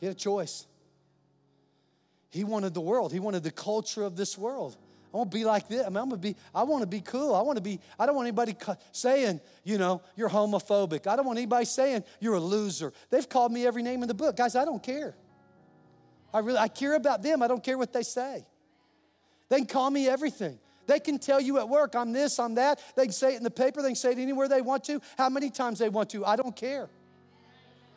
He 0.00 0.06
had 0.06 0.14
a 0.14 0.18
choice. 0.18 0.66
He 2.30 2.44
wanted 2.44 2.74
the 2.74 2.80
world, 2.80 3.12
he 3.12 3.20
wanted 3.20 3.42
the 3.42 3.50
culture 3.50 4.02
of 4.02 4.16
this 4.16 4.38
world. 4.38 4.76
I 5.12 5.18
want 5.18 5.30
to 5.30 5.38
be 5.38 5.44
like 5.44 5.68
this. 5.68 5.86
I 5.86 5.88
mean, 5.88 5.96
I'm 5.96 6.10
gonna 6.10 6.20
be, 6.20 6.36
I 6.54 6.64
want 6.64 6.82
to 6.82 6.86
be 6.86 7.00
cool. 7.00 7.34
I 7.34 7.40
want 7.40 7.56
to 7.56 7.62
be, 7.62 7.80
I 7.98 8.04
don't 8.04 8.14
want 8.14 8.26
anybody 8.26 8.54
saying, 8.92 9.40
you 9.64 9.78
know, 9.78 10.02
you're 10.14 10.28
homophobic. 10.28 11.06
I 11.06 11.16
don't 11.16 11.24
want 11.24 11.38
anybody 11.38 11.64
saying 11.64 12.04
you're 12.20 12.34
a 12.34 12.40
loser. 12.40 12.92
They've 13.08 13.26
called 13.26 13.50
me 13.50 13.66
every 13.66 13.82
name 13.82 14.02
in 14.02 14.08
the 14.08 14.14
book. 14.14 14.36
Guys, 14.36 14.54
I 14.54 14.66
don't 14.66 14.82
care. 14.82 15.16
I 16.34 16.40
really 16.40 16.58
I 16.58 16.68
care 16.68 16.94
about 16.94 17.22
them. 17.22 17.42
I 17.42 17.48
don't 17.48 17.64
care 17.64 17.78
what 17.78 17.94
they 17.94 18.02
say. 18.02 18.44
They 19.48 19.56
can 19.56 19.66
call 19.66 19.90
me 19.90 20.06
everything. 20.06 20.58
They 20.86 21.00
can 21.00 21.18
tell 21.18 21.40
you 21.40 21.58
at 21.58 21.68
work, 21.68 21.94
I'm 21.94 22.12
this, 22.12 22.38
I'm 22.38 22.54
that. 22.54 22.80
They 22.94 23.04
can 23.04 23.12
say 23.12 23.34
it 23.34 23.38
in 23.38 23.42
the 23.42 23.50
paper, 23.50 23.82
they 23.82 23.88
can 23.88 23.96
say 23.96 24.12
it 24.12 24.18
anywhere 24.18 24.48
they 24.48 24.62
want 24.62 24.84
to, 24.84 25.00
how 25.18 25.28
many 25.28 25.50
times 25.50 25.78
they 25.78 25.88
want 25.88 26.10
to. 26.10 26.24
I 26.24 26.36
don't 26.36 26.54
care. 26.54 26.88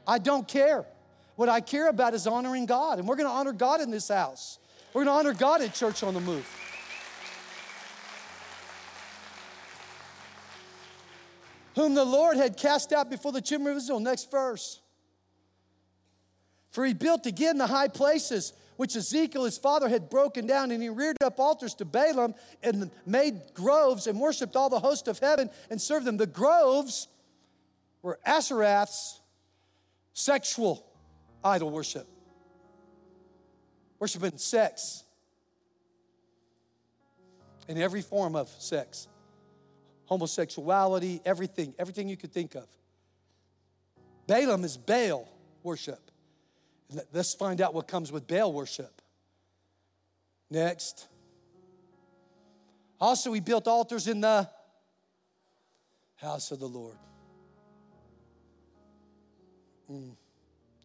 I 0.08 0.18
don't 0.18 0.48
care. 0.48 0.86
What 1.36 1.50
I 1.50 1.62
care 1.62 1.88
about 1.88 2.14
is 2.14 2.28
honoring 2.28 2.66
God, 2.66 3.00
and 3.00 3.08
we're 3.08 3.16
gonna 3.16 3.30
honor 3.30 3.54
God 3.54 3.80
in 3.80 3.92
this 3.92 4.10
house. 4.10 4.60
We're 4.94 5.06
gonna 5.06 5.18
honor 5.18 5.34
God 5.34 5.62
at 5.62 5.74
Church 5.74 6.04
on 6.04 6.14
the 6.14 6.20
Move. 6.20 6.48
Whom 11.76 11.94
the 11.94 12.04
Lord 12.04 12.36
had 12.36 12.58
cast 12.58 12.92
out 12.92 13.10
before 13.10 13.32
the 13.32 13.42
children 13.42 13.72
of 13.72 13.78
Israel. 13.78 14.00
Next 14.00 14.30
verse. 14.30 14.82
For 16.72 16.86
he 16.86 16.94
built 16.94 17.26
again 17.26 17.58
the 17.58 17.68
high 17.68 17.88
places 17.88 18.54
which 18.80 18.94
Hezekiah, 18.94 19.44
his 19.44 19.58
father, 19.58 19.90
had 19.90 20.10
broken 20.10 20.48
down, 20.48 20.72
and 20.72 20.82
he 20.82 20.88
reared 20.88 21.18
up 21.22 21.38
altars 21.38 21.74
to 21.74 21.86
Baalim 21.86 22.34
and 22.64 22.90
made 23.06 23.42
groves 23.54 24.08
and 24.08 24.18
worshiped 24.18 24.56
all 24.56 24.70
the 24.70 24.80
host 24.80 25.10
of 25.10 25.20
heaven 25.20 25.50
and 25.70 25.82
served 25.82 26.06
them. 26.06 26.16
The 26.16 26.26
groves 26.26 27.10
were 28.02 28.18
Ashereth's 28.26 29.20
sexual 30.14 30.86
idol 31.44 31.72
worship, 31.72 32.08
worshiping 34.00 34.38
sex 34.38 35.04
in 37.68 37.78
every 37.78 38.02
form 38.02 38.34
of 38.34 38.48
sex, 38.60 39.10
homosexuality, 40.06 41.20
everything, 41.26 41.76
everything 41.78 42.08
you 42.08 42.16
could 42.16 42.32
think 42.32 42.56
of. 42.56 42.66
Baalim 44.26 44.64
is 44.64 44.78
Baal 44.78 45.28
worship. 45.64 46.09
Let's 47.12 47.34
find 47.36 47.62
out 47.62 47.74
what 47.74 47.88
comes 47.88 48.12
with 48.12 48.28
Baal 48.28 48.52
worship. 48.52 49.02
Next. 50.50 51.08
Also, 53.00 53.32
he 53.32 53.40
built 53.40 53.68
altars 53.68 54.08
in 54.08 54.22
the 54.22 54.50
house 56.16 56.52
of 56.52 56.60
the 56.60 56.68
Lord. 56.68 56.98
Mm. 59.90 60.16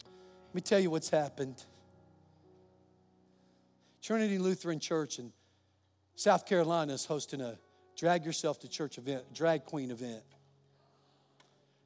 Let 0.05 0.55
me 0.55 0.61
tell 0.61 0.79
you 0.79 0.91
what's 0.91 1.11
happened. 1.11 1.65
Trinity 4.03 4.39
Lutheran 4.39 4.81
Church 4.81 5.19
in 5.19 5.33
South 6.15 6.47
Carolina 6.47 6.93
is 6.93 7.07
hosting 7.07 7.41
a 7.41 7.59
drag 7.97 8.25
yourself 8.25 8.61
to 8.61 8.69
church 8.69 8.99
event, 8.99 9.25
drag 9.33 9.65
queen 9.65 9.91
event. 9.91 10.23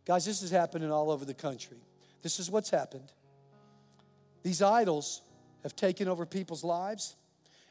Guys, 0.05 0.25
this 0.25 0.43
is 0.43 0.51
happening 0.51 0.91
all 0.91 1.11
over 1.11 1.25
the 1.25 1.35
country. 1.35 1.79
This 2.23 2.41
is 2.41 2.51
what's 2.51 2.71
happened. 2.71 3.13
These 4.49 4.63
idols 4.63 5.21
have 5.63 5.77
taken 5.77 6.09
over 6.09 6.25
people's 6.25 6.65
lives 6.65 7.17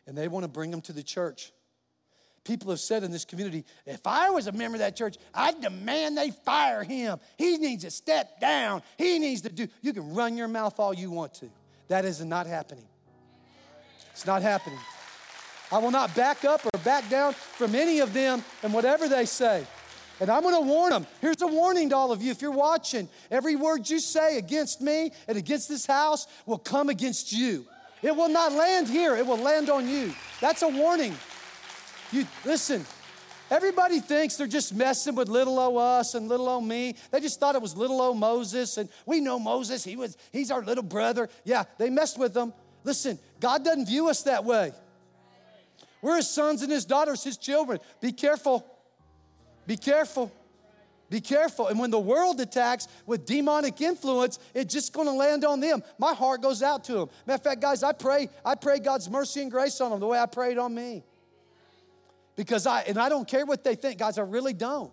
and 0.06 0.16
they 0.16 0.28
want 0.28 0.44
to 0.44 0.48
bring 0.48 0.70
them 0.70 0.82
to 0.82 0.94
the 0.94 1.02
church. 1.02 1.52
People 2.44 2.70
have 2.70 2.80
said 2.80 3.02
in 3.04 3.10
this 3.10 3.26
community, 3.26 3.66
if 3.88 4.06
I 4.06 4.30
was 4.30 4.46
a 4.46 4.52
member 4.52 4.76
of 4.76 4.82
that 4.82 4.96
church, 4.96 5.18
I'd 5.34 5.60
demand 5.60 6.20
they 6.20 6.30
fire 6.30 6.84
him. 6.84 7.18
He 7.36 7.58
needs 7.58 7.84
to 7.84 7.90
step 7.90 8.40
down. 8.40 8.84
He 8.96 9.18
needs 9.18 9.42
to 9.42 9.50
do. 9.50 9.68
You 9.82 9.92
can 9.92 10.14
run 10.14 10.38
your 10.38 10.48
mouth 10.48 10.80
all 10.80 10.94
you 10.94 11.10
want 11.10 11.34
to. 11.36 11.50
That 11.88 12.06
is 12.06 12.24
not 12.24 12.46
happening. 12.46 12.86
It's 14.12 14.28
not 14.28 14.44
happening. 14.44 14.78
I 15.72 15.80
will 15.80 15.90
not 15.90 16.16
back 16.16 16.46
up 16.46 16.62
or 16.64 16.78
back 16.82 17.10
down 17.10 17.34
from 17.34 17.74
any 17.74 18.02
of 18.02 18.14
them 18.14 18.44
and 18.62 18.72
whatever 18.72 19.10
they 19.10 19.26
say. 19.26 19.66
And 20.20 20.30
I'm 20.30 20.42
going 20.42 20.56
to 20.56 20.62
warn 20.62 20.90
them. 20.92 21.06
Here's 21.22 21.42
a 21.42 21.48
warning 21.48 21.90
to 21.90 21.96
all 21.96 22.12
of 22.12 22.22
you 22.22 22.32
if 22.32 22.42
you're 22.42 22.52
watching. 22.52 23.08
Every 23.30 23.56
word 23.56 23.90
you 23.90 24.00
say 24.00 24.38
against 24.38 24.82
me 24.82 25.12
and 25.28 25.38
against 25.38 25.70
this 25.70 25.86
house 25.86 26.28
will 26.46 26.58
come 26.58 26.90
against 26.90 27.32
you. 27.32 27.66
It 28.02 28.16
will 28.16 28.30
not 28.30 28.52
land 28.52 28.88
here, 28.88 29.16
it 29.16 29.26
will 29.26 29.38
land 29.38 29.70
on 29.70 29.88
you. 29.88 30.14
That's 30.40 30.62
a 30.62 30.68
warning. 30.68 31.16
You 32.12 32.26
listen. 32.46 32.86
Everybody 33.50 34.02
thinks 34.02 34.36
they're 34.36 34.46
just 34.46 34.76
messing 34.76 35.16
with 35.16 35.30
little 35.30 35.58
o 35.58 35.78
us 35.78 36.16
and 36.16 36.28
little 36.28 36.50
o 36.50 36.60
me. 36.60 36.96
They 37.12 37.22
just 37.22 37.40
thought 37.40 37.56
it 37.56 37.62
was 37.62 37.78
little 37.78 38.02
o 38.02 38.14
Moses, 38.14 38.78
and 38.78 38.90
we 39.06 39.22
know 39.22 39.40
Moses. 39.40 39.86
He 39.86 39.96
was 39.96 40.18
he's 40.34 40.52
our 40.52 40.62
little 40.62 40.84
brother. 40.84 41.30
Yeah, 41.46 41.64
they 41.78 41.90
messed 41.90 42.20
with 42.20 42.34
them. 42.34 42.54
Listen, 42.84 43.18
God 43.40 43.64
doesn't 43.64 43.86
view 43.86 44.10
us 44.10 44.24
that 44.24 44.44
way. 44.44 44.74
We're 46.02 46.18
his 46.18 46.30
sons 46.30 46.62
and 46.62 46.72
his 46.72 46.86
daughters, 46.86 47.24
his 47.24 47.38
children. 47.38 47.80
Be 48.02 48.12
careful. 48.12 48.66
Be 49.68 49.78
careful. 49.78 50.32
Be 51.10 51.22
careful. 51.22 51.68
And 51.68 51.80
when 51.80 51.92
the 51.92 52.00
world 52.00 52.42
attacks 52.42 52.88
with 53.06 53.26
demonic 53.26 53.80
influence, 53.80 54.40
it's 54.54 54.74
just 54.74 54.92
going 54.92 55.08
to 55.08 55.14
land 55.14 55.46
on 55.46 55.60
them. 55.60 55.84
My 56.00 56.14
heart 56.14 56.42
goes 56.42 56.64
out 56.64 56.84
to 56.86 56.94
them. 56.94 57.10
Matter 57.26 57.36
of 57.36 57.44
fact, 57.44 57.62
guys, 57.62 57.84
I 57.84 57.94
pray, 57.94 58.30
I 58.44 58.56
pray 58.56 58.80
God's 58.80 59.10
mercy 59.10 59.42
and 59.42 59.52
grace 59.52 59.80
on 59.80 59.92
them 59.92 60.00
the 60.00 60.08
way 60.08 60.20
I 60.20 60.26
prayed 60.26 60.58
on 60.58 60.74
me. 60.74 61.04
Because 62.36 62.66
I, 62.66 62.82
and 62.82 62.98
I 62.98 63.10
don't 63.10 63.28
care 63.28 63.46
what 63.46 63.64
they 63.64 63.76
think, 63.76 64.00
guys, 64.00 64.18
I 64.18 64.24
really 64.24 64.54
don't. 64.54 64.92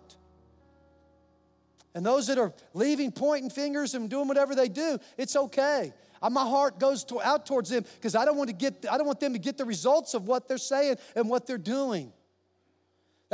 And 1.93 2.05
those 2.05 2.27
that 2.27 2.37
are 2.37 2.53
leaving, 2.73 3.11
pointing 3.11 3.49
fingers 3.49 3.93
and 3.93 4.09
doing 4.09 4.27
whatever 4.27 4.55
they 4.55 4.67
do, 4.67 4.99
it's 5.17 5.35
okay. 5.35 5.93
My 6.29 6.41
heart 6.41 6.79
goes 6.79 7.03
to, 7.05 7.21
out 7.21 7.45
towards 7.45 7.69
them 7.69 7.85
because 7.95 8.15
I 8.15 8.25
don't 8.25 8.35
want 8.35 8.49
to 8.49 8.55
get, 8.55 8.85
I 8.89 8.97
don't 8.97 9.05
want 9.05 9.19
them 9.19 9.33
to 9.33 9.39
get 9.39 9.57
the 9.57 9.65
results 9.65 10.13
of 10.13 10.27
what 10.27 10.47
they're 10.47 10.57
saying 10.57 10.95
and 11.15 11.29
what 11.29 11.45
they're 11.45 11.57
doing. 11.57 12.11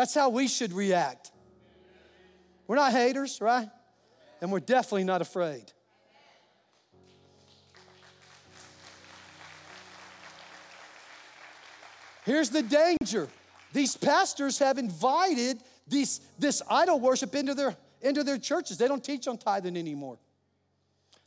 That's 0.01 0.15
how 0.15 0.29
we 0.29 0.47
should 0.47 0.73
react. 0.73 1.29
We're 2.65 2.77
not 2.77 2.91
haters, 2.91 3.39
right? 3.39 3.69
And 4.41 4.51
we're 4.51 4.59
definitely 4.59 5.03
not 5.03 5.21
afraid. 5.21 5.71
Here's 12.25 12.49
the 12.49 12.63
danger. 12.63 13.27
These 13.73 13.95
pastors 13.95 14.57
have 14.57 14.79
invited 14.79 15.61
these, 15.87 16.19
this 16.39 16.63
idol 16.67 16.99
worship 16.99 17.35
into 17.35 17.53
their, 17.53 17.77
into 18.01 18.23
their 18.23 18.39
churches. 18.39 18.79
They 18.79 18.87
don't 18.87 19.03
teach 19.03 19.27
on 19.27 19.37
tithing 19.37 19.77
anymore. 19.77 20.17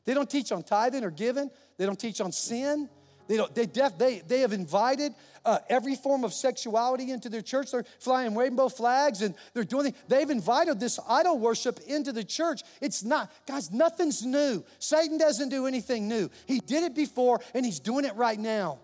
They 0.05 0.14
don't 0.14 0.29
teach 0.29 0.51
on 0.51 0.64
tithing 0.64 1.05
or 1.05 1.12
giving. 1.12 1.49
They 1.77 1.87
don't 1.87 2.01
teach 2.01 2.20
on 2.20 2.33
sin. 2.33 2.89
They, 3.27 3.37
don't, 3.37 3.55
they, 3.55 3.66
def, 3.66 3.97
they, 3.99 4.20
they 4.20 4.41
have 4.41 4.53
invited 4.53 5.14
uh, 5.45 5.59
every 5.68 5.95
form 5.95 6.25
of 6.25 6.33
sexuality 6.33 7.11
into 7.11 7.29
their 7.29 7.43
church. 7.43 7.70
They're 7.70 7.85
flying 7.99 8.35
rainbow 8.35 8.68
flags 8.68 9.22
and 9.22 9.35
they're 9.53 9.64
doing, 9.64 9.95
they've 10.09 10.31
invited 10.31 10.81
this 10.81 10.99
idol 11.09 11.39
worship 11.39 11.81
into 11.87 12.12
the 12.12 12.25
church. 12.25 12.62
It's 12.81 13.03
not, 13.03 13.31
guys, 13.47 13.70
nothing's 13.70 14.25
new. 14.25 14.64
Satan 14.79 15.18
doesn't 15.18 15.49
do 15.49 15.66
anything 15.66 16.09
new. 16.09 16.31
He 16.47 16.61
did 16.61 16.85
it 16.85 16.95
before 16.95 17.41
and 17.55 17.64
he's 17.64 17.81
doing 17.81 18.05
it 18.05 18.14
right 18.16 18.39
now. 18.39 18.79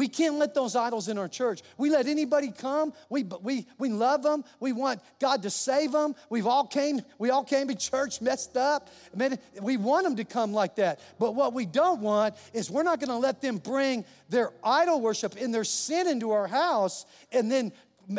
We 0.00 0.08
can't 0.08 0.36
let 0.36 0.54
those 0.54 0.76
idols 0.76 1.08
in 1.08 1.18
our 1.18 1.28
church. 1.28 1.60
We 1.76 1.90
let 1.90 2.06
anybody 2.06 2.50
come. 2.56 2.94
We, 3.10 3.22
we, 3.42 3.66
we 3.76 3.90
love 3.90 4.22
them. 4.22 4.44
We 4.58 4.72
want 4.72 5.02
God 5.18 5.42
to 5.42 5.50
save 5.50 5.92
them. 5.92 6.14
We've 6.30 6.46
all 6.46 6.66
came, 6.66 7.02
we 7.18 7.28
all 7.28 7.44
came 7.44 7.68
to 7.68 7.74
church 7.74 8.22
messed 8.22 8.56
up. 8.56 8.88
Man, 9.14 9.38
we 9.60 9.76
want 9.76 10.04
them 10.04 10.16
to 10.16 10.24
come 10.24 10.54
like 10.54 10.76
that. 10.76 11.00
But 11.18 11.34
what 11.34 11.52
we 11.52 11.66
don't 11.66 12.00
want 12.00 12.34
is 12.54 12.70
we're 12.70 12.82
not 12.82 12.98
going 12.98 13.10
to 13.10 13.18
let 13.18 13.42
them 13.42 13.58
bring 13.58 14.06
their 14.30 14.52
idol 14.64 15.02
worship 15.02 15.36
and 15.38 15.52
their 15.52 15.64
sin 15.64 16.08
into 16.08 16.30
our 16.30 16.46
house 16.46 17.04
and 17.30 17.52
then 17.52 17.70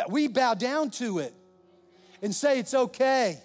we 0.08 0.28
bow 0.28 0.54
down 0.54 0.92
to 0.92 1.18
it. 1.18 1.34
and 2.22 2.36
say 2.36 2.60
it's 2.60 2.76
okay. 2.76 3.40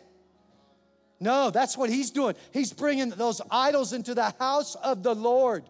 No, 1.18 1.48
that's 1.48 1.74
what 1.74 1.88
he's 1.88 2.10
doing. 2.10 2.34
He's 2.52 2.74
bringing 2.74 3.08
those 3.08 3.40
idols 3.50 3.94
into 3.94 4.14
the 4.14 4.34
house 4.38 4.74
of 4.74 5.02
the 5.02 5.14
Lord. 5.14 5.64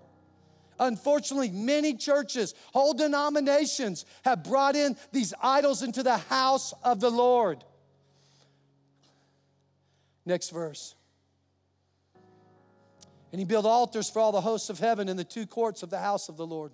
Unfortunately, 0.78 1.50
many 1.50 1.94
churches, 1.94 2.54
whole 2.72 2.92
denominations 2.92 4.04
have 4.24 4.44
brought 4.44 4.76
in 4.76 4.96
these 5.12 5.32
idols 5.42 5.82
into 5.82 6.02
the 6.02 6.18
house 6.18 6.74
of 6.82 7.00
the 7.00 7.10
Lord. 7.10 7.64
Next 10.24 10.50
verse. 10.50 10.94
And 13.32 13.40
he 13.40 13.44
built 13.44 13.66
altars 13.66 14.10
for 14.10 14.20
all 14.20 14.32
the 14.32 14.40
hosts 14.40 14.70
of 14.70 14.78
heaven 14.78 15.08
in 15.08 15.16
the 15.16 15.24
two 15.24 15.46
courts 15.46 15.82
of 15.82 15.90
the 15.90 15.98
house 15.98 16.28
of 16.28 16.36
the 16.36 16.46
Lord. 16.46 16.72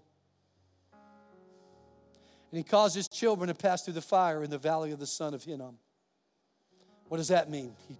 And 2.50 2.58
he 2.58 2.64
caused 2.64 2.94
his 2.94 3.08
children 3.08 3.48
to 3.48 3.54
pass 3.54 3.82
through 3.82 3.94
the 3.94 4.02
fire 4.02 4.44
in 4.44 4.50
the 4.50 4.58
valley 4.58 4.92
of 4.92 4.98
the 4.98 5.06
son 5.06 5.32
of 5.32 5.42
Hinnom. 5.42 5.78
What 7.08 7.16
does 7.16 7.28
that 7.28 7.50
mean? 7.50 7.74
He, 7.88 7.96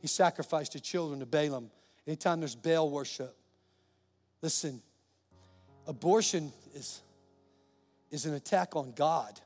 he 0.00 0.06
sacrificed 0.08 0.72
his 0.72 0.82
children 0.82 1.20
to 1.20 1.26
Baalim. 1.26 1.70
Anytime 2.06 2.40
there's 2.40 2.56
Baal 2.56 2.90
worship, 2.90 3.36
Listen, 4.40 4.80
abortion 5.86 6.52
is, 6.74 7.00
is 8.10 8.26
an 8.26 8.34
attack 8.34 8.76
on 8.76 8.92
God. 8.92 9.40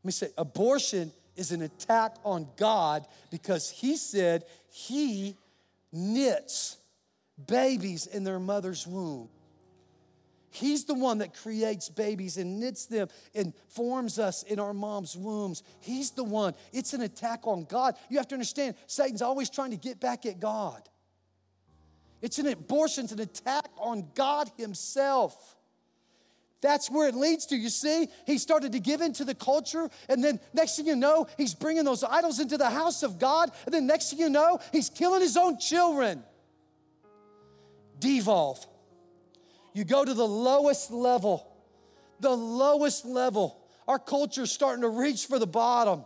Let 0.00 0.04
me 0.04 0.12
say, 0.12 0.28
abortion 0.38 1.12
is 1.36 1.52
an 1.52 1.62
attack 1.62 2.16
on 2.24 2.48
God 2.56 3.06
because 3.30 3.70
He 3.70 3.96
said 3.96 4.44
He 4.70 5.36
knits 5.92 6.78
babies 7.46 8.06
in 8.06 8.24
their 8.24 8.38
mother's 8.40 8.86
womb. 8.86 9.28
He's 10.50 10.84
the 10.86 10.94
one 10.94 11.18
that 11.18 11.34
creates 11.34 11.88
babies 11.88 12.38
and 12.38 12.58
knits 12.58 12.86
them 12.86 13.08
and 13.34 13.52
forms 13.68 14.18
us 14.18 14.42
in 14.42 14.58
our 14.58 14.72
mom's 14.72 15.16
wombs. 15.16 15.62
He's 15.80 16.10
the 16.12 16.24
one. 16.24 16.54
It's 16.72 16.94
an 16.94 17.02
attack 17.02 17.46
on 17.46 17.64
God. 17.64 17.96
You 18.08 18.16
have 18.16 18.28
to 18.28 18.34
understand, 18.34 18.74
Satan's 18.86 19.22
always 19.22 19.50
trying 19.50 19.72
to 19.72 19.76
get 19.76 20.00
back 20.00 20.24
at 20.24 20.40
God. 20.40 20.82
It's 22.20 22.38
an 22.38 22.46
abortion, 22.46 23.04
it's 23.04 23.12
an 23.12 23.20
attack 23.20 23.68
on 23.78 24.08
God 24.14 24.50
Himself. 24.56 25.56
That's 26.60 26.90
where 26.90 27.08
it 27.08 27.14
leads 27.14 27.46
to. 27.46 27.56
You 27.56 27.68
see, 27.68 28.08
he 28.26 28.36
started 28.38 28.72
to 28.72 28.80
give 28.80 29.00
into 29.00 29.24
the 29.24 29.34
culture, 29.34 29.88
and 30.08 30.24
then 30.24 30.40
next 30.52 30.76
thing 30.76 30.86
you 30.86 30.96
know, 30.96 31.28
he's 31.36 31.54
bringing 31.54 31.84
those 31.84 32.02
idols 32.02 32.40
into 32.40 32.58
the 32.58 32.68
house 32.68 33.04
of 33.04 33.18
God, 33.18 33.52
and 33.64 33.72
then 33.72 33.86
next 33.86 34.10
thing 34.10 34.18
you 34.18 34.28
know, 34.28 34.58
he's 34.72 34.90
killing 34.90 35.20
his 35.20 35.36
own 35.36 35.58
children. 35.58 36.24
Devolve. 38.00 38.66
You 39.72 39.84
go 39.84 40.04
to 40.04 40.14
the 40.14 40.26
lowest 40.26 40.90
level, 40.90 41.46
the 42.18 42.34
lowest 42.34 43.04
level. 43.04 43.60
Our 43.86 44.00
culture's 44.00 44.50
starting 44.50 44.82
to 44.82 44.88
reach 44.88 45.26
for 45.26 45.38
the 45.38 45.46
bottom. 45.46 46.04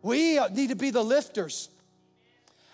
We 0.00 0.40
need 0.52 0.70
to 0.70 0.76
be 0.76 0.90
the 0.90 1.04
lifters. 1.04 1.68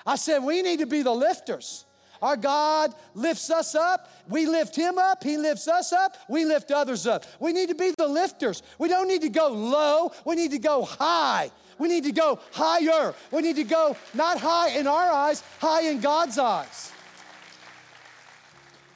I 0.07 0.17
said, 0.17 0.45
we 0.45 0.62
need 0.62 0.79
to 0.81 0.87
be 0.87 1.03
the 1.03 1.15
lifters. 1.15 1.85
Our 2.25 2.39
God 2.39 2.95
lifts 3.14 3.51
us 3.51 3.75
up. 3.75 4.11
We 4.31 4.47
lift 4.47 4.75
Him 4.75 4.97
up. 4.97 5.22
He 5.22 5.37
lifts 5.37 5.68
us 5.68 5.93
up. 5.93 6.16
We 6.27 6.47
lift 6.47 6.70
others 6.70 7.07
up. 7.07 7.27
We 7.39 7.53
need 7.53 7.68
to 7.68 7.75
be 7.75 7.93
the 7.99 8.09
lifters. 8.09 8.62
We 8.79 8.89
don't 8.89 9.09
need 9.09 9.20
to 9.20 9.29
go 9.29 9.49
low. 9.49 10.11
We 10.25 10.35
need 10.35 10.53
to 10.53 10.59
go 10.59 10.87
high. 10.87 11.51
We 11.79 11.89
need 11.89 12.05
to 12.05 12.12
go 12.12 12.41
higher. 12.51 13.14
We 13.31 13.43
need 13.43 13.57
to 13.57 13.64
go 13.64 13.95
not 14.14 14.39
high 14.41 14.70
in 14.70 14.87
our 14.87 15.12
eyes, 15.12 15.43
high 15.61 15.83
in 15.83 16.01
God's 16.01 16.39
eyes. 16.39 16.93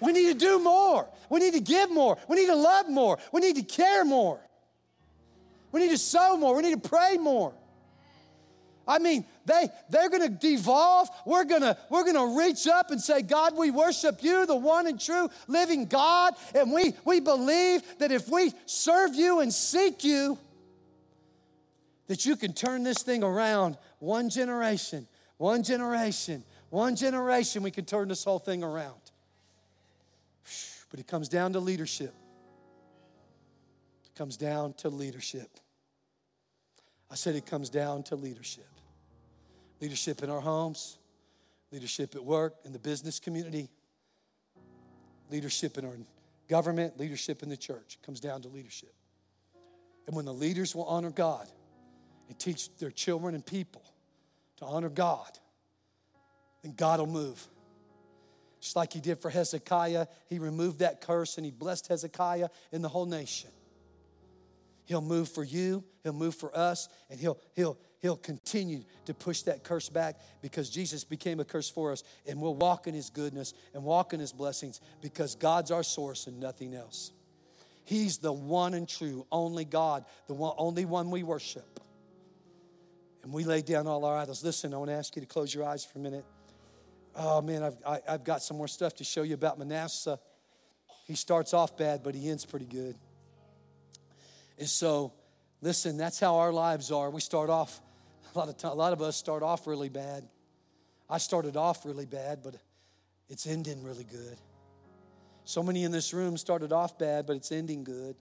We 0.00 0.12
need 0.12 0.32
to 0.32 0.38
do 0.38 0.58
more. 0.58 1.06
We 1.28 1.40
need 1.40 1.52
to 1.52 1.60
give 1.60 1.90
more. 1.90 2.16
We 2.30 2.36
need 2.36 2.46
to 2.46 2.56
love 2.56 2.88
more. 2.88 3.18
We 3.30 3.42
need 3.42 3.56
to 3.56 3.62
care 3.62 4.06
more. 4.06 4.40
We 5.70 5.80
need 5.82 5.90
to 5.90 5.98
sow 5.98 6.38
more. 6.38 6.56
We 6.56 6.62
need 6.62 6.82
to 6.82 6.88
pray 6.88 7.18
more. 7.18 7.52
I 8.88 8.98
mean, 8.98 9.26
they, 9.44 9.68
they're 9.90 10.08
going 10.08 10.22
to 10.22 10.30
devolve. 10.30 11.10
We're 11.26 11.44
going 11.44 11.60
to 11.60 11.76
we're 11.90 12.10
to 12.10 12.38
reach 12.38 12.66
up 12.66 12.90
and 12.90 12.98
say, 12.98 13.20
God, 13.20 13.54
we 13.54 13.70
worship 13.70 14.22
you, 14.22 14.46
the 14.46 14.56
one 14.56 14.86
and 14.86 14.98
true 14.98 15.28
living 15.46 15.84
God. 15.84 16.32
And 16.54 16.72
we, 16.72 16.94
we 17.04 17.20
believe 17.20 17.82
that 17.98 18.10
if 18.10 18.30
we 18.30 18.50
serve 18.64 19.14
you 19.14 19.40
and 19.40 19.52
seek 19.52 20.04
you, 20.04 20.38
that 22.06 22.24
you 22.24 22.34
can 22.34 22.54
turn 22.54 22.82
this 22.82 23.02
thing 23.02 23.22
around 23.22 23.76
one 23.98 24.30
generation, 24.30 25.06
one 25.36 25.62
generation, 25.62 26.42
one 26.70 26.96
generation, 26.96 27.62
we 27.62 27.70
can 27.70 27.84
turn 27.84 28.08
this 28.08 28.24
whole 28.24 28.38
thing 28.38 28.64
around. 28.64 28.94
But 30.90 30.98
it 30.98 31.06
comes 31.06 31.28
down 31.28 31.52
to 31.52 31.60
leadership. 31.60 32.14
It 34.06 34.14
comes 34.16 34.38
down 34.38 34.72
to 34.78 34.88
leadership. 34.88 35.60
I 37.10 37.16
said 37.16 37.34
it 37.34 37.44
comes 37.44 37.68
down 37.68 38.04
to 38.04 38.16
leadership 38.16 38.64
leadership 39.80 40.22
in 40.22 40.30
our 40.30 40.40
homes, 40.40 40.98
leadership 41.70 42.14
at 42.14 42.24
work, 42.24 42.54
in 42.64 42.72
the 42.72 42.78
business 42.78 43.20
community, 43.20 43.68
leadership 45.30 45.78
in 45.78 45.84
our 45.84 45.96
government, 46.48 46.98
leadership 46.98 47.42
in 47.42 47.48
the 47.48 47.56
church. 47.56 47.98
It 48.00 48.04
comes 48.04 48.20
down 48.20 48.42
to 48.42 48.48
leadership. 48.48 48.94
And 50.06 50.16
when 50.16 50.24
the 50.24 50.32
leaders 50.32 50.74
will 50.74 50.84
honor 50.84 51.10
God 51.10 51.46
and 52.28 52.38
teach 52.38 52.74
their 52.78 52.90
children 52.90 53.34
and 53.34 53.44
people 53.44 53.82
to 54.56 54.64
honor 54.64 54.88
God, 54.88 55.38
then 56.62 56.72
God 56.76 57.00
will 57.00 57.06
move. 57.06 57.46
Just 58.60 58.74
like 58.74 58.92
he 58.92 59.00
did 59.00 59.18
for 59.18 59.30
Hezekiah, 59.30 60.06
he 60.28 60.38
removed 60.38 60.80
that 60.80 61.00
curse 61.00 61.36
and 61.36 61.44
he 61.44 61.52
blessed 61.52 61.88
Hezekiah 61.88 62.48
and 62.72 62.82
the 62.82 62.88
whole 62.88 63.06
nation. 63.06 63.50
He'll 64.88 65.02
move 65.02 65.28
for 65.28 65.44
you, 65.44 65.84
he'll 66.02 66.14
move 66.14 66.34
for 66.34 66.56
us, 66.56 66.88
and 67.10 67.20
he'll, 67.20 67.38
he'll, 67.52 67.76
he'll 68.00 68.16
continue 68.16 68.84
to 69.04 69.12
push 69.12 69.42
that 69.42 69.62
curse 69.62 69.90
back 69.90 70.18
because 70.40 70.70
Jesus 70.70 71.04
became 71.04 71.40
a 71.40 71.44
curse 71.44 71.68
for 71.68 71.92
us, 71.92 72.02
and 72.26 72.40
we'll 72.40 72.54
walk 72.54 72.86
in 72.86 72.94
his 72.94 73.10
goodness 73.10 73.52
and 73.74 73.84
walk 73.84 74.14
in 74.14 74.20
his 74.20 74.32
blessings 74.32 74.80
because 75.02 75.34
God's 75.34 75.70
our 75.70 75.82
source 75.82 76.26
and 76.26 76.40
nothing 76.40 76.72
else. 76.72 77.12
He's 77.84 78.16
the 78.16 78.32
one 78.32 78.72
and 78.72 78.88
true, 78.88 79.26
only 79.30 79.66
God, 79.66 80.06
the 80.26 80.32
one, 80.32 80.54
only 80.56 80.86
one 80.86 81.10
we 81.10 81.22
worship. 81.22 81.80
And 83.22 83.30
we 83.30 83.44
lay 83.44 83.60
down 83.60 83.86
all 83.86 84.06
our 84.06 84.16
idols. 84.16 84.42
Listen, 84.42 84.72
I 84.72 84.78
want 84.78 84.88
to 84.88 84.94
ask 84.94 85.14
you 85.16 85.20
to 85.20 85.28
close 85.28 85.54
your 85.54 85.64
eyes 85.64 85.84
for 85.84 85.98
a 85.98 86.02
minute. 86.02 86.24
Oh 87.14 87.42
man, 87.42 87.62
I've, 87.62 87.76
I, 87.86 87.92
have 87.92 88.02
i 88.08 88.12
have 88.12 88.24
got 88.24 88.42
some 88.42 88.56
more 88.56 88.68
stuff 88.68 88.94
to 88.94 89.04
show 89.04 89.20
you 89.22 89.34
about 89.34 89.58
Manasseh. 89.58 90.18
He 91.06 91.14
starts 91.14 91.52
off 91.52 91.76
bad, 91.76 92.02
but 92.02 92.14
he 92.14 92.30
ends 92.30 92.46
pretty 92.46 92.64
good. 92.64 92.96
And 94.58 94.68
so, 94.68 95.12
listen, 95.60 95.96
that's 95.96 96.18
how 96.18 96.36
our 96.36 96.52
lives 96.52 96.90
are. 96.90 97.10
We 97.10 97.20
start 97.20 97.48
off, 97.48 97.80
a 98.34 98.38
lot 98.38 98.48
of, 98.48 98.56
time, 98.56 98.72
a 98.72 98.74
lot 98.74 98.92
of 98.92 99.00
us 99.00 99.16
start 99.16 99.42
off 99.42 99.66
really 99.66 99.88
bad. 99.88 100.28
I 101.08 101.18
started 101.18 101.56
off 101.56 101.86
really 101.86 102.06
bad, 102.06 102.42
but 102.42 102.56
it's 103.28 103.46
ending 103.46 103.82
really 103.82 104.04
good. 104.04 104.36
So 105.44 105.62
many 105.62 105.84
in 105.84 105.92
this 105.92 106.12
room 106.12 106.36
started 106.36 106.72
off 106.72 106.98
bad, 106.98 107.26
but 107.26 107.36
it's 107.36 107.52
ending 107.52 107.84
good. 107.84 108.16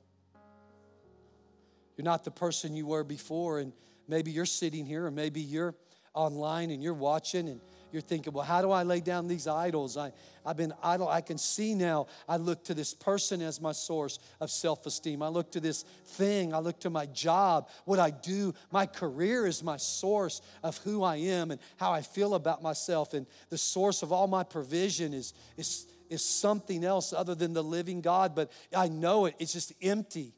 You're 1.98 2.06
not 2.06 2.24
the 2.24 2.32
person 2.32 2.76
you 2.76 2.86
were 2.86 3.04
before, 3.04 3.60
and 3.60 3.74
maybe 4.08 4.32
you're 4.32 4.46
sitting 4.46 4.86
here, 4.86 5.08
or 5.08 5.12
maybe 5.12 5.42
you're 5.42 5.74
online 6.14 6.70
and 6.70 6.82
you're 6.82 6.94
watching, 6.94 7.50
and 7.50 7.60
you're 7.98 8.04
thinking, 8.04 8.32
well, 8.32 8.46
how 8.46 8.62
do 8.62 8.70
I 8.70 8.84
lay 8.84 9.00
down 9.00 9.28
these 9.28 9.48
idols? 9.48 9.98
I, 9.98 10.12
I've 10.46 10.56
been 10.56 10.72
idle. 10.84 11.10
I 11.10 11.22
can 11.22 11.40
see 11.40 11.74
now. 11.74 12.06
I 12.30 12.38
look 12.38 12.64
to 12.66 12.76
this 12.76 12.94
person 12.94 13.42
as 13.42 13.60
my 13.60 13.72
source 13.72 14.20
of 14.40 14.52
self 14.52 14.86
esteem. 14.86 15.24
I 15.24 15.30
look 15.30 15.52
to 15.54 15.60
this 15.60 15.82
thing. 15.82 16.54
I 16.54 16.60
look 16.60 16.80
to 16.82 16.92
my 16.92 17.08
job, 17.08 17.70
what 17.86 17.98
I 17.98 18.12
do. 18.12 18.54
My 18.70 18.86
career 18.86 19.48
is 19.48 19.64
my 19.64 19.78
source 19.78 20.44
of 20.62 20.78
who 20.84 21.02
I 21.02 21.16
am 21.16 21.50
and 21.50 21.60
how 21.78 21.92
I 21.92 22.04
feel 22.04 22.36
about 22.36 22.62
myself. 22.62 23.16
And 23.16 23.26
the 23.50 23.58
source 23.58 24.04
of 24.04 24.12
all 24.12 24.28
my 24.28 24.44
provision 24.44 25.12
is, 25.12 25.34
is, 25.58 25.88
is 26.08 26.24
something 26.24 26.84
else 26.84 27.14
other 27.14 27.34
than 27.34 27.54
the 27.54 27.64
living 27.64 28.02
God. 28.02 28.36
But 28.36 28.52
I 28.76 28.90
know 28.90 29.26
it. 29.26 29.34
It's 29.40 29.54
just 29.54 29.74
empty. 29.82 30.36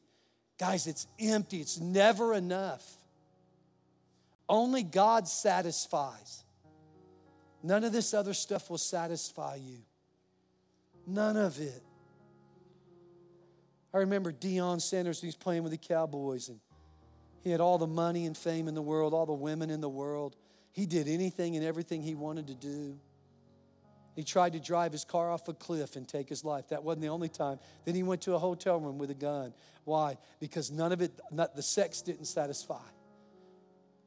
Guys, 0.58 0.86
it's 0.86 1.06
empty. 1.18 1.60
It's 1.60 1.78
never 1.78 2.32
enough. 2.32 2.96
Only 4.48 4.82
God 4.82 5.28
satisfies. 5.28 6.42
None 7.62 7.84
of 7.84 7.92
this 7.92 8.14
other 8.14 8.34
stuff 8.34 8.70
will 8.70 8.78
satisfy 8.78 9.56
you. 9.56 9.78
None 11.06 11.36
of 11.36 11.60
it. 11.60 11.82
I 13.92 13.98
remember 13.98 14.32
Deion 14.32 14.80
Sanders, 14.80 15.20
he's 15.20 15.36
playing 15.36 15.62
with 15.62 15.72
the 15.72 15.78
Cowboys, 15.78 16.48
and 16.48 16.60
he 17.42 17.50
had 17.50 17.60
all 17.60 17.78
the 17.78 17.86
money 17.86 18.26
and 18.26 18.36
fame 18.36 18.68
in 18.68 18.74
the 18.74 18.82
world, 18.82 19.12
all 19.12 19.26
the 19.26 19.32
women 19.32 19.70
in 19.70 19.80
the 19.80 19.88
world. 19.88 20.36
He 20.72 20.86
did 20.86 21.08
anything 21.08 21.56
and 21.56 21.64
everything 21.64 22.02
he 22.02 22.14
wanted 22.14 22.46
to 22.48 22.54
do. 22.54 22.98
He 24.14 24.24
tried 24.24 24.52
to 24.52 24.60
drive 24.60 24.92
his 24.92 25.04
car 25.04 25.30
off 25.30 25.48
a 25.48 25.54
cliff 25.54 25.96
and 25.96 26.06
take 26.06 26.28
his 26.28 26.44
life. 26.44 26.68
That 26.68 26.84
wasn't 26.84 27.02
the 27.02 27.08
only 27.08 27.28
time. 27.28 27.58
Then 27.84 27.94
he 27.94 28.02
went 28.02 28.22
to 28.22 28.34
a 28.34 28.38
hotel 28.38 28.78
room 28.78 28.98
with 28.98 29.10
a 29.10 29.14
gun. 29.14 29.54
Why? 29.84 30.18
Because 30.40 30.70
none 30.70 30.92
of 30.92 31.00
it, 31.00 31.12
not, 31.30 31.56
the 31.56 31.62
sex 31.62 32.02
didn't 32.02 32.26
satisfy. 32.26 32.82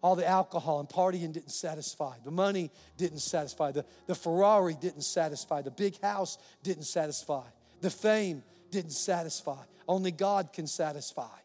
All 0.04 0.18
the 0.18 0.28
alcohol 0.28 0.82
and 0.82 0.90
partying 0.90 1.32
didn't 1.32 1.54
satisfy. 1.54 2.16
The 2.26 2.32
money 2.32 2.70
didn't 2.98 3.20
satisfy. 3.20 3.72
The, 3.72 3.86
the 4.06 4.14
Ferrari 4.14 4.76
didn't 4.76 5.04
satisfy. 5.04 5.62
The 5.62 5.72
big 5.72 6.00
house 6.02 6.38
didn't 6.62 6.84
satisfy. 6.84 7.46
The 7.80 7.90
fame 7.90 8.44
didn't 8.70 8.92
satisfy. 8.92 9.64
Only 9.88 10.12
God 10.12 10.52
can 10.52 10.68
satisfy. 10.68 11.38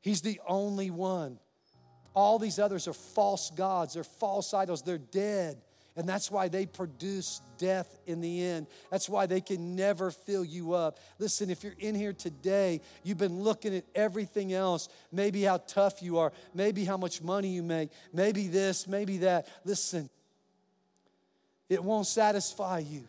He's 0.00 0.22
the 0.22 0.40
only 0.46 0.90
one. 0.90 1.40
All 2.14 2.38
these 2.38 2.60
others 2.60 2.86
are 2.86 2.92
false 2.92 3.50
gods, 3.50 3.94
they're 3.94 4.04
false 4.04 4.54
idols, 4.54 4.82
they're 4.82 4.98
dead. 4.98 5.60
And 6.00 6.08
that's 6.08 6.30
why 6.30 6.48
they 6.48 6.64
produce 6.64 7.42
death 7.58 7.98
in 8.06 8.22
the 8.22 8.42
end. 8.42 8.68
That's 8.90 9.06
why 9.06 9.26
they 9.26 9.42
can 9.42 9.76
never 9.76 10.10
fill 10.10 10.46
you 10.46 10.72
up. 10.72 10.98
Listen, 11.18 11.50
if 11.50 11.62
you're 11.62 11.74
in 11.78 11.94
here 11.94 12.14
today, 12.14 12.80
you've 13.02 13.18
been 13.18 13.42
looking 13.42 13.76
at 13.76 13.84
everything 13.94 14.54
else, 14.54 14.88
maybe 15.12 15.42
how 15.42 15.58
tough 15.58 16.00
you 16.00 16.16
are, 16.16 16.32
maybe 16.54 16.86
how 16.86 16.96
much 16.96 17.20
money 17.20 17.48
you 17.48 17.62
make, 17.62 17.90
maybe 18.14 18.48
this, 18.48 18.88
maybe 18.88 19.18
that. 19.18 19.46
Listen, 19.66 20.08
it 21.68 21.84
won't 21.84 22.06
satisfy 22.06 22.78
you. 22.78 23.04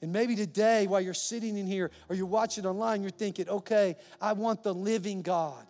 And 0.00 0.12
maybe 0.12 0.34
today, 0.34 0.88
while 0.88 1.00
you're 1.00 1.14
sitting 1.14 1.56
in 1.56 1.68
here 1.68 1.92
or 2.08 2.16
you're 2.16 2.26
watching 2.26 2.66
online, 2.66 3.02
you're 3.02 3.12
thinking, 3.12 3.48
okay, 3.48 3.94
I 4.20 4.32
want 4.32 4.64
the 4.64 4.74
living 4.74 5.22
God. 5.22 5.64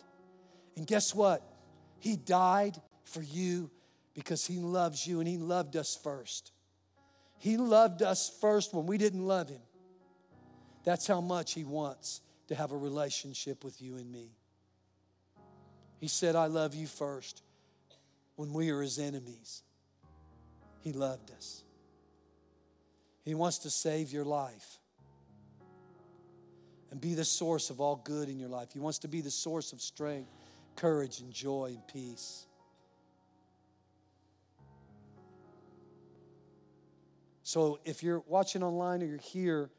And 0.75 0.87
guess 0.87 1.13
what? 1.13 1.43
He 1.99 2.15
died 2.15 2.81
for 3.03 3.21
you 3.21 3.69
because 4.13 4.45
He 4.45 4.59
loves 4.59 5.05
you 5.07 5.19
and 5.19 5.27
He 5.27 5.37
loved 5.37 5.75
us 5.75 5.97
first. 6.01 6.51
He 7.37 7.57
loved 7.57 8.01
us 8.01 8.31
first 8.41 8.73
when 8.73 8.85
we 8.85 8.97
didn't 8.97 9.25
love 9.25 9.49
Him. 9.49 9.61
That's 10.83 11.07
how 11.07 11.21
much 11.21 11.53
He 11.53 11.63
wants 11.63 12.21
to 12.47 12.55
have 12.55 12.71
a 12.71 12.77
relationship 12.77 13.63
with 13.63 13.81
you 13.81 13.95
and 13.97 14.11
me. 14.11 14.31
He 15.99 16.07
said, 16.07 16.35
I 16.35 16.47
love 16.47 16.75
you 16.75 16.87
first 16.87 17.41
when 18.35 18.53
we 18.53 18.69
are 18.69 18.81
His 18.81 18.99
enemies. 18.99 19.63
He 20.81 20.91
loved 20.91 21.31
us. 21.31 21.63
He 23.23 23.35
wants 23.35 23.59
to 23.59 23.69
save 23.69 24.11
your 24.11 24.25
life 24.25 24.79
and 26.91 26.99
be 26.99 27.15
the 27.15 27.25
source 27.25 27.69
of 27.69 27.79
all 27.79 27.95
good 27.95 28.29
in 28.29 28.37
your 28.37 28.49
life. 28.49 28.69
He 28.73 28.79
wants 28.79 28.99
to 28.99 29.07
be 29.07 29.21
the 29.21 29.31
source 29.31 29.73
of 29.73 29.81
strength, 29.81 30.29
courage, 30.75 31.21
and 31.21 31.33
joy 31.33 31.71
and 31.73 31.87
peace. 31.87 32.45
So 37.53 37.77
if 37.85 38.01
you're 38.01 38.23
watching 38.25 38.63
online 38.63 39.03
or 39.03 39.05
you're 39.05 39.19
here, 39.19 39.69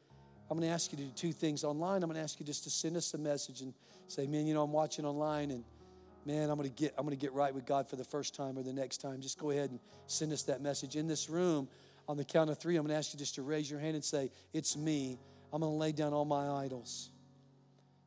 I'm 0.49 0.57
going 0.57 0.65
to 0.65 0.73
ask 0.73 0.93
you 0.93 0.97
to 0.97 1.03
do 1.03 1.11
two 1.11 1.33
things. 1.33 1.65
Online, 1.65 2.01
I'm 2.01 2.09
going 2.09 2.15
to 2.15 2.23
ask 2.23 2.39
you 2.39 2.45
just 2.45 2.63
to 2.63 2.69
send 2.69 2.95
us 2.95 3.13
a 3.13 3.17
message 3.17 3.59
and 3.59 3.73
say, 4.07 4.27
man, 4.27 4.47
you 4.47 4.53
know, 4.53 4.63
I'm 4.63 4.71
watching 4.71 5.03
online 5.03 5.51
and 5.51 5.61
man, 6.25 6.49
I'm 6.49 6.55
going 6.55 6.69
to 6.69 6.73
get 6.73 6.93
I'm 6.97 7.03
going 7.03 7.17
to 7.17 7.21
get 7.21 7.33
right 7.33 7.53
with 7.53 7.65
God 7.65 7.89
for 7.89 7.97
the 7.97 8.05
first 8.05 8.33
time 8.33 8.57
or 8.57 8.63
the 8.63 8.71
next 8.71 9.01
time. 9.01 9.19
Just 9.19 9.37
go 9.37 9.51
ahead 9.51 9.71
and 9.71 9.81
send 10.07 10.31
us 10.31 10.43
that 10.43 10.61
message. 10.61 10.95
In 10.95 11.05
this 11.05 11.29
room, 11.29 11.67
on 12.07 12.15
the 12.15 12.23
count 12.23 12.49
of 12.49 12.57
three, 12.59 12.77
I'm 12.77 12.83
going 12.83 12.93
to 12.93 12.97
ask 12.97 13.11
you 13.11 13.19
just 13.19 13.35
to 13.35 13.41
raise 13.41 13.69
your 13.69 13.81
hand 13.81 13.95
and 13.95 14.05
say, 14.05 14.31
it's 14.53 14.77
me. 14.77 15.19
I'm 15.51 15.59
going 15.59 15.73
to 15.73 15.77
lay 15.77 15.91
down 15.91 16.13
all 16.13 16.23
my 16.23 16.63
idols. 16.63 17.09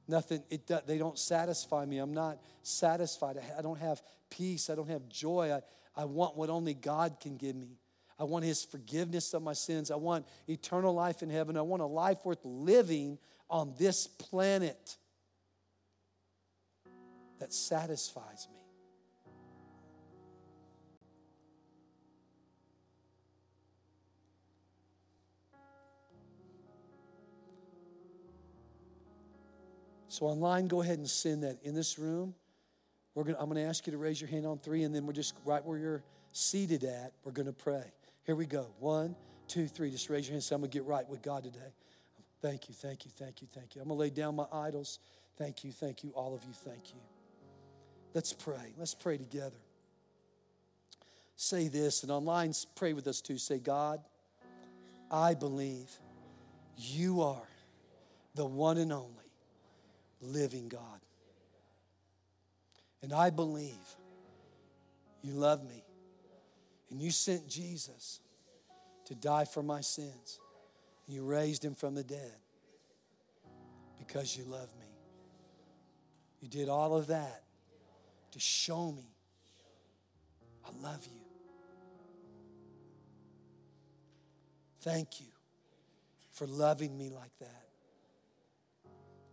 Nothing, 0.09 0.45
it, 0.49 0.67
they 0.87 0.97
don't 0.97 1.19
satisfy 1.19 1.85
me. 1.85 1.99
I'm 1.99 2.15
not 2.15 2.39
satisfied. 2.63 3.37
I 3.59 3.61
don't 3.61 3.81
have 3.81 4.01
peace. 4.31 4.71
I 4.71 4.77
don't 4.77 4.89
have 4.89 5.11
joy. 5.11 5.53
I, 5.53 5.61
I 6.01 6.07
want 6.07 6.39
what 6.39 6.49
only 6.49 6.73
God 6.73 7.19
can 7.21 7.37
give 7.37 7.55
me. 7.55 7.77
I 8.19 8.25
want 8.25 8.45
His 8.45 8.65
forgiveness 8.65 9.33
of 9.35 9.43
my 9.43 9.53
sins. 9.53 9.91
I 9.91 9.97
want 9.97 10.27
eternal 10.49 10.93
life 10.93 11.23
in 11.23 11.31
heaven. 11.31 11.57
I 11.57 11.63
want 11.63 11.83
a 11.83 11.87
life 11.87 12.19
worth 12.25 12.45
living 12.45 13.19
on 13.49 13.75
this 13.79 14.07
planet 14.07 14.97
that 17.39 17.53
satisfies 17.53 18.49
me. 18.51 18.59
So 30.09 30.27
online, 30.27 30.67
go 30.67 30.83
ahead 30.83 30.99
and 30.99 31.09
send 31.09 31.45
that. 31.45 31.59
In 31.63 31.77
this 31.77 31.97
room, 31.97 32.35
we're 33.15 33.23
gonna, 33.23 33.39
I'm 33.39 33.49
going 33.49 33.63
to 33.63 33.69
ask 33.69 33.87
you 33.87 33.93
to 33.93 33.99
raise 33.99 34.21
your 34.21 34.29
hand 34.29 34.47
on 34.47 34.59
three, 34.59 34.83
and 34.83 34.93
then 34.93 35.07
we're 35.07 35.13
just 35.13 35.35
right 35.45 35.65
where 35.65 35.79
you're 35.79 36.03
seated 36.33 36.83
at, 36.83 37.13
we're 37.25 37.33
going 37.33 37.47
to 37.47 37.53
pray. 37.53 37.85
Here 38.29 38.37
we 38.37 38.45
go. 38.45 38.67
One, 38.79 39.17
two, 39.47 39.67
three. 39.67 39.91
Just 39.91 40.11
raise 40.11 40.29
your 40.29 40.35
hand. 40.35 40.47
I'm 40.53 40.61
going 40.61 40.71
to 40.71 40.79
get 40.79 40.85
right 40.85 41.09
with 41.09 41.23
God 41.23 41.45
today. 41.45 41.73
Thank 42.43 42.69
you, 42.69 42.75
thank 42.75 43.07
you, 43.07 43.11
thank 43.11 43.41
you, 43.41 43.49
thank 43.55 43.75
you. 43.75 43.81
I'm 43.81 43.89
going 43.89 43.97
to 43.97 44.01
lay 44.03 44.11
down 44.11 44.37
my 44.37 44.45
idols. 44.53 44.99
Thank 45.39 45.65
you, 45.65 45.73
thank 45.73 46.05
you, 46.05 46.11
all 46.11 46.35
of 46.35 46.45
you, 46.45 46.53
thank 46.53 46.91
you. 46.91 47.01
Let's 48.13 48.35
pray. 48.35 48.75
Let's 48.77 48.95
pray 48.95 49.17
together. 49.17 49.57
Say 51.37 51.69
this, 51.69 52.03
and 52.03 52.13
online, 52.13 52.53
pray 52.75 52.93
with 52.93 53.07
us 53.07 53.23
too. 53.23 53.39
Say, 53.39 53.61
God, 53.61 54.01
I 55.11 55.33
believe 55.33 55.91
you 56.77 57.23
are 57.23 57.49
the 58.35 58.45
one 58.45 58.77
and 58.77 58.93
only 58.93 59.33
living 60.21 60.69
God. 60.69 61.01
And 63.03 63.15
I 63.15 63.31
believe 63.31 63.73
you 65.23 65.33
love 65.33 65.65
me 65.65 65.83
and 66.91 67.01
you 67.01 67.11
sent 67.11 67.49
Jesus 67.49 68.21
to 69.07 69.15
die 69.15 69.45
for 69.45 69.63
my 69.63 69.81
sins. 69.81 70.41
You 71.07 71.25
raised 71.25 71.65
him 71.65 71.75
from 71.75 71.95
the 71.95 72.05
dead 72.05 72.35
because 73.99 74.37
you 74.37 74.45
love 74.45 74.69
me. 74.79 74.87
You 76.41 76.49
did 76.49 76.69
all 76.69 76.97
of 76.97 77.09
that 77.09 77.43
to 78.33 78.39
show 78.39 78.93
me 78.93 79.15
I 80.69 80.83
love 80.83 81.05
you. 81.07 81.21
Thank 84.81 85.21
you 85.21 85.27
for 86.33 86.47
loving 86.47 86.97
me 86.97 87.11
like 87.11 87.37
that. 87.41 87.65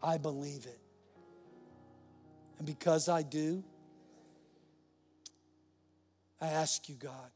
I 0.02 0.18
believe 0.18 0.66
it. 0.66 0.80
And 2.58 2.66
because 2.66 3.10
I 3.10 3.22
do, 3.22 3.64
I 6.40 6.48
ask 6.48 6.88
you, 6.90 6.96
God, 6.96 7.32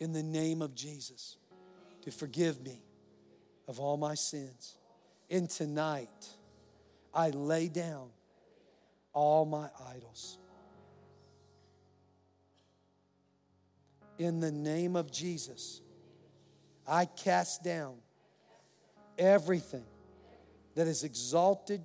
in 0.00 0.12
the 0.12 0.22
name 0.22 0.62
of 0.62 0.74
Jesus 0.74 1.36
to 2.02 2.10
forgive 2.10 2.60
me 2.62 2.82
of 3.68 3.78
all 3.78 3.96
my 3.96 4.14
sins. 4.14 4.76
And 5.30 5.48
tonight, 5.48 6.08
I 7.14 7.30
lay 7.30 7.68
down 7.68 8.08
all 9.12 9.44
my 9.44 9.68
idols. 9.94 10.38
In 14.18 14.40
the 14.40 14.50
name 14.50 14.96
of 14.96 15.12
Jesus, 15.12 15.82
I 16.86 17.04
cast 17.04 17.62
down 17.62 17.94
everything 19.18 19.84
that 20.74 20.86
has 20.86 21.04
exalted 21.04 21.82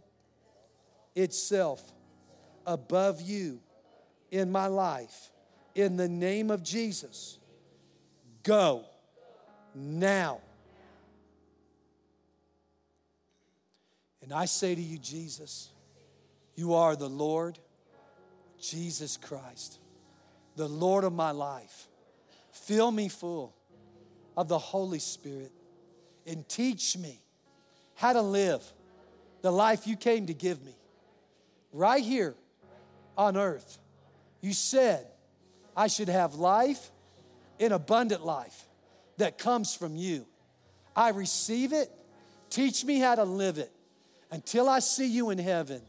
itself 1.16 1.94
above 2.66 3.22
you 3.22 3.60
in 4.32 4.52
my 4.52 4.68
life. 4.68 5.32
In 5.76 5.98
the 5.98 6.10
name 6.10 6.50
of 6.50 6.64
Jesus, 6.64 7.40
Go 8.46 8.86
now. 9.74 10.40
And 14.22 14.32
I 14.32 14.46
say 14.46 14.74
to 14.74 14.82
you, 14.82 14.98
Jesus, 14.98 15.70
you 16.56 16.76
are 16.76 16.96
the 16.96 17.10
Lord, 17.10 17.60
Jesus 18.62 19.18
Christ, 19.18 19.80
the 20.56 20.70
Lord 20.70 21.04
of 21.04 21.14
my 21.14 21.32
life. 21.32 21.88
Fill 22.52 22.92
me 22.92 23.10
full 23.10 23.54
of 24.38 24.48
the 24.48 24.60
Holy 24.60 25.00
Spirit 25.00 25.52
and 26.28 26.48
teach 26.48 26.98
me 26.98 27.20
how 27.96 28.14
to 28.14 28.22
live 28.22 28.64
the 29.42 29.52
life 29.52 29.88
you 29.88 29.96
came 29.96 30.28
to 30.28 30.34
give 30.34 30.64
me 30.64 30.76
right 31.74 32.04
here 32.04 32.36
on 33.18 33.38
earth. 33.38 33.80
You 34.42 34.54
said 34.54 35.08
I 35.76 35.88
should 35.88 36.10
have 36.10 36.36
life 36.36 36.92
in 37.60 37.72
abundant 37.72 38.26
life 38.26 38.66
that 39.18 39.38
comes 39.38 39.76
from 39.76 39.96
you. 39.96 40.26
I 40.96 41.10
receive 41.10 41.74
it. 41.74 41.92
Teach 42.50 42.86
me 42.86 43.00
how 43.00 43.16
to 43.16 43.24
live 43.24 43.58
it 43.58 43.72
until 44.32 44.70
I 44.70 44.80
see 44.80 45.08
you 45.08 45.30
in 45.30 45.38
heaven. 45.38 45.82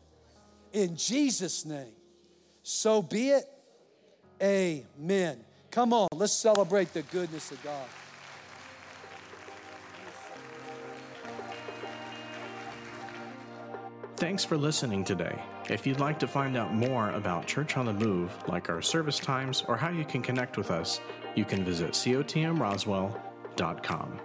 In 0.72 0.96
Jesus' 0.96 1.64
name. 1.64 1.92
So 2.62 3.02
be 3.02 3.30
it. 3.30 3.44
Amen. 4.42 5.38
Come 5.70 5.92
on, 5.92 6.08
let's 6.12 6.32
celebrate 6.32 6.92
the 6.92 7.02
goodness 7.02 7.50
of 7.50 7.62
God. 7.62 7.86
Thanks 14.16 14.44
for 14.44 14.56
listening 14.56 15.04
today. 15.04 15.38
If 15.68 15.86
you'd 15.86 15.98
like 15.98 16.20
to 16.20 16.28
find 16.28 16.56
out 16.56 16.72
more 16.72 17.10
about 17.10 17.46
Church 17.46 17.76
on 17.76 17.86
the 17.86 17.92
Move, 17.92 18.30
like 18.48 18.70
our 18.70 18.80
service 18.80 19.18
times 19.18 19.64
or 19.66 19.76
how 19.76 19.90
you 19.90 20.04
can 20.04 20.22
connect 20.22 20.56
with 20.56 20.70
us, 20.70 21.00
you 21.34 21.44
can 21.44 21.64
visit 21.64 21.90
cotmroswell.com. 21.90 24.20